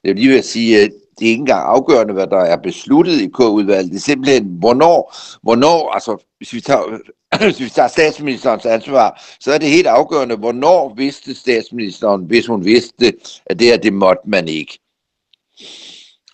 Jeg 0.04 0.10
vil 0.10 0.16
lige 0.16 0.30
vil 0.30 0.44
sige, 0.44 0.82
at 0.82 0.92
det 1.24 1.30
er 1.30 1.32
ikke 1.32 1.40
engang 1.40 1.66
afgørende, 1.66 2.14
hvad 2.14 2.28
der 2.28 2.38
er 2.38 2.58
besluttet 2.58 3.22
i 3.22 3.28
K-udvalget. 3.28 3.92
Det 3.92 3.96
er 3.96 4.02
simpelthen, 4.02 4.46
hvornår, 4.60 5.16
hvornår 5.44 5.92
altså 5.92 6.26
hvis 6.38 6.54
vi, 6.54 6.62
tager, 6.62 7.00
hvis 7.46 7.60
vi 7.60 7.70
tager 7.70 7.88
statsministerens 7.88 8.66
ansvar, 8.66 9.24
så 9.40 9.54
er 9.54 9.58
det 9.58 9.70
helt 9.70 9.88
afgørende, 9.88 10.36
hvornår 10.36 10.94
vidste 10.98 11.36
statsministeren, 11.36 12.26
hvis 12.26 12.48
hun 12.48 12.66
vidste, 12.66 13.14
at 13.46 13.60
det 13.60 13.68
her, 13.68 13.78
det 13.78 13.94
måtte 13.94 14.22
man 14.26 14.48
ikke. 14.48 14.80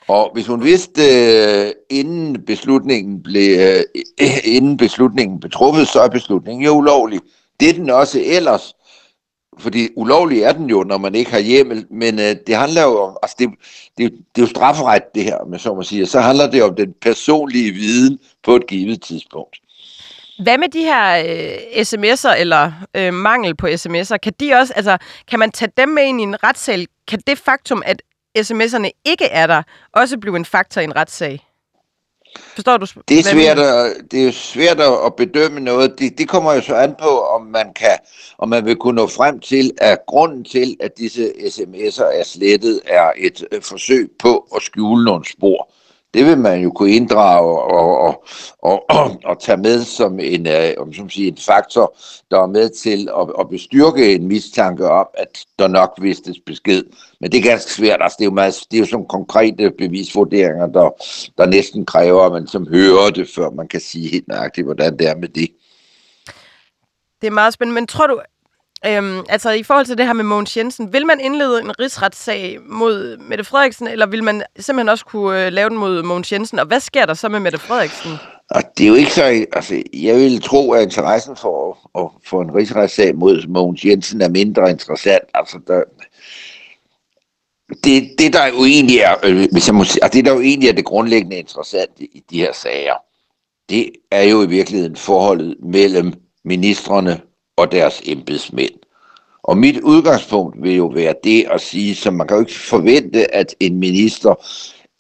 Og 0.08 0.32
hvis 0.34 0.48
hun 0.48 0.64
vidste, 0.64 1.02
øh, 1.02 1.72
inden 1.90 2.46
beslutningen 2.46 3.24
blev, 3.24 3.60
øh, 3.60 3.84
inden 4.44 4.78
beslutningen 4.78 5.40
blev 5.40 5.52
truffet, 5.52 5.88
så 5.88 6.00
er 6.00 6.10
beslutningen 6.10 6.66
jo 6.66 6.72
ulovlig. 6.72 7.20
Det 7.60 7.70
er 7.70 7.74
den 7.74 7.90
også 7.90 8.22
ellers. 8.26 8.74
Fordi 9.60 9.90
ulovlig 9.96 10.42
er 10.42 10.52
den 10.52 10.70
jo, 10.70 10.84
når 10.84 10.98
man 10.98 11.16
ikke 11.16 11.32
har 11.32 11.40
hjemmel, 11.40 11.86
men 11.92 12.20
øh, 12.20 12.36
det 12.48 12.56
handler 12.56 12.82
jo 12.82 13.02
om, 13.02 13.18
altså 13.24 13.36
det, 13.40 13.50
det, 13.98 14.12
det 14.36 14.42
er 14.42 14.46
jo 14.46 14.48
strafferet 14.48 15.04
det 15.16 15.24
her, 15.24 15.38
med 15.50 15.60
så 15.60 15.74
må 15.74 15.84
siger, 15.84 16.06
Så 16.06 16.20
handler 16.20 16.52
det 16.52 16.64
om 16.64 16.76
den 16.76 16.94
personlige 17.02 17.72
viden 17.72 18.20
på 18.44 18.56
et 18.56 18.68
givet 18.68 19.02
tidspunkt. 19.02 19.58
Hvad 20.44 20.58
med 20.58 20.70
de 20.70 20.80
her 20.80 21.18
øh, 21.18 21.82
sms'er 21.82 22.40
eller 22.40 22.72
øh, 22.96 23.14
mangel 23.14 23.56
på 23.56 23.68
sms'er? 23.68 24.18
Kan 24.18 24.34
de 24.40 24.54
også, 24.54 24.74
altså, 24.74 24.98
kan 25.28 25.40
man 25.40 25.52
tage 25.52 25.72
dem 25.78 25.90
med 25.90 26.04
ind 26.04 26.20
i 26.22 26.24
en 26.24 26.44
retssag? 26.44 26.86
Kan 27.08 27.20
det 27.28 27.38
faktum, 27.38 27.84
at 27.86 28.02
sms'erne 28.38 28.90
ikke 29.06 29.26
er 29.26 29.48
der, 29.48 29.64
også 29.94 30.18
blive 30.18 30.36
en 30.36 30.46
faktor 30.46 30.82
i 30.82 30.84
en 30.84 30.96
retssag? 30.96 31.49
Forstår 32.38 32.78
du? 32.78 32.86
Det 33.10 33.20
er 33.20 33.24
svært, 33.24 33.60
at, 33.60 34.12
det 34.12 34.28
er 34.28 34.32
svært 34.32 34.80
at 34.80 35.16
bedømme 35.16 35.60
noget. 35.60 36.00
Det, 36.00 36.18
det 36.18 36.30
kommer 36.30 36.54
jo 36.54 36.62
så 36.62 36.76
an 36.76 36.96
på, 37.00 37.20
om 37.20 37.42
man 37.42 37.74
kan, 37.74 37.98
om 38.38 38.50
man 38.50 38.66
vil 38.66 38.76
kunne 38.76 38.96
nå 38.96 39.08
frem 39.08 39.40
til, 39.40 39.72
at 39.78 39.98
grunden 40.08 40.44
til, 40.44 40.78
at 40.80 40.98
disse 40.98 41.30
sms'er 41.30 42.20
er 42.20 42.24
slettet, 42.24 42.82
er 42.86 43.12
et 43.18 43.46
øh, 43.52 43.62
forsøg 43.62 44.10
på 44.20 44.48
at 44.56 44.62
skjule 44.62 45.06
nogle 45.06 45.26
spor 45.26 45.72
det 46.14 46.26
vil 46.26 46.38
man 46.38 46.62
jo 46.62 46.72
kunne 46.72 46.92
inddrage 46.92 47.62
og, 47.62 48.00
og, 48.02 48.24
og, 48.60 48.86
og, 48.90 49.12
og 49.30 49.40
tage 49.40 49.58
med 49.58 49.84
som 49.84 50.20
en, 50.20 50.48
uh, 50.48 50.54
om 50.82 50.94
som 50.94 51.10
siger, 51.10 51.32
en 51.32 51.38
faktor, 51.38 51.98
der 52.32 52.40
er 52.42 52.48
med 52.48 52.70
til 52.70 53.10
at, 53.20 53.28
at 53.40 53.50
bestyrke 53.50 54.16
en 54.16 54.28
mistanke 54.28 54.90
om, 54.90 55.08
at 55.14 55.40
der 55.60 55.68
nok 55.68 55.94
vistes 56.02 56.38
besked. 56.46 56.84
Men 57.22 57.32
det 57.32 57.38
er 57.38 57.50
ganske 57.50 57.72
svært. 57.72 58.00
Altså, 58.02 58.16
det, 58.20 58.26
er 58.26 58.30
jo 58.30 58.34
meget, 58.34 58.56
det 58.72 58.78
er 58.78 58.82
jo 58.82 58.86
sådan 58.86 59.06
konkrete 59.06 59.72
bevisvurderinger, 59.78 60.68
der, 60.68 60.90
der 61.38 61.46
næsten 61.46 61.86
kræver, 61.86 62.24
at 62.24 62.32
man 62.32 62.48
som 62.48 62.68
hører 62.68 63.10
det, 63.10 63.30
før 63.36 63.50
man 63.50 63.68
kan 63.68 63.80
sige 63.80 64.10
helt 64.10 64.28
nøjagtigt, 64.28 64.66
hvordan 64.66 64.98
det 64.98 65.10
er 65.10 65.16
med 65.16 65.28
det. 65.28 65.50
Det 67.22 67.28
er 67.28 67.32
meget 67.32 67.54
spændende, 67.54 67.82
men 67.82 67.88
tror 67.88 68.08
du, 68.08 68.22
Øhm, 68.86 69.24
altså 69.30 69.52
i 69.52 69.64
forhold 69.64 69.86
til 69.86 69.98
det 69.98 70.06
her 70.06 70.14
med 70.14 70.24
Mogens 70.24 70.58
Jensen, 70.58 70.94
vil 70.94 71.06
man 71.06 71.20
indlede 71.20 71.62
en 71.62 71.80
rigsretssag 71.80 72.58
mod 72.66 73.18
Mette 73.18 73.44
Frederiksen, 73.44 73.88
eller 73.88 74.06
vil 74.06 74.24
man 74.24 74.44
simpelthen 74.60 74.90
også 74.90 75.06
kunne 75.06 75.46
øh, 75.46 75.52
lave 75.52 75.70
den 75.70 75.78
mod 75.78 76.04
Mogens 76.04 76.32
Jensen? 76.32 76.60
Og 76.60 76.66
hvad 76.66 76.80
sker 76.80 77.06
der 77.06 77.14
så 77.14 77.30
med 77.30 77.40
Mette 77.40 77.58
Frederiksen? 77.58 78.12
Og 78.50 78.64
det 78.78 78.84
er 78.84 78.88
jo 78.88 78.96
ikke 78.96 79.14
så... 79.14 79.24
Altså, 79.54 79.84
jeg 79.94 80.16
vil 80.16 80.42
tro, 80.42 80.72
at 80.72 80.84
interessen 80.84 81.36
for 81.36 81.78
at, 81.96 82.02
at 82.04 82.10
få 82.26 82.42
en 82.42 82.56
rigsretssag 82.56 83.16
mod 83.16 83.48
Mogens 83.48 83.86
Jensen 83.86 84.22
er 84.22 84.30
mindre 84.30 84.70
interessant. 84.70 85.24
Altså, 85.34 85.60
der, 85.68 85.84
det, 87.84 88.10
det, 88.20 88.34
der 88.34 88.48
jo 88.48 88.66
egentlig 88.66 88.98
er, 88.98 89.16
øh, 89.24 89.48
hvis 89.52 89.68
jeg 89.68 89.76
må 89.76 89.84
sige, 89.84 90.04
altså, 90.04 90.18
det, 90.18 90.26
der 90.26 90.34
jo 90.34 90.42
egentlig 90.42 90.70
er 90.70 90.74
det 90.74 90.86
grundlæggende 90.86 91.38
interessante 91.38 92.04
i 92.04 92.24
de 92.30 92.40
her 92.40 92.54
sager, 92.54 92.96
det 93.70 93.92
er 94.12 94.24
jo 94.24 94.44
i 94.44 94.48
virkeligheden 94.48 94.96
forholdet 94.96 95.56
mellem 95.64 96.14
ministerne 96.46 97.22
og 97.60 97.72
deres 97.72 98.02
embedsmænd. 98.06 98.74
Og 99.44 99.58
mit 99.58 99.80
udgangspunkt 99.80 100.64
vil 100.64 100.76
jo 100.76 100.86
være 100.86 101.14
det 101.24 101.46
at 101.52 101.62
sige, 101.62 101.96
så 101.96 102.12
man 102.12 102.28
kan 102.28 102.38
jo 102.38 102.42
ikke 102.42 102.60
forvente, 102.60 103.36
at 103.36 103.56
en 103.60 103.78
minister 103.78 104.34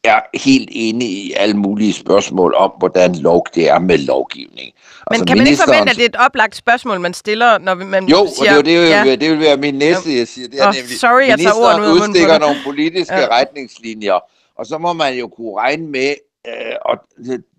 er 0.04 0.20
helt 0.34 0.70
inde 0.72 1.06
i 1.06 1.34
alle 1.38 1.58
mulige 1.58 1.94
spørgsmål 1.94 2.54
om, 2.54 2.72
hvordan 2.80 3.16
lov 3.16 3.46
det 3.56 3.70
er 3.70 3.80
med 3.80 3.98
lovgivning. 3.98 4.58
Men 4.58 4.74
altså, 5.12 5.26
kan 5.26 5.38
man 5.38 5.48
ikke 5.48 5.62
forvente, 5.66 5.90
at 5.90 5.96
det 5.96 6.02
er 6.02 6.10
et 6.10 6.26
oplagt 6.26 6.56
spørgsmål, 6.56 7.00
man 7.00 7.14
stiller, 7.14 7.58
når 7.58 7.76
man 7.76 8.08
jo, 8.08 8.28
siger... 8.38 8.54
Jo, 8.54 8.58
det, 8.58 8.66
det, 8.66 8.90
ja. 8.90 9.16
det 9.16 9.32
vil 9.32 9.40
være 9.40 9.58
min 9.58 9.76
næste, 9.76 10.18
jeg 10.18 10.28
siger. 10.28 10.48
Det 10.48 10.60
er 10.60 10.68
oh, 10.68 10.74
nemlig, 10.76 11.00
sorry, 11.00 11.28
jeg 11.28 11.40
tager 11.40 11.56
ordene 11.56 11.88
ud 11.88 12.02
udstikker 12.02 12.40
nogle 12.40 12.56
politiske 12.66 13.16
ja. 13.16 13.28
retningslinjer, 13.28 14.20
og 14.58 14.66
så 14.66 14.78
må 14.78 14.94
man 14.94 15.18
jo 15.18 15.28
kunne 15.28 15.58
regne 15.58 15.88
med, 15.88 16.14
øh, 16.48 16.76
og 16.86 16.98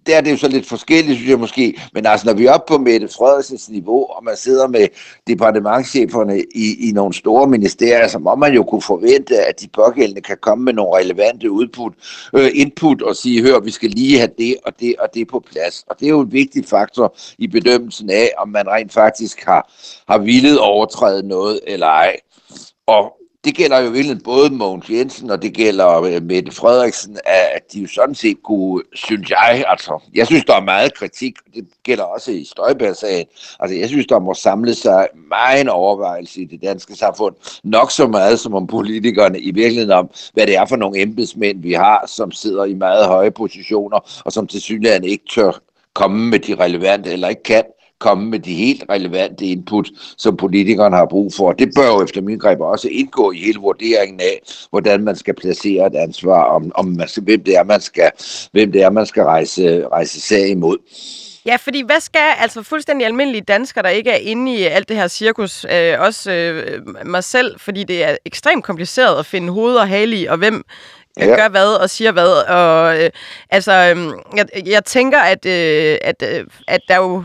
der 0.07 0.17
er 0.17 0.21
det 0.21 0.31
jo 0.31 0.37
så 0.37 0.49
lidt 0.49 0.67
forskelligt, 0.67 1.17
synes 1.17 1.31
jeg 1.31 1.39
måske. 1.39 1.81
Men 1.95 2.07
altså, 2.07 2.27
når 2.27 2.35
vi 2.35 2.47
er 2.47 2.53
oppe 2.53 2.75
på 2.75 2.79
Mette 2.79 3.09
Frederiksens 3.09 3.69
niveau, 3.69 4.07
og 4.07 4.25
man 4.25 4.37
sidder 4.37 4.69
med 4.69 4.89
departementcheferne 5.27 6.41
i, 6.55 6.89
i 6.89 6.93
nogle 6.93 7.15
store 7.15 7.47
ministerier, 7.47 8.09
så 8.09 8.19
må 8.19 8.35
man 8.35 8.55
jo 8.55 8.65
kunne 8.65 8.83
forvente, 8.83 9.47
at 9.47 9.61
de 9.61 9.69
pågældende 9.69 10.21
kan 10.21 10.37
komme 10.43 10.65
med 10.65 10.73
nogle 10.73 10.99
relevante 10.99 11.51
udput, 11.51 11.93
øh, 12.35 12.51
input 12.55 13.03
og 13.03 13.17
sige, 13.17 13.43
hør, 13.43 13.61
vi 13.61 13.71
skal 13.71 13.91
lige 13.91 14.19
have 14.19 14.31
det 14.39 14.57
og 14.65 14.81
det 14.81 14.95
og 14.99 15.09
det 15.15 15.29
på 15.29 15.45
plads. 15.51 15.85
Og 15.89 16.01
det 16.01 16.07
er 16.07 16.11
jo 16.11 16.21
en 16.21 16.33
vigtig 16.33 16.65
faktor 16.67 17.17
i 17.39 17.49
bedømmelsen 17.49 18.11
af, 18.11 18.31
om 18.39 18.49
man 18.49 18.69
rent 18.69 18.93
faktisk 18.93 19.45
har, 19.45 19.73
har 20.09 20.19
villet 20.19 20.59
overtræde 20.59 21.29
noget 21.29 21.61
eller 21.67 21.87
ej. 21.87 22.17
Og 22.87 23.20
det 23.45 23.55
gælder 23.55 23.79
jo 23.79 23.91
virkelig 23.91 24.19
både 24.25 24.51
Mogens 24.51 24.91
Jensen, 24.91 25.31
og 25.31 25.43
det 25.43 25.55
gælder 25.55 26.03
øh, 26.03 26.23
Mette 26.23 26.53
Frederiksen, 26.53 27.19
at 27.27 27.73
de 27.73 27.81
jo 27.81 27.89
sådan 27.89 28.15
set 28.15 28.43
kunne, 28.43 28.83
synes 28.95 29.31
jeg, 29.31 29.65
altså, 29.69 30.03
jeg 30.15 30.27
synes, 30.27 30.45
der 30.45 30.55
er 30.55 30.61
meget 30.61 30.95
kritik, 30.95 31.35
det 31.55 31.69
gælder 31.83 32.05
også 32.05 32.31
i 32.31 32.45
Støjberg-sagen. 32.45 33.27
Altså, 33.61 33.77
jeg 33.77 33.89
synes, 33.89 34.07
der 34.07 34.19
må 34.19 34.35
samle 34.35 34.75
sig 34.75 35.09
meget 35.29 35.61
en 35.61 35.69
overvejelse 35.69 36.41
i 36.41 36.45
det 36.45 36.63
danske 36.63 36.95
samfund, 36.95 37.35
nok 37.65 37.91
så 37.91 38.07
meget 38.07 38.41
som 38.41 38.55
om 38.55 38.67
politikerne 38.67 39.41
i 39.41 39.51
virkeligheden 39.51 39.93
om, 39.93 40.11
hvad 40.35 40.47
det 40.47 40.57
er 40.57 40.67
for 40.67 40.77
nogle 40.77 41.01
embedsmænd, 41.01 41.63
vi 41.63 41.73
har, 41.73 42.05
som 42.07 42.33
sidder 42.33 42.65
i 42.65 42.75
meget 42.75 43.07
høje 43.07 43.31
positioner, 43.31 44.23
og 44.25 44.33
som 44.33 44.47
til 44.47 44.61
synligheden 44.61 45.05
ikke 45.05 45.25
tør 45.35 45.61
komme 45.95 46.31
med 46.31 46.39
de 46.39 46.55
relevante, 46.55 47.13
eller 47.13 47.29
ikke 47.29 47.43
kan 47.43 47.65
komme 48.01 48.31
med 48.31 48.39
de 48.39 48.55
helt 48.55 48.85
relevante 48.91 49.45
input, 49.45 49.89
som 50.17 50.37
politikerne 50.37 50.97
har 50.97 51.07
brug 51.07 51.33
for. 51.37 51.53
Det 51.53 51.71
bør 51.77 51.87
jo 51.87 52.03
efter 52.03 52.23
min 52.23 52.39
greb 52.39 52.61
også 52.61 52.89
indgå 52.89 53.33
i 53.33 53.39
hele 53.39 53.59
vurderingen 53.59 54.21
af, 54.21 54.43
hvordan 54.71 55.05
man 55.05 55.17
skal 55.17 55.35
placere 55.35 55.87
et 55.87 55.95
ansvar, 55.95 56.45
om, 56.45 56.73
om 56.75 56.87
man 56.87 57.09
skal, 57.09 57.23
hvem 57.23 57.45
det 57.45 57.57
er, 57.57 57.65
man 57.65 57.81
skal, 57.81 58.11
hvem 58.53 58.73
det 58.73 58.83
er, 58.83 58.91
man 58.91 59.07
skal 59.07 59.23
rejse, 59.23 59.89
rejse 59.89 60.21
sag 60.21 60.49
imod. 60.49 60.77
Ja, 61.47 61.57
fordi 61.57 61.83
hvad 61.87 62.01
skal 62.01 62.33
altså 62.39 62.63
fuldstændig 62.63 63.07
almindelige 63.07 63.43
danskere, 63.43 63.83
der 63.83 63.89
ikke 63.89 64.11
er 64.11 64.17
inde 64.17 64.55
i 64.55 64.63
alt 64.63 64.89
det 64.89 64.97
her 64.97 65.09
cirkus, 65.09 65.65
øh, 65.65 66.01
også 66.01 66.33
øh, 66.33 66.81
mig 67.07 67.25
selv, 67.25 67.61
fordi 67.61 67.85
det 67.85 68.05
er 68.05 68.17
ekstremt 68.25 68.65
kompliceret 68.65 69.19
at 69.19 69.27
finde 69.27 69.53
hoved 69.53 69.75
og 69.77 69.89
hale 69.89 70.17
i, 70.17 70.27
og 70.27 70.39
hvem 70.39 70.65
ja. 71.17 71.37
gør 71.37 71.49
hvad 71.49 71.83
og 71.83 71.91
siger 71.91 72.13
hvad. 72.13 72.49
Og 72.49 73.05
øh, 73.05 73.11
altså, 73.51 73.73
øh, 73.73 74.13
jeg, 74.37 74.47
jeg 74.67 74.85
tænker, 74.85 75.19
at, 75.19 75.47
øh, 75.47 75.99
at, 76.03 76.23
øh, 76.23 76.47
at 76.69 76.81
der 76.89 76.97
jo 76.97 77.25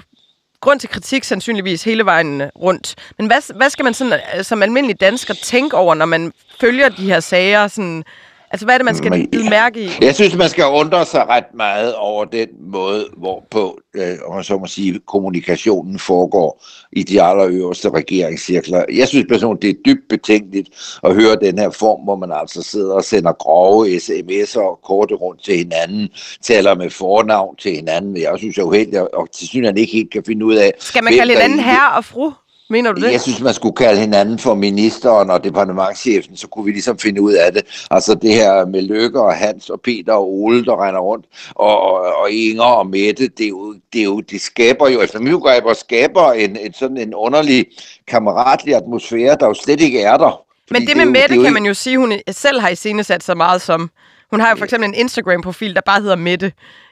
grund 0.66 0.80
til 0.80 0.89
kritik 0.89 1.24
sandsynligvis 1.24 1.84
hele 1.84 2.05
vejen 2.05 2.41
øh, 2.41 2.47
rundt. 2.61 2.95
Men 3.18 3.28
hvad, 3.28 3.55
hvad 3.55 3.70
skal 3.70 3.84
man 3.84 3.93
sådan, 3.93 4.20
øh, 4.38 4.43
som 4.43 4.63
almindelig 4.63 5.01
dansker 5.01 5.34
tænke 5.34 5.78
over, 5.78 5.95
når 5.95 6.05
man 6.05 6.32
følger 6.59 6.89
de 6.89 7.05
her 7.05 7.20
sager? 7.20 7.68
Sådan, 7.68 8.03
altså, 8.52 8.66
hvad 8.66 8.76
er 8.76 8.78
det, 8.78 8.86
man 8.86 8.96
skal 8.96 9.10
Men, 9.12 9.50
mærke 9.50 9.84
i? 9.84 9.89
Jeg 10.02 10.16
synes, 10.16 10.36
man 10.36 10.50
skal 10.50 10.66
undre 10.66 11.06
sig 11.06 11.28
ret 11.28 11.54
meget 11.54 11.96
over 11.96 12.26
den 12.26 12.48
måde, 12.60 13.06
hvorpå 13.18 13.80
øh, 13.96 14.18
om 14.26 14.36
man 14.36 14.43
så 14.43 14.58
må 14.58 14.66
sige, 14.66 15.00
kommunikationen 15.08 16.00
foregår 16.00 16.64
i 16.91 17.04
de 17.04 17.24
allerøverste 17.24 17.89
regeringscirkler. 17.89 18.86
Jeg 18.93 19.08
synes 19.08 19.26
personligt, 19.30 19.62
det 19.62 19.70
er 19.70 19.93
dybt 19.93 20.10
betænkeligt 20.10 20.98
at 21.04 21.16
høre 21.16 21.36
den 21.36 21.60
her 21.60 21.70
form, 21.70 22.04
hvor 22.04 22.16
man 22.16 22.32
altså 22.32 22.62
sidder 22.62 22.93
og 22.93 23.04
sender 23.04 23.34
grove 23.34 23.88
sms'er 23.88 24.60
og 24.60 24.80
korte 24.84 25.16
rundt 25.16 25.43
til 25.43 25.58
hinanden, 25.58 26.10
taler 26.41 26.76
med 26.76 26.89
fornavn 26.89 27.56
til 27.56 27.72
hinanden. 27.72 28.18
Jeg 28.18 28.34
synes 28.38 28.58
jo 28.58 28.72
helt, 28.72 28.96
og 28.96 29.32
til 29.32 29.48
synes, 29.48 29.74
ikke 29.78 29.93
helt 29.93 30.12
kan 30.12 30.24
finde 30.26 30.46
ud 30.46 30.56
af... 30.56 30.74
Skal 30.80 31.04
man 31.04 31.14
kalde 31.14 31.34
hinanden 31.34 31.60
herre 31.60 31.98
og 31.98 32.06
fru? 32.06 32.32
Mener 32.70 32.91
du 32.91 33.01
det? 33.01 33.11
Jeg 33.11 33.22
synes, 33.22 33.41
man 33.41 33.53
skulle 33.53 33.76
kalde 33.76 33.99
hinanden 33.99 34.39
for 34.39 34.53
ministeren 34.53 35.30
og 35.30 35.43
departementchefen, 35.43 36.38
så 36.38 36.47
kunne 36.47 36.66
vi 36.66 36.72
ligesom 36.72 36.99
finde 36.99 37.22
ud 37.22 37.34
af 37.34 37.53
det. 37.53 37.86
Altså 37.91 38.16
det 38.16 38.34
her 38.34 38.66
med 38.66 38.82
Løkke 38.82 39.22
og 39.22 39.36
Hans 39.36 39.70
og 39.70 39.82
Peter 39.82 40.13
og 40.13 40.34
Ole, 40.34 40.66
der 40.66 40.88
render 40.88 41.01
rundt, 41.01 41.26
og, 41.55 41.82
og, 41.82 41.99
og 42.22 42.32
Inger 42.32 42.63
og 42.63 42.88
Mette, 42.88 43.28
det, 43.28 43.45
er 43.45 43.49
jo, 43.49 43.74
det, 43.93 43.99
er 43.99 44.05
jo, 44.05 44.22
det 44.22 44.41
skaber 44.41 44.89
jo, 44.89 45.01
efter 45.01 45.20
min 45.20 45.41
skaber 45.76 46.32
en, 46.32 46.57
en 46.57 46.74
sådan 46.74 46.97
en 46.97 47.13
underlig 47.13 47.66
kammeratlig 48.07 48.76
atmosfære, 48.76 49.38
der 49.39 49.47
jo 49.47 49.53
slet 49.53 49.82
ikke 49.82 50.01
er 50.01 50.18
der. 50.18 50.41
Men 50.72 50.82
det, 50.82 50.89
det 50.89 50.97
med 50.97 51.05
jo, 51.05 51.11
Mette 51.11 51.36
det 51.36 51.43
kan 51.43 51.53
man 51.53 51.66
jo 51.66 51.74
sige, 51.74 51.97
hun 51.97 52.13
selv 52.32 52.59
har 52.59 52.70
i 52.70 53.03
sat 53.03 53.24
så 53.24 53.36
meget 53.36 53.61
som. 53.61 53.89
Hun 54.32 54.39
har 54.39 54.49
jo 54.49 54.55
for 54.55 54.63
eksempel 54.63 54.89
en 54.89 54.93
Instagram-profil, 54.93 55.76
der 55.76 55.82
bare 55.86 56.01
hedder 56.01 56.16
Mette, 56.16 56.45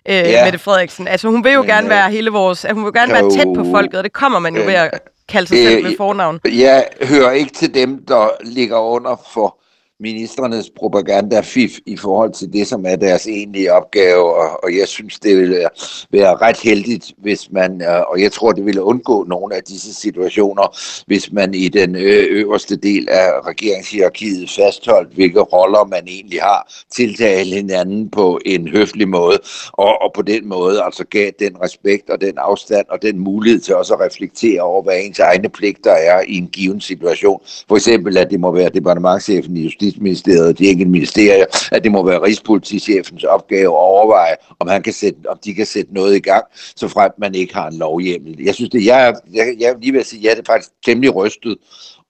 øh, 0.10 0.16
ja. 0.16 0.46
Mette 0.46 0.60
Frederiksen. 0.60 1.08
Altså 1.08 1.28
hun 1.28 1.44
vil 1.44 1.54
jo 1.54 1.62
Men, 1.62 1.70
gerne 1.70 1.86
øh, 1.86 1.90
være 1.90 2.12
hele 2.12 2.30
vores... 2.30 2.66
Hun 2.72 2.86
vil 2.86 2.94
gerne 2.94 3.14
være 3.14 3.32
tæt 3.32 3.48
på 3.56 3.66
folket, 3.72 3.96
og 3.96 4.04
det 4.04 4.14
kommer 4.14 4.40
man 4.40 4.56
jo 4.56 4.62
ved 4.62 4.74
at 4.74 4.92
kalde 5.30 5.48
sig 5.48 5.58
selv 5.58 5.84
med 5.84 5.98
fornavn. 5.98 6.40
Jeg 6.46 6.88
hører 7.02 7.32
ikke 7.32 7.54
til 7.54 7.74
dem, 7.74 8.06
der 8.06 8.30
ligger 8.44 8.78
under 8.80 9.16
for 9.34 9.63
ministerernes 10.00 10.70
propaganda-fif 10.70 11.72
i 11.86 11.98
forhold 11.98 12.34
til 12.34 12.54
det, 12.54 12.68
som 12.68 12.86
er 12.86 12.96
deres 12.96 13.28
egentlige 13.28 13.74
opgave, 13.74 14.36
og, 14.36 14.64
og 14.64 14.78
jeg 14.78 14.88
synes, 14.88 15.20
det 15.20 15.38
ville 15.38 15.68
være, 16.12 16.36
ret 16.36 16.60
heldigt, 16.64 17.14
hvis 17.18 17.52
man, 17.52 17.82
øh, 17.82 18.02
og 18.12 18.22
jeg 18.22 18.32
tror, 18.32 18.52
det 18.52 18.66
ville 18.66 18.84
undgå 18.84 19.24
nogle 19.24 19.56
af 19.56 19.64
disse 19.64 19.94
situationer, 19.94 20.78
hvis 21.08 21.32
man 21.32 21.54
i 21.54 21.68
den 21.68 21.96
øh, 21.96 22.26
øverste 22.30 22.76
del 22.76 23.10
af 23.10 23.30
regeringshierarkiet 23.48 24.50
fastholdt, 24.50 25.14
hvilke 25.14 25.40
roller 25.40 25.86
man 25.86 26.08
egentlig 26.08 26.42
har, 26.42 26.74
tiltale 26.92 27.56
hinanden 27.56 28.10
på 28.10 28.40
en 28.46 28.68
høflig 28.68 29.08
måde, 29.08 29.40
og, 29.72 30.02
og 30.02 30.12
på 30.16 30.22
den 30.22 30.48
måde 30.48 30.84
altså 30.84 31.04
gav 31.06 31.32
den 31.40 31.62
respekt 31.62 32.10
og 32.10 32.22
den 32.22 32.34
afstand 32.38 32.86
og 32.90 33.02
den 33.02 33.20
mulighed 33.20 33.60
til 33.60 33.76
også 33.76 33.94
at 33.94 34.00
reflektere 34.00 34.62
over, 34.62 34.84
hvad 34.84 35.00
ens 35.02 35.20
egne 35.20 35.50
pligter 35.50 35.92
er 35.92 36.22
i 36.28 36.38
en 36.38 36.48
given 36.48 36.82
situation. 36.82 37.42
For 37.68 37.76
eksempel, 37.76 38.18
at 38.18 38.32
det 38.32 38.40
må 38.40 38.52
være 38.52 38.70
departementchefen 38.70 39.58
i 39.58 39.70
Justitsministeriet, 39.84 40.60
de 40.60 40.68
enkelte 40.68 40.92
ministerier, 40.92 41.46
at 41.72 41.84
det 41.84 41.92
må 41.92 42.06
være 42.06 42.22
Rigspolitichefens 42.22 43.24
opgave 43.24 43.74
at 43.74 43.90
overveje, 43.92 44.36
om, 44.60 44.68
han 44.68 44.84
kan 44.84 44.94
sætte, 44.94 45.18
om 45.30 45.38
de 45.46 45.54
kan 45.54 45.66
sætte 45.66 45.94
noget 45.94 46.16
i 46.16 46.20
gang, 46.20 46.44
så 46.76 46.88
frem 46.88 47.12
man 47.18 47.36
ikke 47.36 47.54
har 47.54 47.68
en 47.68 47.78
lovhjemmel. 47.78 48.44
Jeg 48.44 48.56
synes, 48.56 48.70
det, 48.70 48.86
jeg, 48.86 49.16
jeg, 49.34 49.56
jeg 49.60 49.76
lige 49.82 49.92
vil 49.92 50.06
sige, 50.06 50.22
ja, 50.22 50.30
det 50.30 50.40
er 50.40 50.54
faktisk 50.54 50.72
temmelig 50.86 51.16
rystet 51.16 51.58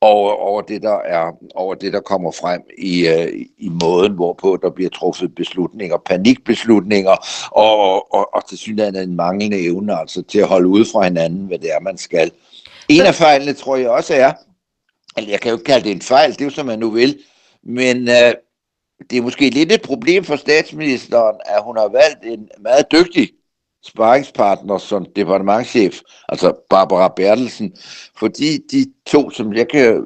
over, 0.01 0.31
over, 0.31 0.61
det, 0.61 0.81
der 0.81 0.97
er, 1.05 1.31
over 1.55 1.75
det, 1.75 1.93
der 1.93 1.99
kommer 1.99 2.31
frem 2.31 2.61
i, 2.77 3.07
uh, 3.09 3.41
i 3.57 3.69
måden, 3.81 4.13
hvorpå 4.13 4.57
der 4.61 4.69
bliver 4.69 4.89
truffet 4.89 5.35
beslutninger, 5.35 5.97
panikbeslutninger, 5.97 7.15
og, 7.51 8.13
og, 8.13 8.35
og 8.35 8.49
til 8.49 8.57
synligheden 8.57 9.09
en 9.09 9.15
manglende 9.15 9.65
evne 9.65 9.99
altså, 9.99 10.21
til 10.21 10.39
at 10.39 10.47
holde 10.47 10.67
ud 10.67 10.85
fra 10.91 11.03
hinanden, 11.03 11.45
hvad 11.45 11.59
det 11.59 11.69
er, 11.73 11.79
man 11.79 11.97
skal. 11.97 12.31
En 12.89 13.01
af 13.01 13.15
fejlene, 13.15 13.53
tror 13.53 13.75
jeg 13.75 13.89
også 13.89 14.13
er, 14.13 14.31
eller 15.17 15.29
jeg 15.29 15.39
kan 15.39 15.49
jo 15.49 15.55
ikke 15.55 15.65
kalde 15.65 15.83
det 15.83 15.91
en 15.91 16.01
fejl, 16.01 16.31
det 16.31 16.41
er 16.41 16.45
jo 16.45 16.51
som 16.51 16.65
man 16.65 16.79
nu 16.79 16.89
vil, 16.89 17.17
men 17.65 18.09
øh, 18.09 18.33
det 19.09 19.17
er 19.17 19.21
måske 19.21 19.49
lidt 19.49 19.71
et 19.71 19.81
problem 19.81 20.23
for 20.23 20.35
statsministeren, 20.35 21.35
at 21.45 21.63
hun 21.63 21.77
har 21.77 21.87
valgt 21.87 22.23
en 22.23 22.49
meget 22.61 22.85
dygtig 22.91 23.29
sparringspartner 23.85 24.77
som 24.77 25.05
departementchef, 25.15 25.99
altså 26.29 26.53
Barbara 26.69 27.13
Bertelsen, 27.15 27.73
fordi 28.17 28.57
de 28.71 28.85
to, 29.05 29.29
som 29.29 29.53
jeg 29.53 29.67
kan 29.67 30.03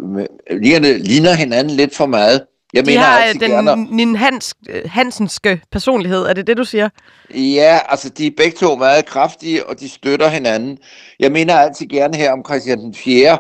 ligner, 0.51 0.97
ligner 0.97 1.33
hinanden 1.33 1.75
lidt 1.75 1.95
for 1.95 2.05
meget. 2.05 2.45
Jeg 2.73 2.85
de 2.85 2.91
mener 2.91 3.01
har 3.01 3.27
øh, 3.27 3.39
den 3.39 3.51
gerne... 3.51 3.95
Nin 3.95 4.15
Hans, 4.15 4.53
øh, 4.69 4.81
Hansenske 4.85 5.61
personlighed, 5.71 6.19
er 6.19 6.33
det 6.33 6.47
det, 6.47 6.57
du 6.57 6.63
siger? 6.63 6.89
Ja, 7.35 7.79
altså 7.89 8.09
de 8.09 8.27
er 8.27 8.31
begge 8.37 8.57
to 8.57 8.75
meget 8.75 9.05
kraftige, 9.05 9.65
og 9.65 9.79
de 9.79 9.89
støtter 9.89 10.27
hinanden. 10.27 10.77
Jeg 11.19 11.31
mener 11.31 11.55
altid 11.55 11.87
gerne 11.87 12.17
her 12.17 12.31
om 12.31 12.45
Christian 12.45 12.79
den 12.79 12.93
4. 12.93 13.37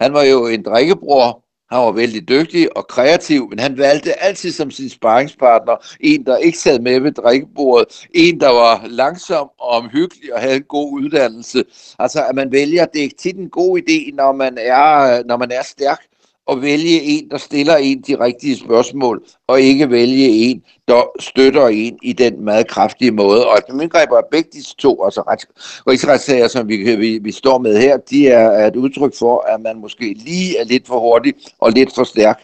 Han 0.00 0.12
var 0.12 0.22
jo 0.22 0.46
en 0.46 0.62
drikkebror, 0.64 1.44
han 1.70 1.78
var 1.78 1.92
vældig 1.92 2.28
dygtig 2.28 2.76
og 2.76 2.86
kreativ, 2.88 3.48
men 3.50 3.58
han 3.58 3.78
valgte 3.78 4.22
altid 4.22 4.52
som 4.52 4.70
sin 4.70 4.88
sparringspartner 4.88 5.96
en, 6.00 6.26
der 6.26 6.36
ikke 6.36 6.58
sad 6.58 6.80
med 6.80 7.00
ved 7.00 7.12
drikkebordet, 7.12 8.08
en, 8.14 8.40
der 8.40 8.48
var 8.48 8.86
langsom 8.86 9.48
og 9.58 9.68
omhyggelig 9.68 10.34
og 10.34 10.40
havde 10.40 10.56
en 10.56 10.62
god 10.62 10.92
uddannelse. 10.92 11.64
Altså, 11.98 12.24
at 12.24 12.34
man 12.34 12.52
vælger, 12.52 12.84
det 12.84 12.98
er 12.98 13.02
ikke 13.02 13.16
tit 13.16 13.36
en 13.36 13.50
god 13.50 13.78
idé, 13.78 14.14
når 14.14 14.32
man 14.32 14.58
er, 14.58 15.22
når 15.24 15.36
man 15.36 15.50
er 15.50 15.62
stærk, 15.62 16.00
at 16.50 16.62
vælge 16.62 17.02
en, 17.02 17.30
der 17.30 17.38
stiller 17.38 17.76
en 17.76 18.02
de 18.06 18.20
rigtige 18.20 18.56
spørgsmål, 18.56 19.24
og 19.46 19.60
ikke 19.60 19.90
vælge 19.90 20.28
en, 20.28 20.62
der 20.88 21.02
støtter 21.20 21.68
en 21.68 21.98
i 22.02 22.12
den 22.12 22.44
meget 22.44 22.66
kraftige 22.68 23.10
måde. 23.10 23.46
Og 23.46 23.56
de 23.68 23.82
indgreber 23.82 24.16
er 24.18 24.22
begge 24.30 24.50
de 24.52 24.62
to, 24.78 25.04
altså 25.04 25.36
rigsretssager, 25.86 26.48
som 26.48 26.68
vi, 26.68 26.96
vi, 26.96 27.18
vi 27.18 27.32
står 27.32 27.58
med 27.58 27.80
her, 27.80 27.96
de 27.96 28.28
er, 28.28 28.48
er 28.48 28.66
et 28.66 28.76
udtryk 28.76 29.14
for, 29.18 29.44
at 29.54 29.60
man 29.60 29.78
måske 29.80 30.14
lige 30.24 30.58
er 30.58 30.64
lidt 30.64 30.86
for 30.86 31.00
hurtig 31.00 31.34
og 31.58 31.72
lidt 31.72 31.94
for 31.94 32.04
stærk, 32.04 32.42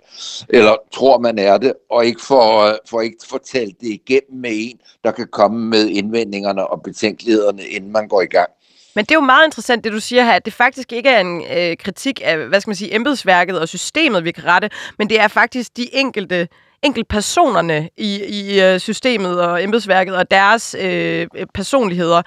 eller 0.48 0.76
tror 0.92 1.18
man 1.18 1.38
er 1.38 1.59
det, 1.59 1.72
og 1.90 2.07
ikke 2.07 2.20
for, 2.22 2.78
for 2.90 3.00
ikke 3.00 3.16
fortalt 3.28 3.80
det 3.80 3.88
igennem 3.88 4.40
med 4.40 4.50
en, 4.52 4.78
der 5.04 5.11
kan 5.11 5.26
komme 5.32 5.68
med 5.68 5.88
indvendingerne 5.88 6.66
og 6.66 6.82
betænkelighederne, 6.82 7.62
inden 7.62 7.92
man 7.92 8.09
går 8.09 8.22
i 8.22 8.26
gang. 8.26 8.50
Men 8.97 9.05
det 9.05 9.11
er 9.11 9.14
jo 9.14 9.20
meget 9.20 9.47
interessant, 9.47 9.84
det 9.84 9.92
du 9.92 10.01
siger 10.01 10.24
her, 10.24 10.32
at 10.32 10.44
det 10.44 10.53
faktisk 10.53 10.92
ikke 10.92 11.09
er 11.09 11.20
en 11.20 11.44
øh, 11.57 11.76
kritik 11.76 12.20
af, 12.24 12.38
hvad 12.38 12.61
skal 12.61 12.68
man 12.68 12.76
sige, 12.76 12.94
embedsværket 12.94 13.61
og 13.61 13.68
systemet, 13.68 14.24
vi 14.24 14.32
kan 14.32 14.44
rette, 14.44 14.70
men 14.99 15.11
det 15.11 15.20
er 15.20 15.28
faktisk 15.28 15.76
de 15.76 15.94
enkelte 15.94 16.49
enkelt 16.82 17.09
personerne 17.09 17.88
i, 17.97 18.24
i 18.24 18.62
øh, 18.62 18.80
systemet 18.80 19.40
og 19.40 19.62
embedsværket 19.62 20.16
og 20.16 20.30
deres 20.30 20.76
øh, 20.78 21.26
personligheder. 21.55 22.22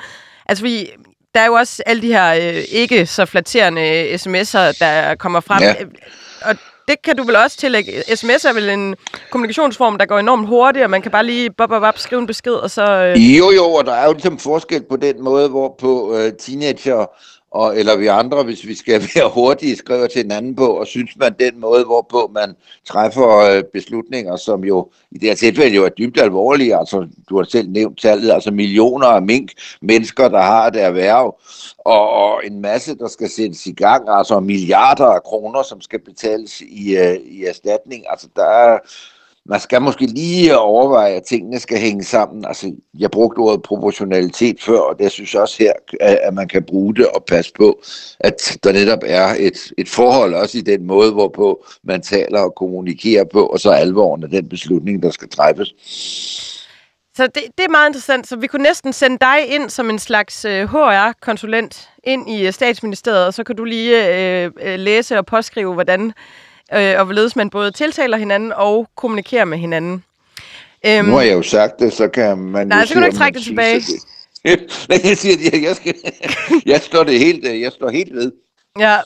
Altså, 0.46 0.64
vi, 0.64 0.90
der 1.36 1.42
er 1.42 1.46
jo 1.46 1.54
også 1.54 1.84
alle 1.86 2.02
de 2.02 2.08
her 2.08 2.34
øh, 2.34 2.64
ikke 2.72 3.06
så 3.06 3.26
flatterende 3.26 4.14
sms'er, 4.14 4.78
der 4.80 5.16
kommer 5.16 5.40
frem. 5.40 5.62
Ja. 5.62 5.74
Og 6.42 6.56
det 6.90 7.02
kan 7.02 7.16
du 7.16 7.24
vel 7.24 7.36
også 7.36 7.58
tillægge. 7.58 7.92
SMS 8.16 8.46
er 8.46 8.54
vel 8.54 8.70
en 8.70 8.96
kommunikationsform, 9.32 9.98
der 9.98 10.06
går 10.06 10.20
enormt 10.20 10.48
hurtigt, 10.48 10.84
og 10.84 10.90
man 10.90 11.02
kan 11.02 11.12
bare 11.12 11.26
lige 11.26 11.50
bop, 11.52 11.70
bop, 11.70 11.82
bop, 11.82 11.98
skrive 11.98 12.22
en 12.22 12.28
besked, 12.28 12.54
og 12.54 12.72
så... 12.72 12.84
Øh... 12.84 13.38
Jo, 13.38 13.52
jo, 13.52 13.66
og 13.66 13.86
der 13.86 13.94
er 13.94 14.06
jo 14.06 14.14
ligesom 14.14 14.40
forskel 14.40 14.84
på 14.90 14.96
den 14.96 15.24
måde, 15.24 15.50
hvorpå 15.50 16.16
øh, 16.16 16.34
teenager 16.34 17.06
og, 17.52 17.80
eller 17.80 17.98
vi 17.98 18.08
andre, 18.08 18.44
hvis 18.44 18.68
vi 18.68 18.76
skal 18.76 19.02
være 19.16 19.30
hurtige, 19.30 19.76
skriver 19.76 20.08
til 20.08 20.26
en 20.26 20.32
anden 20.32 20.56
på, 20.56 20.68
og 20.68 20.88
synes 20.88 21.18
man 21.18 21.36
den 21.40 21.60
måde, 21.60 21.86
hvorpå 21.86 22.32
man 22.34 22.56
træffer 22.86 23.38
øh, 23.38 23.64
beslutninger, 23.74 24.36
som 24.36 24.64
jo 24.64 24.92
i 25.12 25.18
det 25.18 25.30
her 25.30 25.36
tilfælde 25.36 25.76
jo 25.76 25.86
er 25.86 25.90
dybt 25.90 26.22
alvorlige, 26.22 26.78
altså 26.78 27.08
du 27.30 27.38
har 27.38 27.44
selv 27.44 27.70
nævnt 27.70 28.02
tallet, 28.02 28.32
altså 28.32 28.52
millioner 28.52 29.08
af 29.08 29.22
mink, 29.22 29.52
mennesker, 29.82 30.28
der 30.28 30.42
har 30.42 30.70
det 30.70 30.82
erhverv, 30.82 31.40
og, 31.78 32.10
og 32.10 32.46
en 32.46 32.62
masse, 32.62 32.98
der 32.98 33.08
skal 33.08 33.30
sættes 33.30 33.66
i 33.66 33.72
gang, 33.72 34.10
altså 34.10 34.40
milliarder 34.40 35.06
af 35.06 35.24
kroner, 35.24 35.64
som 35.64 35.82
skal 35.82 36.00
betales 36.00 36.62
i, 36.62 36.98
øh, 36.98 37.16
i 37.16 37.46
erstatning, 37.46 38.04
altså 38.10 38.28
der 38.36 38.46
er 38.46 38.80
man 39.50 39.60
skal 39.60 39.82
måske 39.82 40.06
lige 40.06 40.58
overveje, 40.58 41.14
at 41.14 41.24
tingene 41.24 41.60
skal 41.60 41.80
hænge 41.80 42.04
sammen. 42.04 42.46
Altså, 42.46 42.72
jeg 43.00 43.12
brugte 43.12 43.40
ordet 43.40 43.62
proportionalitet 43.62 44.62
før, 44.62 44.80
og 44.80 45.00
det 45.00 45.12
synes 45.12 45.34
jeg 45.34 45.42
også 45.42 45.56
her, 45.60 45.74
at 46.00 46.34
man 46.34 46.48
kan 46.48 46.64
bruge 46.64 46.96
det 46.96 47.08
og 47.08 47.24
passe 47.28 47.52
på, 47.58 47.82
at 48.20 48.58
der 48.64 48.72
netop 48.72 49.00
er 49.06 49.36
et, 49.40 49.72
et 49.78 49.90
forhold 49.90 50.34
også 50.34 50.58
i 50.58 50.62
den 50.62 50.88
måde, 50.88 51.12
hvorpå 51.12 51.66
man 51.84 52.02
taler 52.02 52.40
og 52.40 52.56
kommunikerer 52.56 53.24
på, 53.24 53.46
og 53.46 53.60
så 53.60 53.70
alvoren 53.70 54.24
af 54.24 54.30
den 54.30 54.50
beslutning, 54.50 55.04
der 55.04 55.12
skal 55.12 55.30
træffes. 55.30 55.74
Så 57.16 57.28
det, 57.28 57.44
det 57.58 57.66
er 57.66 57.70
meget 57.70 57.90
interessant. 57.90 58.28
Så 58.28 58.36
vi 58.36 58.48
kunne 58.48 58.64
næsten 58.64 58.94
sende 58.94 59.18
dig 59.22 59.48
ind 59.48 59.70
som 59.70 59.90
en 59.90 60.00
slags 60.00 60.46
øh, 60.46 60.70
HR-konsulent 60.70 61.90
ind 62.04 62.30
i 62.30 62.48
øh, 62.48 62.54
statsministeriet, 62.54 63.26
og 63.26 63.34
så 63.34 63.44
kan 63.44 63.56
du 63.56 63.64
lige 63.64 64.18
øh, 64.18 64.52
øh 64.62 64.80
læse 64.80 65.18
og 65.18 65.26
påskrive, 65.26 65.74
hvordan 65.74 66.14
øh, 66.74 67.00
og 67.00 67.06
hvorledes 67.06 67.36
man 67.36 67.50
både 67.50 67.72
tiltaler 67.72 68.18
hinanden 68.18 68.54
og 68.56 68.90
kommunikerer 68.96 69.46
med 69.46 69.58
hinanden. 69.58 70.04
Øhm, 70.86 71.06
nu 71.06 71.16
har 71.16 71.22
jeg 71.22 71.34
jo 71.34 71.42
sagt 71.42 71.80
det, 71.80 71.94
så 71.94 72.08
kan 72.08 72.38
man 72.38 72.68
Nej, 72.68 72.86
så 72.86 72.94
kan 72.94 73.02
du 73.02 73.06
ikke 73.06 73.18
trække 73.18 73.38
det 73.38 73.46
tilbage. 73.46 73.82
jeg 75.10 75.18
siger, 75.18 75.52
at 75.54 75.64
jeg, 75.64 75.76
skal, 75.76 75.96
jeg, 76.66 76.82
står 76.82 77.04
det 77.04 77.20
helt, 77.20 77.62
jeg 77.62 77.72
står 77.72 77.90
helt 77.90 78.16
ved. 78.16 78.32
Ja, 78.80 78.98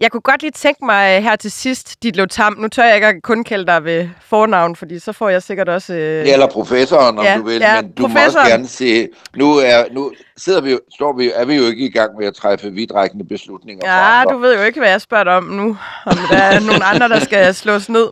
jeg 0.00 0.12
kunne 0.12 0.20
godt 0.20 0.42
lige 0.42 0.50
tænke 0.50 0.84
mig 0.84 1.16
øh, 1.16 1.22
her 1.22 1.36
til 1.36 1.50
sidst, 1.50 2.02
dit 2.02 2.20
Tam. 2.30 2.56
Nu 2.58 2.68
tør 2.68 2.84
jeg 2.84 2.96
ikke 2.96 3.20
kun 3.20 3.44
kalde 3.44 3.66
dig 3.66 3.84
ved 3.84 4.08
fornavn, 4.20 4.76
fordi 4.76 4.98
så 4.98 5.12
får 5.12 5.28
jeg 5.28 5.42
sikkert 5.42 5.68
også... 5.68 5.94
Øh... 5.94 6.28
Eller 6.28 6.46
professoren, 6.46 7.18
om 7.18 7.24
ja, 7.24 7.36
du 7.36 7.42
vil. 7.42 7.60
Ja, 7.60 7.82
men 7.82 7.92
du 7.92 8.02
professoren. 8.02 8.34
må 8.34 8.40
også 8.40 8.50
gerne 8.50 8.68
se... 8.68 9.08
Nu, 9.36 9.56
er, 9.56 9.84
nu 9.92 10.12
sidder 10.36 10.60
vi, 10.60 10.78
står 10.94 11.16
vi, 11.16 11.30
er 11.34 11.44
vi 11.44 11.54
jo 11.54 11.66
ikke 11.66 11.86
i 11.86 11.90
gang 11.90 12.18
med 12.18 12.26
at 12.26 12.34
træffe 12.34 12.70
vidtrækkende 12.70 13.24
beslutninger. 13.24 13.92
Ja, 13.92 14.24
du 14.24 14.38
ved 14.38 14.56
jo 14.56 14.62
ikke, 14.62 14.80
hvad 14.80 14.90
jeg 14.90 15.00
spørger 15.00 15.32
om 15.32 15.44
nu. 15.44 15.76
Om 16.06 16.18
der 16.30 16.36
er 16.36 16.60
nogle 16.60 16.84
andre, 16.84 17.08
der 17.08 17.20
skal 17.20 17.54
slås 17.54 17.88
ned. 17.88 18.08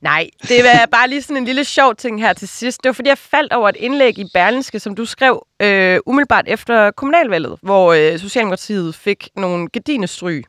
Nej, 0.00 0.28
det 0.42 0.60
er 0.60 0.86
bare 0.86 1.08
lige 1.08 1.22
sådan 1.22 1.36
en 1.36 1.44
lille 1.44 1.64
sjov 1.64 1.94
ting 1.94 2.20
her 2.20 2.32
til 2.32 2.48
sidst. 2.48 2.82
Det 2.82 2.88
var 2.88 2.92
fordi, 2.92 3.08
jeg 3.08 3.18
faldt 3.18 3.52
over 3.52 3.68
et 3.68 3.76
indlæg 3.76 4.18
i 4.18 4.30
Berlinske, 4.34 4.80
som 4.80 4.94
du 4.94 5.04
skrev 5.04 5.46
øh, 5.62 5.98
umiddelbart 6.06 6.44
efter 6.48 6.90
kommunalvalget, 6.90 7.58
hvor 7.62 7.92
øh, 7.92 8.18
Socialdemokratiet 8.18 8.94
fik 8.94 9.28
nogle 9.36 9.68
gedine 9.72 10.06
stryg. 10.06 10.44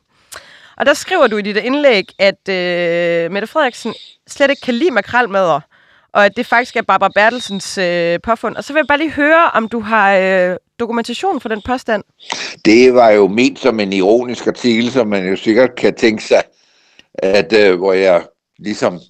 Og 0.78 0.86
der 0.86 0.94
skriver 0.94 1.26
du 1.26 1.36
i 1.36 1.42
dit 1.42 1.56
indlæg, 1.56 2.08
at 2.18 2.48
øh, 2.48 3.32
Mette 3.32 3.46
Frederiksen 3.46 3.94
slet 4.26 4.50
ikke 4.50 4.62
kan 4.62 4.74
lide 4.74 4.90
makralmadder, 4.90 5.60
og 6.12 6.24
at 6.24 6.36
det 6.36 6.46
faktisk 6.46 6.76
er 6.76 6.82
Barbara 6.82 7.10
Bertelsens 7.14 7.78
øh, 7.78 8.18
påfund. 8.22 8.56
Og 8.56 8.64
så 8.64 8.72
vil 8.72 8.80
jeg 8.80 8.86
bare 8.86 8.98
lige 8.98 9.10
høre, 9.10 9.50
om 9.54 9.68
du 9.68 9.80
har 9.80 10.16
øh, 10.16 10.56
dokumentation 10.80 11.40
for 11.40 11.48
den 11.48 11.62
påstand. 11.62 12.04
Det 12.64 12.94
var 12.94 13.10
jo 13.10 13.28
ment 13.28 13.58
som 13.58 13.80
en 13.80 13.92
ironisk 13.92 14.46
artikel, 14.46 14.90
som 14.90 15.06
man 15.06 15.28
jo 15.28 15.36
sikkert 15.36 15.74
kan 15.74 15.94
tænke 15.94 16.24
sig, 16.24 16.42
at 17.14 17.52
øh, 17.52 17.78
hvor 17.78 17.92
jeg 17.92 18.22
ligesom 18.58 19.00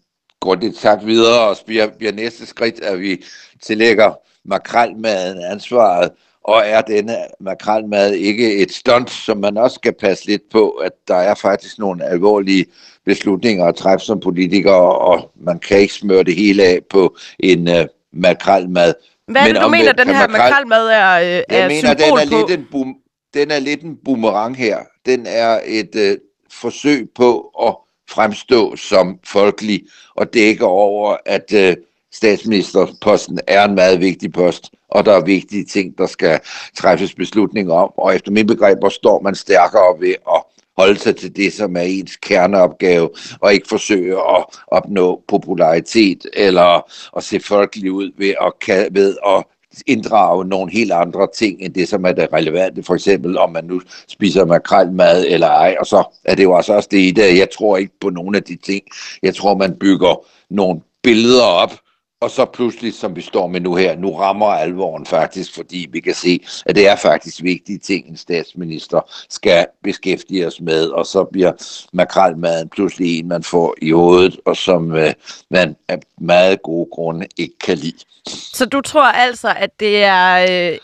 går 0.41 0.55
lidt 0.55 0.77
sagt 0.77 1.07
videre, 1.07 1.41
og 1.41 1.57
bliver, 1.67 1.87
bliver 1.99 2.13
næste 2.13 2.47
skridt, 2.47 2.81
at 2.81 3.01
vi 3.01 3.25
tillægger 3.63 4.15
makralmaden 4.45 5.43
ansvaret 5.51 6.11
og 6.49 6.63
er 6.67 6.81
denne 6.81 7.17
makralmad 7.41 8.13
ikke 8.13 8.57
et 8.57 8.73
stunt, 8.73 9.11
som 9.11 9.39
man 9.39 9.57
også 9.57 9.75
skal 9.75 9.93
passe 9.93 10.27
lidt 10.27 10.43
på, 10.53 10.71
at 10.71 10.93
der 11.09 11.15
er 11.15 11.35
faktisk 11.35 11.79
nogle 11.79 12.05
alvorlige 12.05 12.67
beslutninger 13.05 13.65
at 13.65 13.75
træffe 13.75 14.07
som 14.07 14.21
politiker, 14.21 14.73
og 14.73 15.31
man 15.41 15.59
kan 15.59 15.79
ikke 15.79 15.95
smøre 15.95 16.25
det 16.25 16.35
hele 16.35 16.63
af 16.63 16.81
på 16.91 17.17
en 17.39 17.69
uh, 17.69 17.75
makralmad. 18.13 18.95
Hvad 19.27 19.43
er 19.43 19.47
det, 19.47 19.55
Men 19.55 19.63
du 19.63 19.69
mener, 19.69 19.93
den 19.93 20.07
her 20.07 20.29
makrel, 20.29 20.31
makralmad 20.31 20.89
er, 20.89 21.21
uh, 21.21 21.57
er 21.57 21.69
mener, 21.69 21.95
symbol 21.95 22.19
den 22.19 22.19
er 22.19 22.31
på? 22.31 22.47
lidt 22.49 22.61
en 22.61 22.67
bum, 22.71 22.97
den 23.35 23.51
er 23.51 23.59
lidt 23.59 23.83
en 23.83 23.97
boomerang 24.05 24.57
her. 24.57 24.79
Den 25.07 25.27
er 25.27 25.61
et 25.67 25.95
øh, 25.95 26.17
forsøg 26.53 27.09
på 27.15 27.41
at 27.63 27.77
fremstå 28.11 28.77
som 28.77 29.19
folkelig 29.25 29.83
og 30.15 30.35
dække 30.35 30.65
over, 30.65 31.17
at 31.27 31.53
øh, 31.53 31.77
statsministerposten 32.13 33.39
er 33.47 33.65
en 33.65 33.75
meget 33.75 34.01
vigtig 34.01 34.33
post, 34.33 34.71
og 34.89 35.05
der 35.07 35.13
er 35.13 35.25
vigtige 35.25 35.65
ting, 35.65 35.99
der 35.99 36.07
skal 36.07 36.41
træffes 36.77 37.15
beslutninger 37.15 37.75
om. 37.75 37.93
Og 37.97 38.15
efter 38.15 38.33
min 38.33 38.47
begreber 38.47 38.89
står 38.89 39.21
man 39.21 39.35
stærkere 39.35 40.01
ved 40.01 40.15
at 40.35 40.43
holde 40.79 40.99
sig 40.99 41.17
til 41.17 41.37
det, 41.37 41.53
som 41.53 41.77
er 41.77 41.81
ens 41.81 42.17
kerneopgave, 42.17 43.11
og 43.41 43.53
ikke 43.53 43.69
forsøge 43.69 44.17
at 44.17 44.45
opnå 44.67 45.23
popularitet 45.29 46.27
eller 46.33 46.91
at 47.17 47.25
se 47.25 47.41
folkelig 47.41 47.93
ud 47.93 48.11
ved 48.19 48.35
at, 48.41 48.95
ved 48.95 49.17
at 49.27 49.45
inddrage 49.87 50.45
nogle 50.45 50.73
helt 50.73 50.93
andre 50.93 51.29
ting, 51.35 51.61
end 51.61 51.75
det, 51.75 51.89
som 51.89 52.05
er 52.05 52.13
det 52.13 52.29
relevante. 52.33 52.83
For 52.83 52.95
eksempel, 52.95 53.39
om 53.39 53.53
man 53.53 53.65
nu 53.65 53.81
spiser 54.09 54.45
makrelmad 54.45 55.25
eller 55.29 55.47
ej, 55.47 55.77
og 55.81 55.87
så 55.87 56.05
er 56.25 56.35
det 56.35 56.43
jo 56.43 56.57
altså 56.57 56.73
også 56.73 56.89
det 56.91 56.99
i 56.99 57.11
det. 57.11 57.39
Jeg 57.39 57.49
tror 57.59 57.77
ikke 57.77 57.93
på 58.01 58.11
nogen 58.11 58.35
af 58.35 58.43
de 58.43 58.57
ting. 58.57 58.83
Jeg 59.23 59.35
tror, 59.35 59.57
man 59.57 59.77
bygger 59.81 60.25
nogle 60.51 60.81
billeder 61.03 61.43
op, 61.43 61.73
og 62.21 62.31
så 62.31 62.45
pludselig, 62.45 62.95
som 62.95 63.17
vi 63.17 63.21
står 63.21 63.47
med 63.47 63.61
nu 63.61 63.75
her, 63.75 63.97
nu 63.97 64.15
rammer 64.15 64.47
alvoren 64.47 65.07
faktisk, 65.07 65.55
fordi 65.55 65.89
vi 65.93 66.01
kan 66.01 66.15
se, 66.15 66.45
at 66.67 66.77
det 66.77 66.89
er 66.89 66.97
faktisk 66.97 67.43
vigtige 67.43 67.79
ting, 67.79 68.09
en 68.09 68.17
statsminister 68.17 69.01
skal 69.31 69.67
beskæftige 69.83 70.47
os 70.47 70.61
med, 70.61 70.89
og 70.89 71.07
så 71.07 71.25
bliver 71.25 71.53
makralmaden 71.93 72.69
pludselig 72.69 73.19
en, 73.19 73.29
man 73.29 73.43
får 73.43 73.75
i 73.83 73.91
hovedet, 73.91 74.41
og 74.47 74.57
som 74.57 74.93
øh, 74.93 75.13
man 75.51 75.77
af 75.89 75.99
meget 76.21 76.63
gode 76.63 76.89
grunde 76.93 77.27
ikke 77.37 77.59
kan 77.59 77.79
lide. 77.79 77.99
Så 78.27 78.67
du 78.67 78.81
tror 78.81 79.07
altså, 79.07 79.55
at 79.57 79.81
det 79.81 80.05
er 80.05 80.47
øh, 80.73 80.79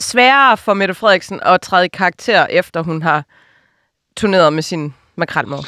sværere 0.00 0.56
for 0.56 0.74
Mette 0.74 0.94
Frederiksen 0.94 1.40
at 1.42 1.60
træde 1.60 1.84
i 1.84 1.88
karakter, 1.88 2.46
efter 2.46 2.82
hun 2.82 3.02
har 3.02 3.24
turneret 4.16 4.52
med 4.52 4.62
sin 4.62 4.94
makralmad? 5.16 5.58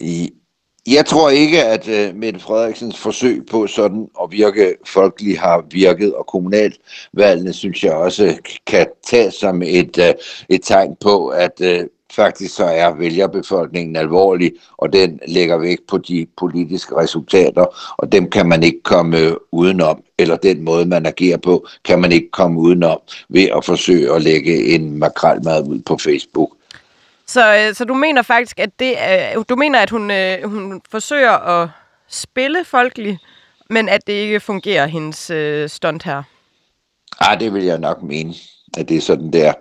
I, 0.00 0.30
jeg 0.90 1.06
tror 1.06 1.30
ikke, 1.30 1.64
at 1.64 1.88
uh, 1.88 2.16
Mette 2.16 2.40
Frederiksens 2.40 2.98
forsøg 2.98 3.46
på 3.50 3.66
sådan 3.66 4.08
at 4.22 4.30
virke 4.30 4.74
folkelig 4.86 5.40
har 5.40 5.64
virket, 5.70 6.14
og 6.14 6.26
kommunalvalgene 6.26 7.52
synes 7.52 7.84
jeg 7.84 7.92
også 7.92 8.36
kan 8.66 8.86
tages 9.10 9.34
som 9.34 9.62
et, 9.62 9.98
uh, 9.98 10.20
et 10.48 10.60
tegn 10.62 10.96
på, 11.00 11.28
at 11.28 11.60
uh, 11.60 11.86
faktisk 12.12 12.54
så 12.54 12.64
er 12.64 12.94
vælgerbefolkningen 12.94 13.96
alvorlig, 13.96 14.52
og 14.76 14.92
den 14.92 15.20
lægger 15.28 15.56
vægt 15.56 15.86
på 15.88 15.98
de 15.98 16.26
politiske 16.38 16.96
resultater, 16.96 17.94
og 17.98 18.12
dem 18.12 18.30
kan 18.30 18.48
man 18.48 18.62
ikke 18.62 18.82
komme 18.82 19.36
udenom, 19.52 20.02
eller 20.18 20.36
den 20.36 20.64
måde, 20.64 20.86
man 20.86 21.06
agerer 21.06 21.38
på, 21.38 21.66
kan 21.84 22.00
man 22.00 22.12
ikke 22.12 22.30
komme 22.30 22.60
udenom 22.60 22.98
ved 23.28 23.48
at 23.56 23.64
forsøge 23.64 24.14
at 24.14 24.22
lægge 24.22 24.74
en 24.74 24.98
makralmad 24.98 25.68
ud 25.68 25.80
på 25.86 25.96
Facebook. 25.96 26.50
Så, 27.30 27.56
øh, 27.56 27.74
så 27.74 27.84
du 27.84 27.94
mener 27.94 28.22
faktisk, 28.22 28.58
at 28.58 28.70
det 28.78 28.94
er, 28.96 29.42
du 29.42 29.56
mener, 29.56 29.78
at 29.78 29.90
hun, 29.90 30.10
øh, 30.10 30.50
hun 30.50 30.82
forsøger 30.90 31.30
at 31.30 31.68
spille 32.08 32.64
folkelig, 32.64 33.18
men 33.70 33.88
at 33.88 34.06
det 34.06 34.12
ikke 34.12 34.40
fungerer, 34.40 34.86
hendes 34.86 35.30
øh, 35.30 35.68
stunt 35.68 36.02
her? 36.02 36.22
Ah, 37.20 37.40
det 37.40 37.54
vil 37.54 37.64
jeg 37.64 37.78
nok 37.78 38.02
mene, 38.02 38.34
at 38.76 38.88
det 38.88 38.96
er 38.96 39.00
sådan, 39.00 39.32
der. 39.32 39.52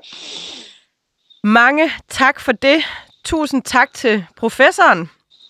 Mange 1.43 1.91
tak 2.09 2.39
for 2.39 2.51
det. 2.51 2.83
Tusind 3.25 3.63
tak 3.63 3.93
til 3.93 4.25
professoren, 4.37 5.09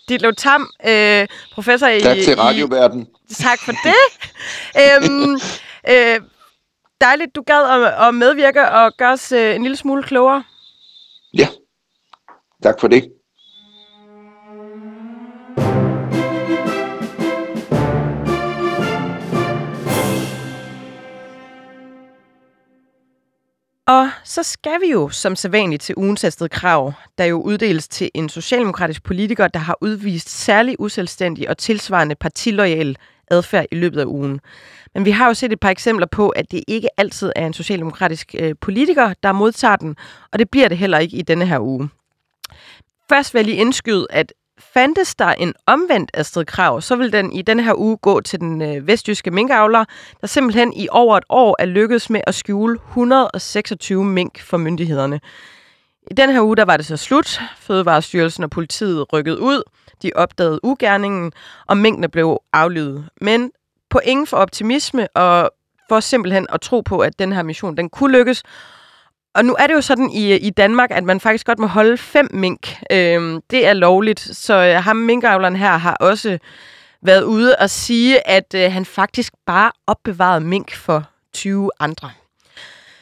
Ditlev 0.10 0.36
Tam, 0.36 0.70
øh, 0.88 1.28
professor 1.54 1.88
tak 1.88 1.96
i... 1.96 2.02
Tak 2.02 2.18
til 2.18 2.36
radioverden. 2.36 3.08
I, 3.30 3.34
tak 3.34 3.60
for 3.60 3.72
det. 3.72 4.04
øhm, 4.84 5.40
øh, 5.90 6.22
dejligt, 7.02 7.36
du 7.36 7.42
gad 7.42 7.86
at, 7.86 8.08
at 8.08 8.16
medvirke 8.16 8.72
og 8.72 8.94
gøre 8.98 9.14
os 9.14 9.32
øh, 9.32 9.56
en 9.56 9.62
lille 9.62 9.78
smule 9.78 10.04
klogere. 10.04 10.44
Ja. 11.34 11.48
Tak 12.64 12.80
for 12.80 12.88
det. 12.88 13.12
Og 23.88 24.10
så 24.24 24.44
skal 24.44 24.82
vi 24.82 24.92
jo 24.92 25.10
som 25.10 25.36
sædvanligt 25.36 25.82
til 25.82 25.96
ugens 25.98 26.38
Krav, 26.52 26.94
der 27.18 27.26
jo 27.26 27.42
uddeles 27.42 27.88
til 27.88 28.12
en 28.14 28.30
socialdemokratisk 28.30 29.04
politiker, 29.04 29.48
der 29.48 29.60
har 29.60 29.78
udvist 29.82 30.30
særlig 30.30 30.76
uselvstændig 30.80 31.50
og 31.50 31.58
tilsvarende 31.58 32.16
partilojal 32.16 32.98
adfærd 33.32 33.66
i 33.72 33.76
løbet 33.76 34.00
af 34.00 34.06
ugen. 34.06 34.40
Men 34.94 35.06
vi 35.06 35.12
har 35.12 35.28
jo 35.28 35.34
set 35.34 35.52
et 35.52 35.60
par 35.60 35.70
eksempler 35.70 36.08
på, 36.08 36.30
at 36.30 36.52
det 36.52 36.64
ikke 36.68 36.88
altid 36.98 37.32
er 37.36 37.46
en 37.46 37.54
socialdemokratisk 37.54 38.36
øh, 38.40 38.56
politiker, 38.62 39.14
der 39.24 39.32
modtager 39.32 39.76
den, 39.76 39.96
og 40.32 40.40
det 40.40 40.50
bliver 40.50 40.68
det 40.68 40.78
heller 40.78 40.98
ikke 40.98 41.18
i 41.18 41.22
denne 41.22 41.46
her 41.46 41.60
uge. 41.60 41.90
Først 43.10 43.34
vil 43.34 43.40
jeg 43.40 43.46
lige 43.46 43.58
indskyde, 43.58 44.08
at 44.10 44.34
fandtes 44.74 45.16
der 45.16 45.28
en 45.28 45.54
omvendt 45.66 46.12
Astrid 46.14 46.46
Krav, 46.46 46.82
så 46.82 46.96
vil 46.96 47.12
den 47.12 47.32
i 47.34 47.42
denne 47.42 47.64
her 47.64 47.74
uge 47.74 47.98
gå 47.98 48.22
til 48.22 48.40
den 48.40 48.62
øh, 48.62 48.88
vestjyske 48.88 49.32
minkavler, 49.32 49.86
der 50.22 50.28
simpelthen 50.28 50.74
i 50.74 50.88
over 50.92 51.18
et 51.18 51.24
år 51.30 51.56
er 51.60 51.66
lykkedes 51.66 52.10
med 52.10 52.22
at 52.28 52.36
skjule 52.36 52.80
126 52.88 54.04
mink 54.06 54.42
for 54.42 54.58
myndighederne. 54.58 55.20
I 56.12 56.14
den 56.14 56.30
her 56.30 56.42
uge 56.42 56.56
der 56.56 56.66
var 56.66 56.78
det 56.78 56.86
så 56.86 56.98
slut. 56.98 57.42
Fødevarestyrelsen 57.58 58.44
og 58.44 58.50
politiet 58.50 59.14
rykkede 59.14 59.40
ud. 59.40 59.64
De 60.04 60.12
opdagede 60.16 60.60
ugerningen, 60.64 61.32
og 61.68 61.78
minkene 61.78 62.10
blev 62.10 62.38
aflydet. 62.54 63.10
Men 63.22 63.52
på 63.90 64.00
ingen 64.04 64.28
for 64.28 64.38
optimisme 64.38 65.08
og 65.08 65.52
for 65.90 66.00
simpelthen 66.00 66.48
at 66.50 66.62
tro 66.62 66.82
på, 66.82 67.00
at 67.00 67.20
den 67.20 67.34
her 67.34 67.44
mission 67.44 67.78
den 67.78 67.90
kunne 67.90 68.18
lykkes, 68.18 68.44
og 69.40 69.46
nu 69.46 69.56
er 69.60 69.68
det 69.68 69.74
jo 69.74 69.82
sådan 69.82 70.10
i, 70.10 70.36
i 70.36 70.50
Danmark, 70.50 70.92
at 70.92 71.04
man 71.04 71.20
faktisk 71.20 71.46
godt 71.46 71.60
må 71.60 71.68
holde 71.68 71.98
fem 71.98 72.28
mink. 72.34 72.78
Øhm, 72.92 73.42
det 73.50 73.68
er 73.68 73.74
lovligt, 73.74 74.20
så 74.20 74.54
øh, 74.54 74.84
ham 74.84 74.96
minkavleren 74.96 75.56
her 75.56 75.78
har 75.78 75.94
også 75.94 76.38
været 77.02 77.24
ude 77.24 77.56
og 77.56 77.70
sige, 77.70 78.28
at 78.28 78.54
øh, 78.56 78.72
han 78.72 78.86
faktisk 78.86 79.34
bare 79.46 79.72
opbevarede 79.88 80.42
mink 80.42 80.76
for 80.76 81.04
20 81.34 81.72
andre. 81.80 82.12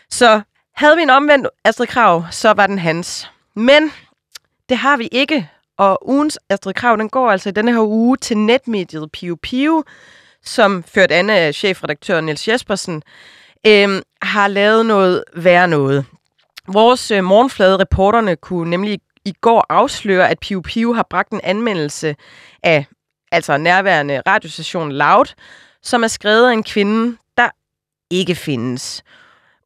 Så 0.09 0.41
havde 0.75 0.95
vi 0.95 1.01
en 1.01 1.09
omvendt 1.09 1.47
Astrid 1.63 1.87
Krav, 1.87 2.25
så 2.31 2.51
var 2.51 2.67
den 2.67 2.79
hans. 2.79 3.31
Men 3.55 3.91
det 4.69 4.77
har 4.77 4.97
vi 4.97 5.09
ikke, 5.11 5.49
og 5.77 6.09
ugens 6.09 6.39
Astrid 6.49 6.73
Krav, 6.73 6.97
den 6.97 7.09
går 7.09 7.31
altså 7.31 7.49
i 7.49 7.51
denne 7.51 7.73
her 7.73 7.87
uge 7.87 8.17
til 8.17 8.37
netmediet 8.37 9.11
Pio 9.11 9.37
Pio, 9.41 9.83
som 10.43 10.83
ført 10.83 11.11
an 11.11 11.29
af 11.29 11.55
chefredaktør 11.55 12.21
Niels 12.21 12.47
Jespersen, 12.47 13.03
øh, 13.67 14.01
har 14.21 14.47
lavet 14.47 14.85
noget 14.85 15.23
værre 15.35 15.67
noget. 15.67 16.05
Vores 16.67 17.11
øh, 17.11 17.23
morgenflade 17.23 17.79
reporterne 17.79 18.35
kunne 18.35 18.69
nemlig 18.69 18.99
i 19.25 19.33
går 19.41 19.65
afsløre, 19.69 20.29
at 20.29 20.39
Piu 20.39 20.61
Piu 20.61 20.93
har 20.93 21.07
bragt 21.09 21.31
en 21.31 21.41
anmeldelse 21.43 22.15
af 22.63 22.85
altså 23.31 23.57
nærværende 23.57 24.21
radiostation 24.27 24.91
Loud, 24.91 25.25
som 25.81 26.03
er 26.03 26.07
skrevet 26.07 26.49
af 26.49 26.53
en 26.53 26.63
kvinde, 26.63 27.17
der 27.37 27.49
ikke 28.11 28.35
findes. 28.35 29.03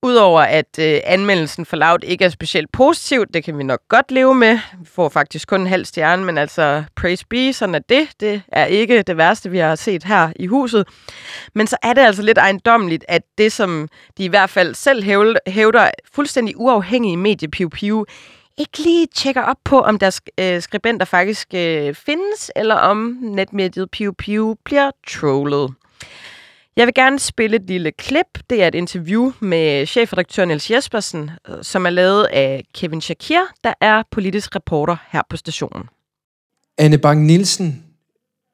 Udover 0.03 0.41
at 0.41 0.79
øh, 0.79 0.99
anmeldelsen 1.03 1.65
for 1.65 1.77
Loud 1.77 1.99
ikke 2.03 2.25
er 2.25 2.29
specielt 2.29 2.71
positiv, 2.71 3.25
det 3.33 3.43
kan 3.43 3.57
vi 3.57 3.63
nok 3.63 3.79
godt 3.89 4.11
leve 4.11 4.35
med. 4.35 4.59
Vi 4.79 4.85
får 4.85 5.09
faktisk 5.09 5.47
kun 5.47 5.61
en 5.61 5.67
halv 5.67 5.85
stjerne, 5.85 6.25
men 6.25 6.37
altså 6.37 6.83
praise 6.95 7.25
be, 7.29 7.53
sådan 7.53 7.75
er 7.75 7.79
det. 7.79 8.07
Det 8.19 8.41
er 8.47 8.65
ikke 8.65 9.01
det 9.01 9.17
værste, 9.17 9.51
vi 9.51 9.57
har 9.57 9.75
set 9.75 10.03
her 10.03 10.31
i 10.35 10.45
huset. 10.45 10.87
Men 11.55 11.67
så 11.67 11.77
er 11.83 11.93
det 11.93 12.01
altså 12.01 12.21
lidt 12.21 12.37
ejendommeligt, 12.37 13.05
at 13.07 13.21
det, 13.37 13.51
som 13.51 13.87
de 14.17 14.23
i 14.23 14.27
hvert 14.27 14.49
fald 14.49 14.75
selv 14.75 15.03
hævder, 15.03 15.39
hævder 15.47 15.89
fuldstændig 16.13 16.57
uafhængige 16.57 17.17
medie 17.17 17.47
Piu 17.47 17.69
Piu, 17.69 18.05
ikke 18.57 18.79
lige 18.79 19.07
tjekker 19.15 19.41
op 19.41 19.57
på, 19.63 19.79
om 19.79 19.99
deres 19.99 20.21
øh, 20.39 20.61
skribenter 20.61 21.05
faktisk 21.05 21.47
øh, 21.53 21.93
findes, 21.93 22.51
eller 22.55 22.75
om 22.75 23.17
netmediet 23.21 23.91
Piu 23.91 24.11
Piu 24.11 24.55
bliver 24.65 24.91
trollet. 25.07 25.73
Jeg 26.75 26.85
vil 26.85 26.93
gerne 26.93 27.19
spille 27.19 27.55
et 27.55 27.67
lille 27.67 27.91
klip. 27.91 28.39
Det 28.49 28.63
er 28.63 28.67
et 28.67 28.75
interview 28.75 29.31
med 29.39 29.85
chefredaktør 29.85 30.45
Niels 30.45 30.71
Jespersen, 30.71 31.31
øh, 31.49 31.55
som 31.61 31.85
er 31.85 31.89
lavet 31.89 32.23
af 32.25 32.63
Kevin 32.73 33.01
Shakir, 33.01 33.39
der 33.63 33.73
er 33.81 34.03
politisk 34.11 34.55
reporter 34.55 34.95
her 35.11 35.21
på 35.29 35.37
stationen. 35.37 35.83
Anne 36.77 36.97
Bang 36.97 37.25
Nielsen, 37.25 37.85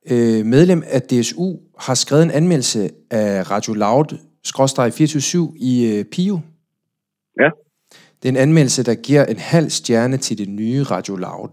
øh, 0.10 0.46
medlem 0.46 0.84
af 0.88 1.02
DSU, 1.02 1.56
har 1.80 1.94
skrevet 1.94 2.24
en 2.24 2.32
anmeldelse 2.32 2.90
af 3.12 3.52
Radio 3.52 3.74
Loud, 3.74 4.18
skråstrej 4.44 4.92
24 4.92 5.54
i 5.58 5.86
øh, 5.86 6.06
Pio. 6.06 6.40
Ja. 7.40 7.50
Det 8.22 8.26
er 8.26 8.30
en 8.30 8.38
anmeldelse, 8.38 8.84
der 8.84 8.96
giver 8.96 9.26
en 9.26 9.38
halv 9.38 9.70
stjerne 9.70 10.18
til 10.18 10.38
det 10.38 10.50
nye 10.50 10.84
Radio 10.84 11.16
Loud. 11.16 11.50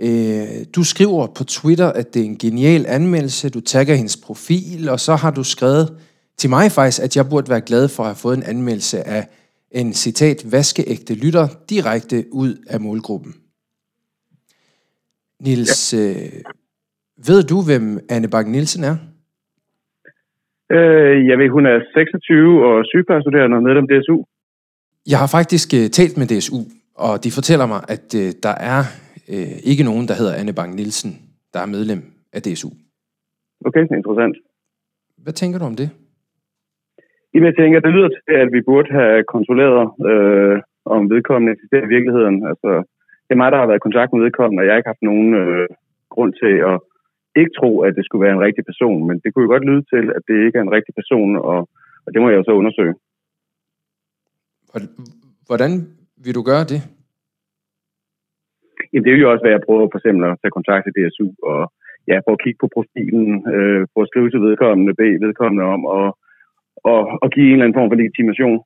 Øh, 0.00 0.64
du 0.76 0.84
skriver 0.84 1.26
på 1.26 1.44
Twitter, 1.44 1.92
at 1.92 2.14
det 2.14 2.20
er 2.22 2.26
en 2.26 2.38
genial 2.38 2.86
anmeldelse. 2.88 3.50
Du 3.50 3.60
tagger 3.60 3.94
hendes 3.94 4.16
profil, 4.26 4.88
og 4.88 5.00
så 5.00 5.14
har 5.16 5.30
du 5.30 5.44
skrevet 5.44 5.88
til 6.36 6.50
mig 6.50 6.72
faktisk, 6.72 7.02
at 7.02 7.16
jeg 7.16 7.24
burde 7.30 7.50
være 7.50 7.60
glad 7.60 7.88
for 7.88 8.02
at 8.02 8.08
have 8.08 8.22
fået 8.22 8.36
en 8.36 8.42
anmeldelse 8.42 9.08
af 9.08 9.28
en 9.70 9.92
citat 9.92 10.52
vaskeægte 10.52 11.14
lytter 11.14 11.48
direkte 11.70 12.24
ud 12.32 12.52
af 12.70 12.80
målgruppen. 12.80 13.34
Nils, 15.40 15.94
ja. 15.94 15.98
øh, 15.98 16.42
ved 17.26 17.42
du, 17.42 17.62
hvem 17.62 17.98
Anne 18.10 18.28
Bak 18.28 18.46
Nielsen 18.46 18.84
er? 18.84 18.96
Øh, 20.76 21.26
jeg 21.28 21.38
ved, 21.38 21.48
hun 21.50 21.66
er 21.66 21.78
26 21.94 22.66
og 22.66 22.84
sygeplejestuderende 22.84 23.56
og 23.56 23.62
medlem 23.62 23.86
DSU. 23.90 24.24
Jeg 25.10 25.18
har 25.18 25.26
faktisk 25.26 25.68
uh, 25.78 25.86
talt 25.98 26.16
med 26.18 26.26
DSU, 26.26 26.58
Og 26.94 27.24
de 27.24 27.30
fortæller 27.30 27.66
mig, 27.66 27.80
at 27.88 28.06
øh, 28.16 28.32
der 28.42 28.54
er 28.74 28.82
øh, 29.32 29.56
ikke 29.70 29.84
nogen, 29.90 30.08
der 30.08 30.14
hedder 30.20 30.34
Anne 30.40 30.54
Bang 30.58 30.70
Nielsen, 30.74 31.12
der 31.52 31.60
er 31.64 31.72
medlem 31.76 32.00
af 32.36 32.40
DSU. 32.42 32.70
Okay, 33.68 33.84
interessant. 34.00 34.36
Hvad 35.24 35.34
tænker 35.40 35.58
du 35.58 35.64
om 35.64 35.76
det? 35.82 35.88
Jamen, 37.32 37.46
jeg 37.50 37.56
tænker, 37.56 37.80
det 37.80 37.96
lyder 37.96 38.08
til, 38.08 38.34
at 38.44 38.48
vi 38.56 38.60
burde 38.70 38.90
have 38.98 39.24
kontrolleret, 39.34 39.84
øh, 40.10 40.56
om 40.94 41.00
vedkommende 41.14 41.52
eksisterer 41.52 41.86
i 41.86 41.94
virkeligheden. 41.96 42.36
Altså, 42.50 42.70
det 43.24 43.32
er 43.34 43.42
mig, 43.42 43.50
der 43.52 43.58
har 43.60 43.68
været 43.70 43.82
i 43.82 43.86
kontakt 43.86 44.10
med 44.12 44.22
vedkommende, 44.24 44.60
og 44.60 44.64
jeg 44.64 44.72
har 44.72 44.80
ikke 44.80 44.92
haft 44.94 45.08
nogen 45.10 45.28
øh, 45.42 45.66
grund 46.14 46.32
til 46.42 46.54
at 46.70 46.76
ikke 47.40 47.56
tro, 47.58 47.70
at 47.86 47.92
det 47.96 48.04
skulle 48.04 48.24
være 48.26 48.36
en 48.36 48.46
rigtig 48.46 48.64
person. 48.70 49.00
Men 49.08 49.16
det 49.22 49.28
kunne 49.30 49.46
jo 49.46 49.52
godt 49.54 49.68
lyde 49.70 49.84
til, 49.92 50.04
at 50.16 50.22
det 50.28 50.36
ikke 50.46 50.58
er 50.58 50.64
en 50.64 50.76
rigtig 50.76 50.94
person, 51.00 51.30
og, 51.50 51.58
og 52.04 52.08
det 52.12 52.20
må 52.20 52.26
jeg 52.28 52.38
jo 52.40 52.46
så 52.48 52.54
undersøge. 52.60 52.94
Hvordan 55.48 55.72
vil 56.24 56.34
du 56.38 56.42
gøre 56.50 56.64
det? 56.72 56.80
Jamen, 58.90 59.04
det 59.04 59.12
vil 59.12 59.24
jo 59.24 59.32
også 59.32 59.44
være 59.48 59.60
at 59.60 59.66
prøve 59.68 59.90
for 59.92 59.98
eksempel 59.98 60.22
at 60.24 60.38
tage 60.42 60.56
kontakt 60.58 60.82
til 60.84 60.96
DSU 60.96 61.28
og 61.52 61.60
ja, 62.10 62.16
prøve 62.24 62.38
at 62.38 62.44
kigge 62.44 62.60
på 62.62 62.68
profilen, 62.76 63.30
øh, 63.54 63.80
prøve 63.92 64.06
at 64.06 64.10
skrive 64.12 64.30
til 64.30 64.40
vedkommende, 64.48 64.98
bede 65.00 65.24
vedkommende 65.26 65.64
om 65.74 65.82
at 65.98 66.06
og, 66.84 67.00
og 67.22 67.28
give 67.34 67.46
en 67.46 67.52
eller 67.52 67.64
anden 67.64 67.78
form 67.78 67.90
for 67.90 67.98
legitimation. 68.02 68.58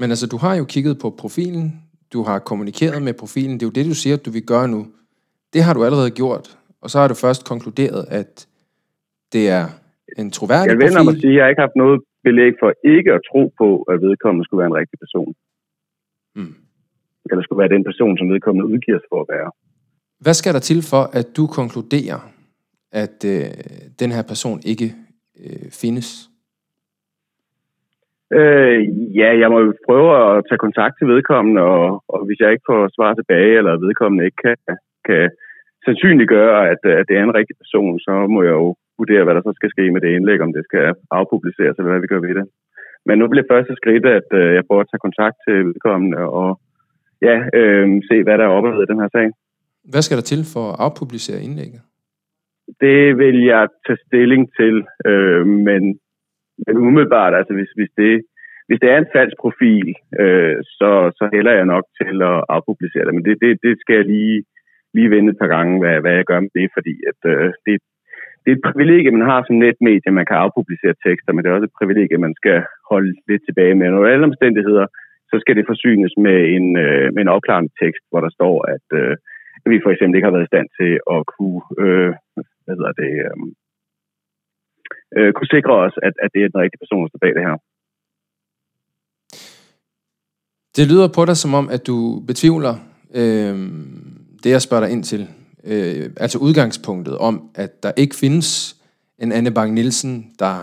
Men 0.00 0.08
altså, 0.14 0.26
du 0.32 0.38
har 0.44 0.54
jo 0.60 0.64
kigget 0.74 0.96
på 1.02 1.08
profilen, 1.22 1.66
du 2.14 2.20
har 2.28 2.38
kommunikeret 2.50 3.02
med 3.02 3.14
profilen, 3.22 3.54
det 3.54 3.62
er 3.62 3.70
jo 3.70 3.78
det, 3.78 3.90
du 3.92 3.96
siger, 4.02 4.16
at 4.16 4.26
du 4.26 4.30
vil 4.36 4.46
gøre 4.52 4.68
nu. 4.74 4.80
Det 5.52 5.60
har 5.66 5.74
du 5.74 5.84
allerede 5.86 6.10
gjort, 6.20 6.46
og 6.82 6.88
så 6.90 6.96
har 7.00 7.08
du 7.08 7.16
først 7.24 7.42
konkluderet, 7.52 8.02
at 8.20 8.32
det 9.34 9.44
er 9.58 9.64
en 10.20 10.30
troværdig 10.36 10.70
jeg 10.70 10.78
profil. 10.80 10.96
Jeg 10.96 11.06
vil 11.06 11.14
at 11.14 11.22
sige, 11.24 11.34
at 11.34 11.38
jeg 11.40 11.48
ikke 11.50 11.60
har 11.60 11.68
haft 11.68 11.82
noget 11.84 11.98
belæg 12.26 12.52
for 12.62 12.70
ikke 12.94 13.10
at 13.16 13.20
tro 13.30 13.42
på, 13.60 13.68
at 13.90 13.96
vedkommende 14.06 14.44
skulle 14.44 14.60
være 14.62 14.70
en 14.72 14.80
rigtig 14.80 14.98
person. 15.04 15.30
Eller 17.30 17.42
skulle 17.42 17.62
være 17.62 17.74
den 17.76 17.84
person, 17.84 18.18
som 18.18 18.30
vedkommende 18.32 18.70
udgiver 18.72 18.98
sig 18.98 19.10
for 19.12 19.20
at 19.20 19.30
være. 19.36 19.50
Hvad 20.24 20.34
skal 20.34 20.54
der 20.54 20.62
til 20.70 20.80
for, 20.92 21.02
at 21.18 21.26
du 21.36 21.44
konkluderer, 21.58 22.20
at 22.92 23.18
øh, 23.32 23.48
den 24.02 24.10
her 24.16 24.24
person 24.32 24.58
ikke 24.72 24.88
øh, 25.42 25.66
findes? 25.82 26.08
Øh, 28.38 28.78
ja, 29.20 29.28
jeg 29.42 29.48
må 29.52 29.58
jo 29.66 29.72
prøve 29.88 30.10
at 30.22 30.44
tage 30.48 30.64
kontakt 30.66 30.94
til 30.96 31.06
vedkommende, 31.14 31.62
og, 31.62 31.84
og 32.12 32.18
hvis 32.26 32.40
jeg 32.40 32.52
ikke 32.52 32.68
får 32.70 32.80
svar 32.96 33.12
tilbage, 33.14 33.52
eller 33.58 33.82
vedkommende 33.86 34.24
ikke 34.24 34.40
kan, 34.46 34.56
kan 35.08 35.24
sandsynliggøre, 35.84 36.58
at, 36.72 36.80
at 37.00 37.04
det 37.08 37.16
er 37.16 37.24
en 37.24 37.38
rigtig 37.38 37.56
person, 37.62 37.94
så 38.06 38.12
må 38.34 38.40
jeg 38.42 38.56
jo 38.62 38.68
vurdere, 38.98 39.24
hvad 39.24 39.34
der 39.34 39.42
så 39.44 39.52
skal 39.56 39.70
ske 39.74 39.84
med 39.90 40.00
det 40.00 40.10
indlæg, 40.16 40.40
om 40.40 40.52
det 40.56 40.64
skal 40.64 40.94
afpubliceres, 41.10 41.76
eller 41.76 41.90
hvad 41.90 42.02
vi 42.04 42.12
gør 42.12 42.20
ved 42.26 42.34
det. 42.38 42.46
Men 43.06 43.18
nu 43.18 43.26
bliver 43.28 43.50
første 43.52 43.74
skridt, 43.80 44.06
at 44.18 44.28
øh, 44.40 44.54
jeg 44.56 44.66
prøver 44.66 44.82
at 44.82 44.90
tage 44.90 45.06
kontakt 45.06 45.36
til 45.46 45.56
vedkommende, 45.70 46.18
og 46.40 46.50
ja, 47.28 47.36
øh, 47.58 47.86
se, 48.08 48.16
hvad 48.22 48.38
der 48.38 48.44
er 48.44 48.56
oppe 48.56 48.70
i 48.82 48.90
den 48.90 49.00
her 49.02 49.10
sag. 49.16 49.28
Hvad 49.92 50.02
skal 50.02 50.18
der 50.18 50.26
til 50.32 50.42
for 50.52 50.64
at 50.72 50.76
afpublicere 50.86 51.44
indlægget? 51.46 51.80
Det 52.84 53.18
vil 53.22 53.38
jeg 53.52 53.64
tage 53.86 54.04
stilling 54.06 54.42
til, 54.58 54.74
øh, 55.08 55.46
men, 55.68 55.82
men 56.66 56.74
umiddelbart, 56.88 57.34
altså 57.38 57.52
hvis, 57.58 57.70
hvis, 57.78 57.92
det, 58.00 58.14
hvis 58.68 58.80
det 58.82 58.88
er 58.90 58.98
en 58.98 59.12
falsk 59.16 59.36
profil, 59.44 59.88
øh, 60.22 60.56
så, 60.78 60.90
så 61.18 61.24
hælder 61.34 61.52
jeg 61.58 61.66
nok 61.74 61.84
til 62.00 62.16
at 62.30 62.38
afpublicere 62.56 63.04
det. 63.06 63.14
Men 63.14 63.24
det, 63.24 63.36
det, 63.42 63.52
det 63.66 63.74
skal 63.80 63.96
jeg 63.96 64.06
lige, 64.14 64.38
lige 64.96 65.10
vende 65.14 65.30
et 65.32 65.40
par 65.42 65.50
gange, 65.54 65.72
hvad, 65.82 65.96
hvad 66.00 66.14
jeg 66.18 66.24
gør 66.30 66.40
med 66.40 66.52
det, 66.58 66.68
fordi 66.76 66.94
at, 67.10 67.20
øh, 67.32 67.52
det, 67.66 67.74
det 68.42 68.48
er 68.50 68.56
et 68.56 68.66
privilegie, 68.68 69.16
man 69.16 69.30
har 69.30 69.40
som 69.42 69.56
netmedie, 69.64 70.18
man 70.18 70.28
kan 70.28 70.42
afpublicere 70.44 70.94
tekster, 71.06 71.32
men 71.32 71.40
det 71.40 71.48
er 71.48 71.56
også 71.56 71.70
et 71.70 71.78
privilegie, 71.80 72.24
man 72.26 72.34
skal 72.40 72.58
holde 72.90 73.12
lidt 73.28 73.42
tilbage 73.44 73.74
med. 73.74 73.88
Når 73.90 74.06
alle 74.06 74.28
omstændigheder, 74.30 74.86
så 75.34 75.38
skal 75.40 75.56
det 75.56 75.70
forsynes 75.72 76.12
med 76.26 76.38
en, 76.56 76.66
øh, 76.84 77.06
med 77.14 77.22
en 77.22 77.34
afklarende 77.36 77.72
tekst, 77.82 78.04
hvor 78.10 78.20
der 78.26 78.32
står, 78.38 78.56
at 78.74 78.86
øh, 79.00 79.14
vi 79.72 79.84
for 79.84 79.90
eksempel 79.90 80.16
ikke 80.16 80.28
har 80.28 80.36
været 80.36 80.48
i 80.48 80.52
stand 80.52 80.68
til 80.78 80.92
at 81.14 81.20
kunne, 81.34 81.60
øh, 81.84 82.10
hvad 82.64 82.74
hedder 82.78 82.94
det, 83.02 83.12
øh, 83.26 83.36
øh 85.16 85.30
kunne 85.36 85.54
sikre 85.56 85.74
os, 85.84 85.94
at, 86.06 86.14
at 86.24 86.30
det 86.34 86.40
er 86.40 86.52
den 86.52 86.62
rigtige 86.62 86.82
person, 86.82 87.02
der 87.02 87.10
står 87.10 87.24
bag 87.24 87.34
det 87.36 87.46
her. 87.48 87.56
Det 90.76 90.84
lyder 90.90 91.08
på 91.16 91.22
dig 91.28 91.36
som 91.36 91.54
om, 91.60 91.66
at 91.76 91.82
du 91.90 91.96
betvivler 92.30 92.74
øh, 93.20 93.56
det, 94.42 94.50
jeg 94.54 94.62
spørger 94.62 94.84
dig 94.84 94.92
ind 94.94 95.04
til. 95.12 95.22
Øh, 95.70 96.04
altså 96.24 96.38
udgangspunktet 96.46 97.14
om, 97.28 97.34
at 97.54 97.82
der 97.82 97.92
ikke 98.02 98.16
findes 98.22 98.48
en 99.22 99.32
Anne 99.32 99.54
Bang 99.54 99.70
Nielsen, 99.74 100.12
der 100.38 100.54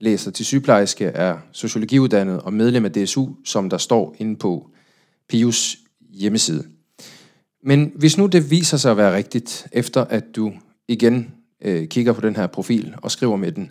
læser 0.00 0.30
til 0.30 0.46
sygeplejerske, 0.46 1.04
er 1.04 1.34
sociologiuddannet 1.52 2.42
og 2.42 2.52
medlem 2.52 2.84
af 2.84 2.90
DSU, 2.90 3.24
som 3.44 3.70
der 3.70 3.76
står 3.76 4.14
inde 4.18 4.36
på 4.36 4.70
Pius 5.28 5.76
hjemmeside. 6.20 6.62
Men 7.62 7.92
hvis 8.00 8.18
nu 8.18 8.26
det 8.26 8.42
viser 8.50 8.76
sig 8.76 8.90
at 8.90 8.96
være 8.96 9.16
rigtigt, 9.16 9.68
efter 9.72 10.04
at 10.04 10.24
du 10.36 10.52
igen 10.88 11.34
øh, 11.66 11.88
kigger 11.88 12.12
på 12.12 12.20
den 12.20 12.36
her 12.36 12.46
profil 12.46 12.94
og 13.02 13.10
skriver 13.10 13.36
med 13.36 13.52
den, 13.52 13.66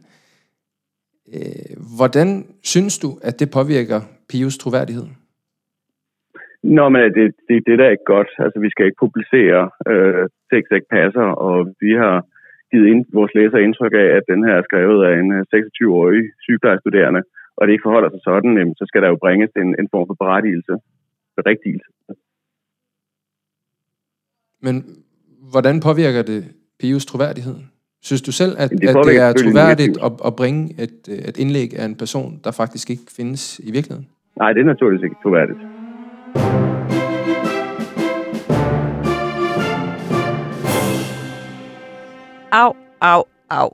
øh, 1.35 1.71
hvordan 1.97 2.27
synes 2.63 2.99
du, 2.99 3.09
at 3.23 3.39
det 3.39 3.51
påvirker 3.51 4.01
Pius 4.29 4.57
troværdighed? 4.57 5.07
Nå, 6.63 6.89
men 6.89 7.01
det, 7.01 7.35
det, 7.47 7.55
det 7.67 7.79
der 7.79 7.85
er 7.85 7.95
ikke 7.97 8.11
godt. 8.15 8.31
Altså, 8.39 8.59
vi 8.59 8.69
skal 8.69 8.85
ikke 8.85 9.03
publicere 9.05 9.61
øh, 9.91 10.23
tekst, 10.51 10.71
ikke 10.71 10.93
passer, 10.99 11.27
og 11.45 11.55
vi 11.81 11.91
har 12.03 12.15
givet 12.71 12.87
ind, 12.91 13.01
vores 13.19 13.33
læser 13.37 13.59
indtryk 13.67 13.93
af, 14.03 14.09
at 14.17 14.23
den 14.31 14.41
her 14.47 14.55
er 14.57 14.65
skrevet 14.69 14.99
af 15.09 15.13
en 15.21 15.29
26-årig 15.53 16.23
øh, 16.23 16.31
sygeplejestuderende, 16.45 17.21
og 17.57 17.61
det 17.63 17.71
ikke 17.73 17.87
forholder 17.87 18.09
sig 18.09 18.21
sådan, 18.29 18.73
så 18.79 18.83
skal 18.87 19.01
der 19.01 19.09
jo 19.13 19.17
bringes 19.25 19.51
en, 19.63 19.69
en 19.81 19.87
form 19.93 20.07
for 20.09 20.17
berettigelse, 20.23 20.73
berigtigelse. 21.37 21.89
Men 24.65 24.75
hvordan 25.51 25.75
påvirker 25.87 26.21
det 26.31 26.41
Pius 26.79 27.05
troværdighed? 27.05 27.57
Synes 28.01 28.21
du 28.21 28.31
selv, 28.31 28.53
at 28.57 28.69
det, 28.69 28.75
at 28.75 28.81
det 28.81 28.89
er 28.89 29.33
troværdigt 29.43 29.97
at, 30.05 30.11
at 30.27 30.33
bringe 30.35 30.61
et, 30.83 30.97
et 31.29 31.37
indlæg 31.37 31.69
af 31.79 31.85
en 31.85 31.95
person, 31.95 32.39
der 32.43 32.51
faktisk 32.51 32.89
ikke 32.89 33.03
findes 33.17 33.59
i 33.59 33.71
virkeligheden? 33.71 34.07
Nej, 34.37 34.53
det 34.53 34.61
er 34.61 34.65
naturligvis 34.65 35.03
ikke 35.03 35.15
troværdigt. 35.23 35.59
Au, 42.51 42.75
au, 43.01 43.23
au. 43.49 43.73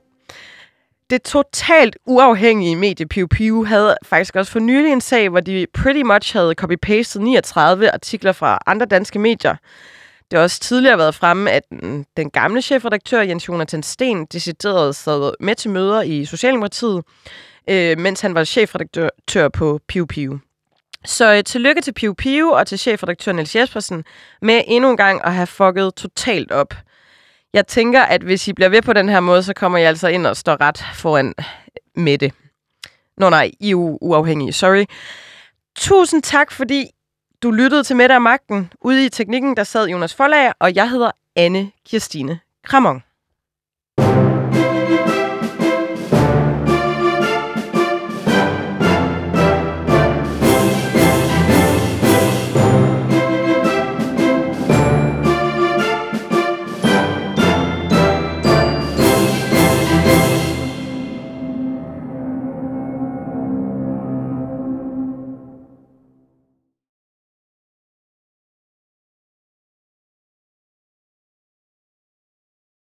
Det 1.10 1.22
totalt 1.22 1.96
uafhængige 2.06 2.76
medie 2.76 3.06
Pew 3.06 3.26
Pew 3.26 3.64
havde 3.64 3.96
faktisk 4.04 4.36
også 4.36 4.52
for 4.52 4.58
nylig 4.58 4.92
en 4.92 5.00
sag, 5.00 5.28
hvor 5.28 5.40
de 5.40 5.66
pretty 5.74 6.02
much 6.02 6.32
havde 6.32 6.54
copy-pastet 6.60 7.20
39 7.20 7.90
artikler 7.90 8.32
fra 8.32 8.58
andre 8.66 8.86
danske 8.86 9.18
medier. 9.18 9.56
Det 10.30 10.38
har 10.38 10.42
også 10.42 10.60
tidligere 10.60 10.98
været 10.98 11.14
fremme, 11.14 11.50
at 11.50 11.62
den, 11.70 12.06
den 12.16 12.30
gamle 12.30 12.62
chefredaktør 12.62 13.20
Jens 13.20 13.48
Jonathan 13.48 13.82
Sten 13.82 14.26
decideret 14.26 14.96
sad 14.96 15.32
med 15.40 15.54
til 15.54 15.70
møder 15.70 16.02
i 16.02 16.24
Socialdemokratiet, 16.24 17.02
øh, 17.70 17.98
mens 17.98 18.20
han 18.20 18.34
var 18.34 18.44
chefredaktør 18.44 19.48
på 19.48 19.80
Pew 19.88 20.06
Pew. 20.06 20.38
Så 21.04 21.34
øh, 21.34 21.44
tillykke 21.44 21.80
til 21.80 21.92
Pew 21.92 22.12
Pew 22.12 22.48
og 22.48 22.66
til 22.66 22.78
chefredaktør 22.78 23.32
Niels 23.32 23.56
Jespersen 23.56 24.04
med 24.42 24.62
endnu 24.66 24.90
en 24.90 24.96
gang 24.96 25.24
at 25.24 25.34
have 25.34 25.46
fucket 25.46 25.94
totalt 25.94 26.52
op. 26.52 26.74
Jeg 27.54 27.66
tænker, 27.66 28.02
at 28.02 28.22
hvis 28.22 28.48
I 28.48 28.52
bliver 28.52 28.68
ved 28.68 28.82
på 28.82 28.92
den 28.92 29.08
her 29.08 29.20
måde, 29.20 29.42
så 29.42 29.54
kommer 29.54 29.78
I 29.78 29.82
altså 29.82 30.08
ind 30.08 30.26
og 30.26 30.36
står 30.36 30.60
ret 30.60 30.84
foran 30.94 31.34
med 31.94 32.18
det. 32.18 32.32
Nå 33.16 33.30
nej, 33.30 33.50
I 33.60 33.70
er 33.70 33.74
uafhængige, 34.00 34.52
sorry. 34.52 34.84
Tusind 35.76 36.22
tak, 36.22 36.52
fordi 36.52 36.86
du 37.42 37.50
lyttede 37.50 37.84
til 37.84 37.96
Mette 37.96 38.12
og 38.12 38.22
Magten. 38.22 38.72
Ude 38.80 39.06
i 39.06 39.08
teknikken, 39.08 39.56
der 39.56 39.64
sad 39.64 39.88
Jonas 39.88 40.14
Forlager, 40.14 40.52
og 40.58 40.74
jeg 40.74 40.90
hedder 40.90 41.10
Anne 41.36 41.70
Kirstine 41.86 42.40
Kramon. 42.64 43.02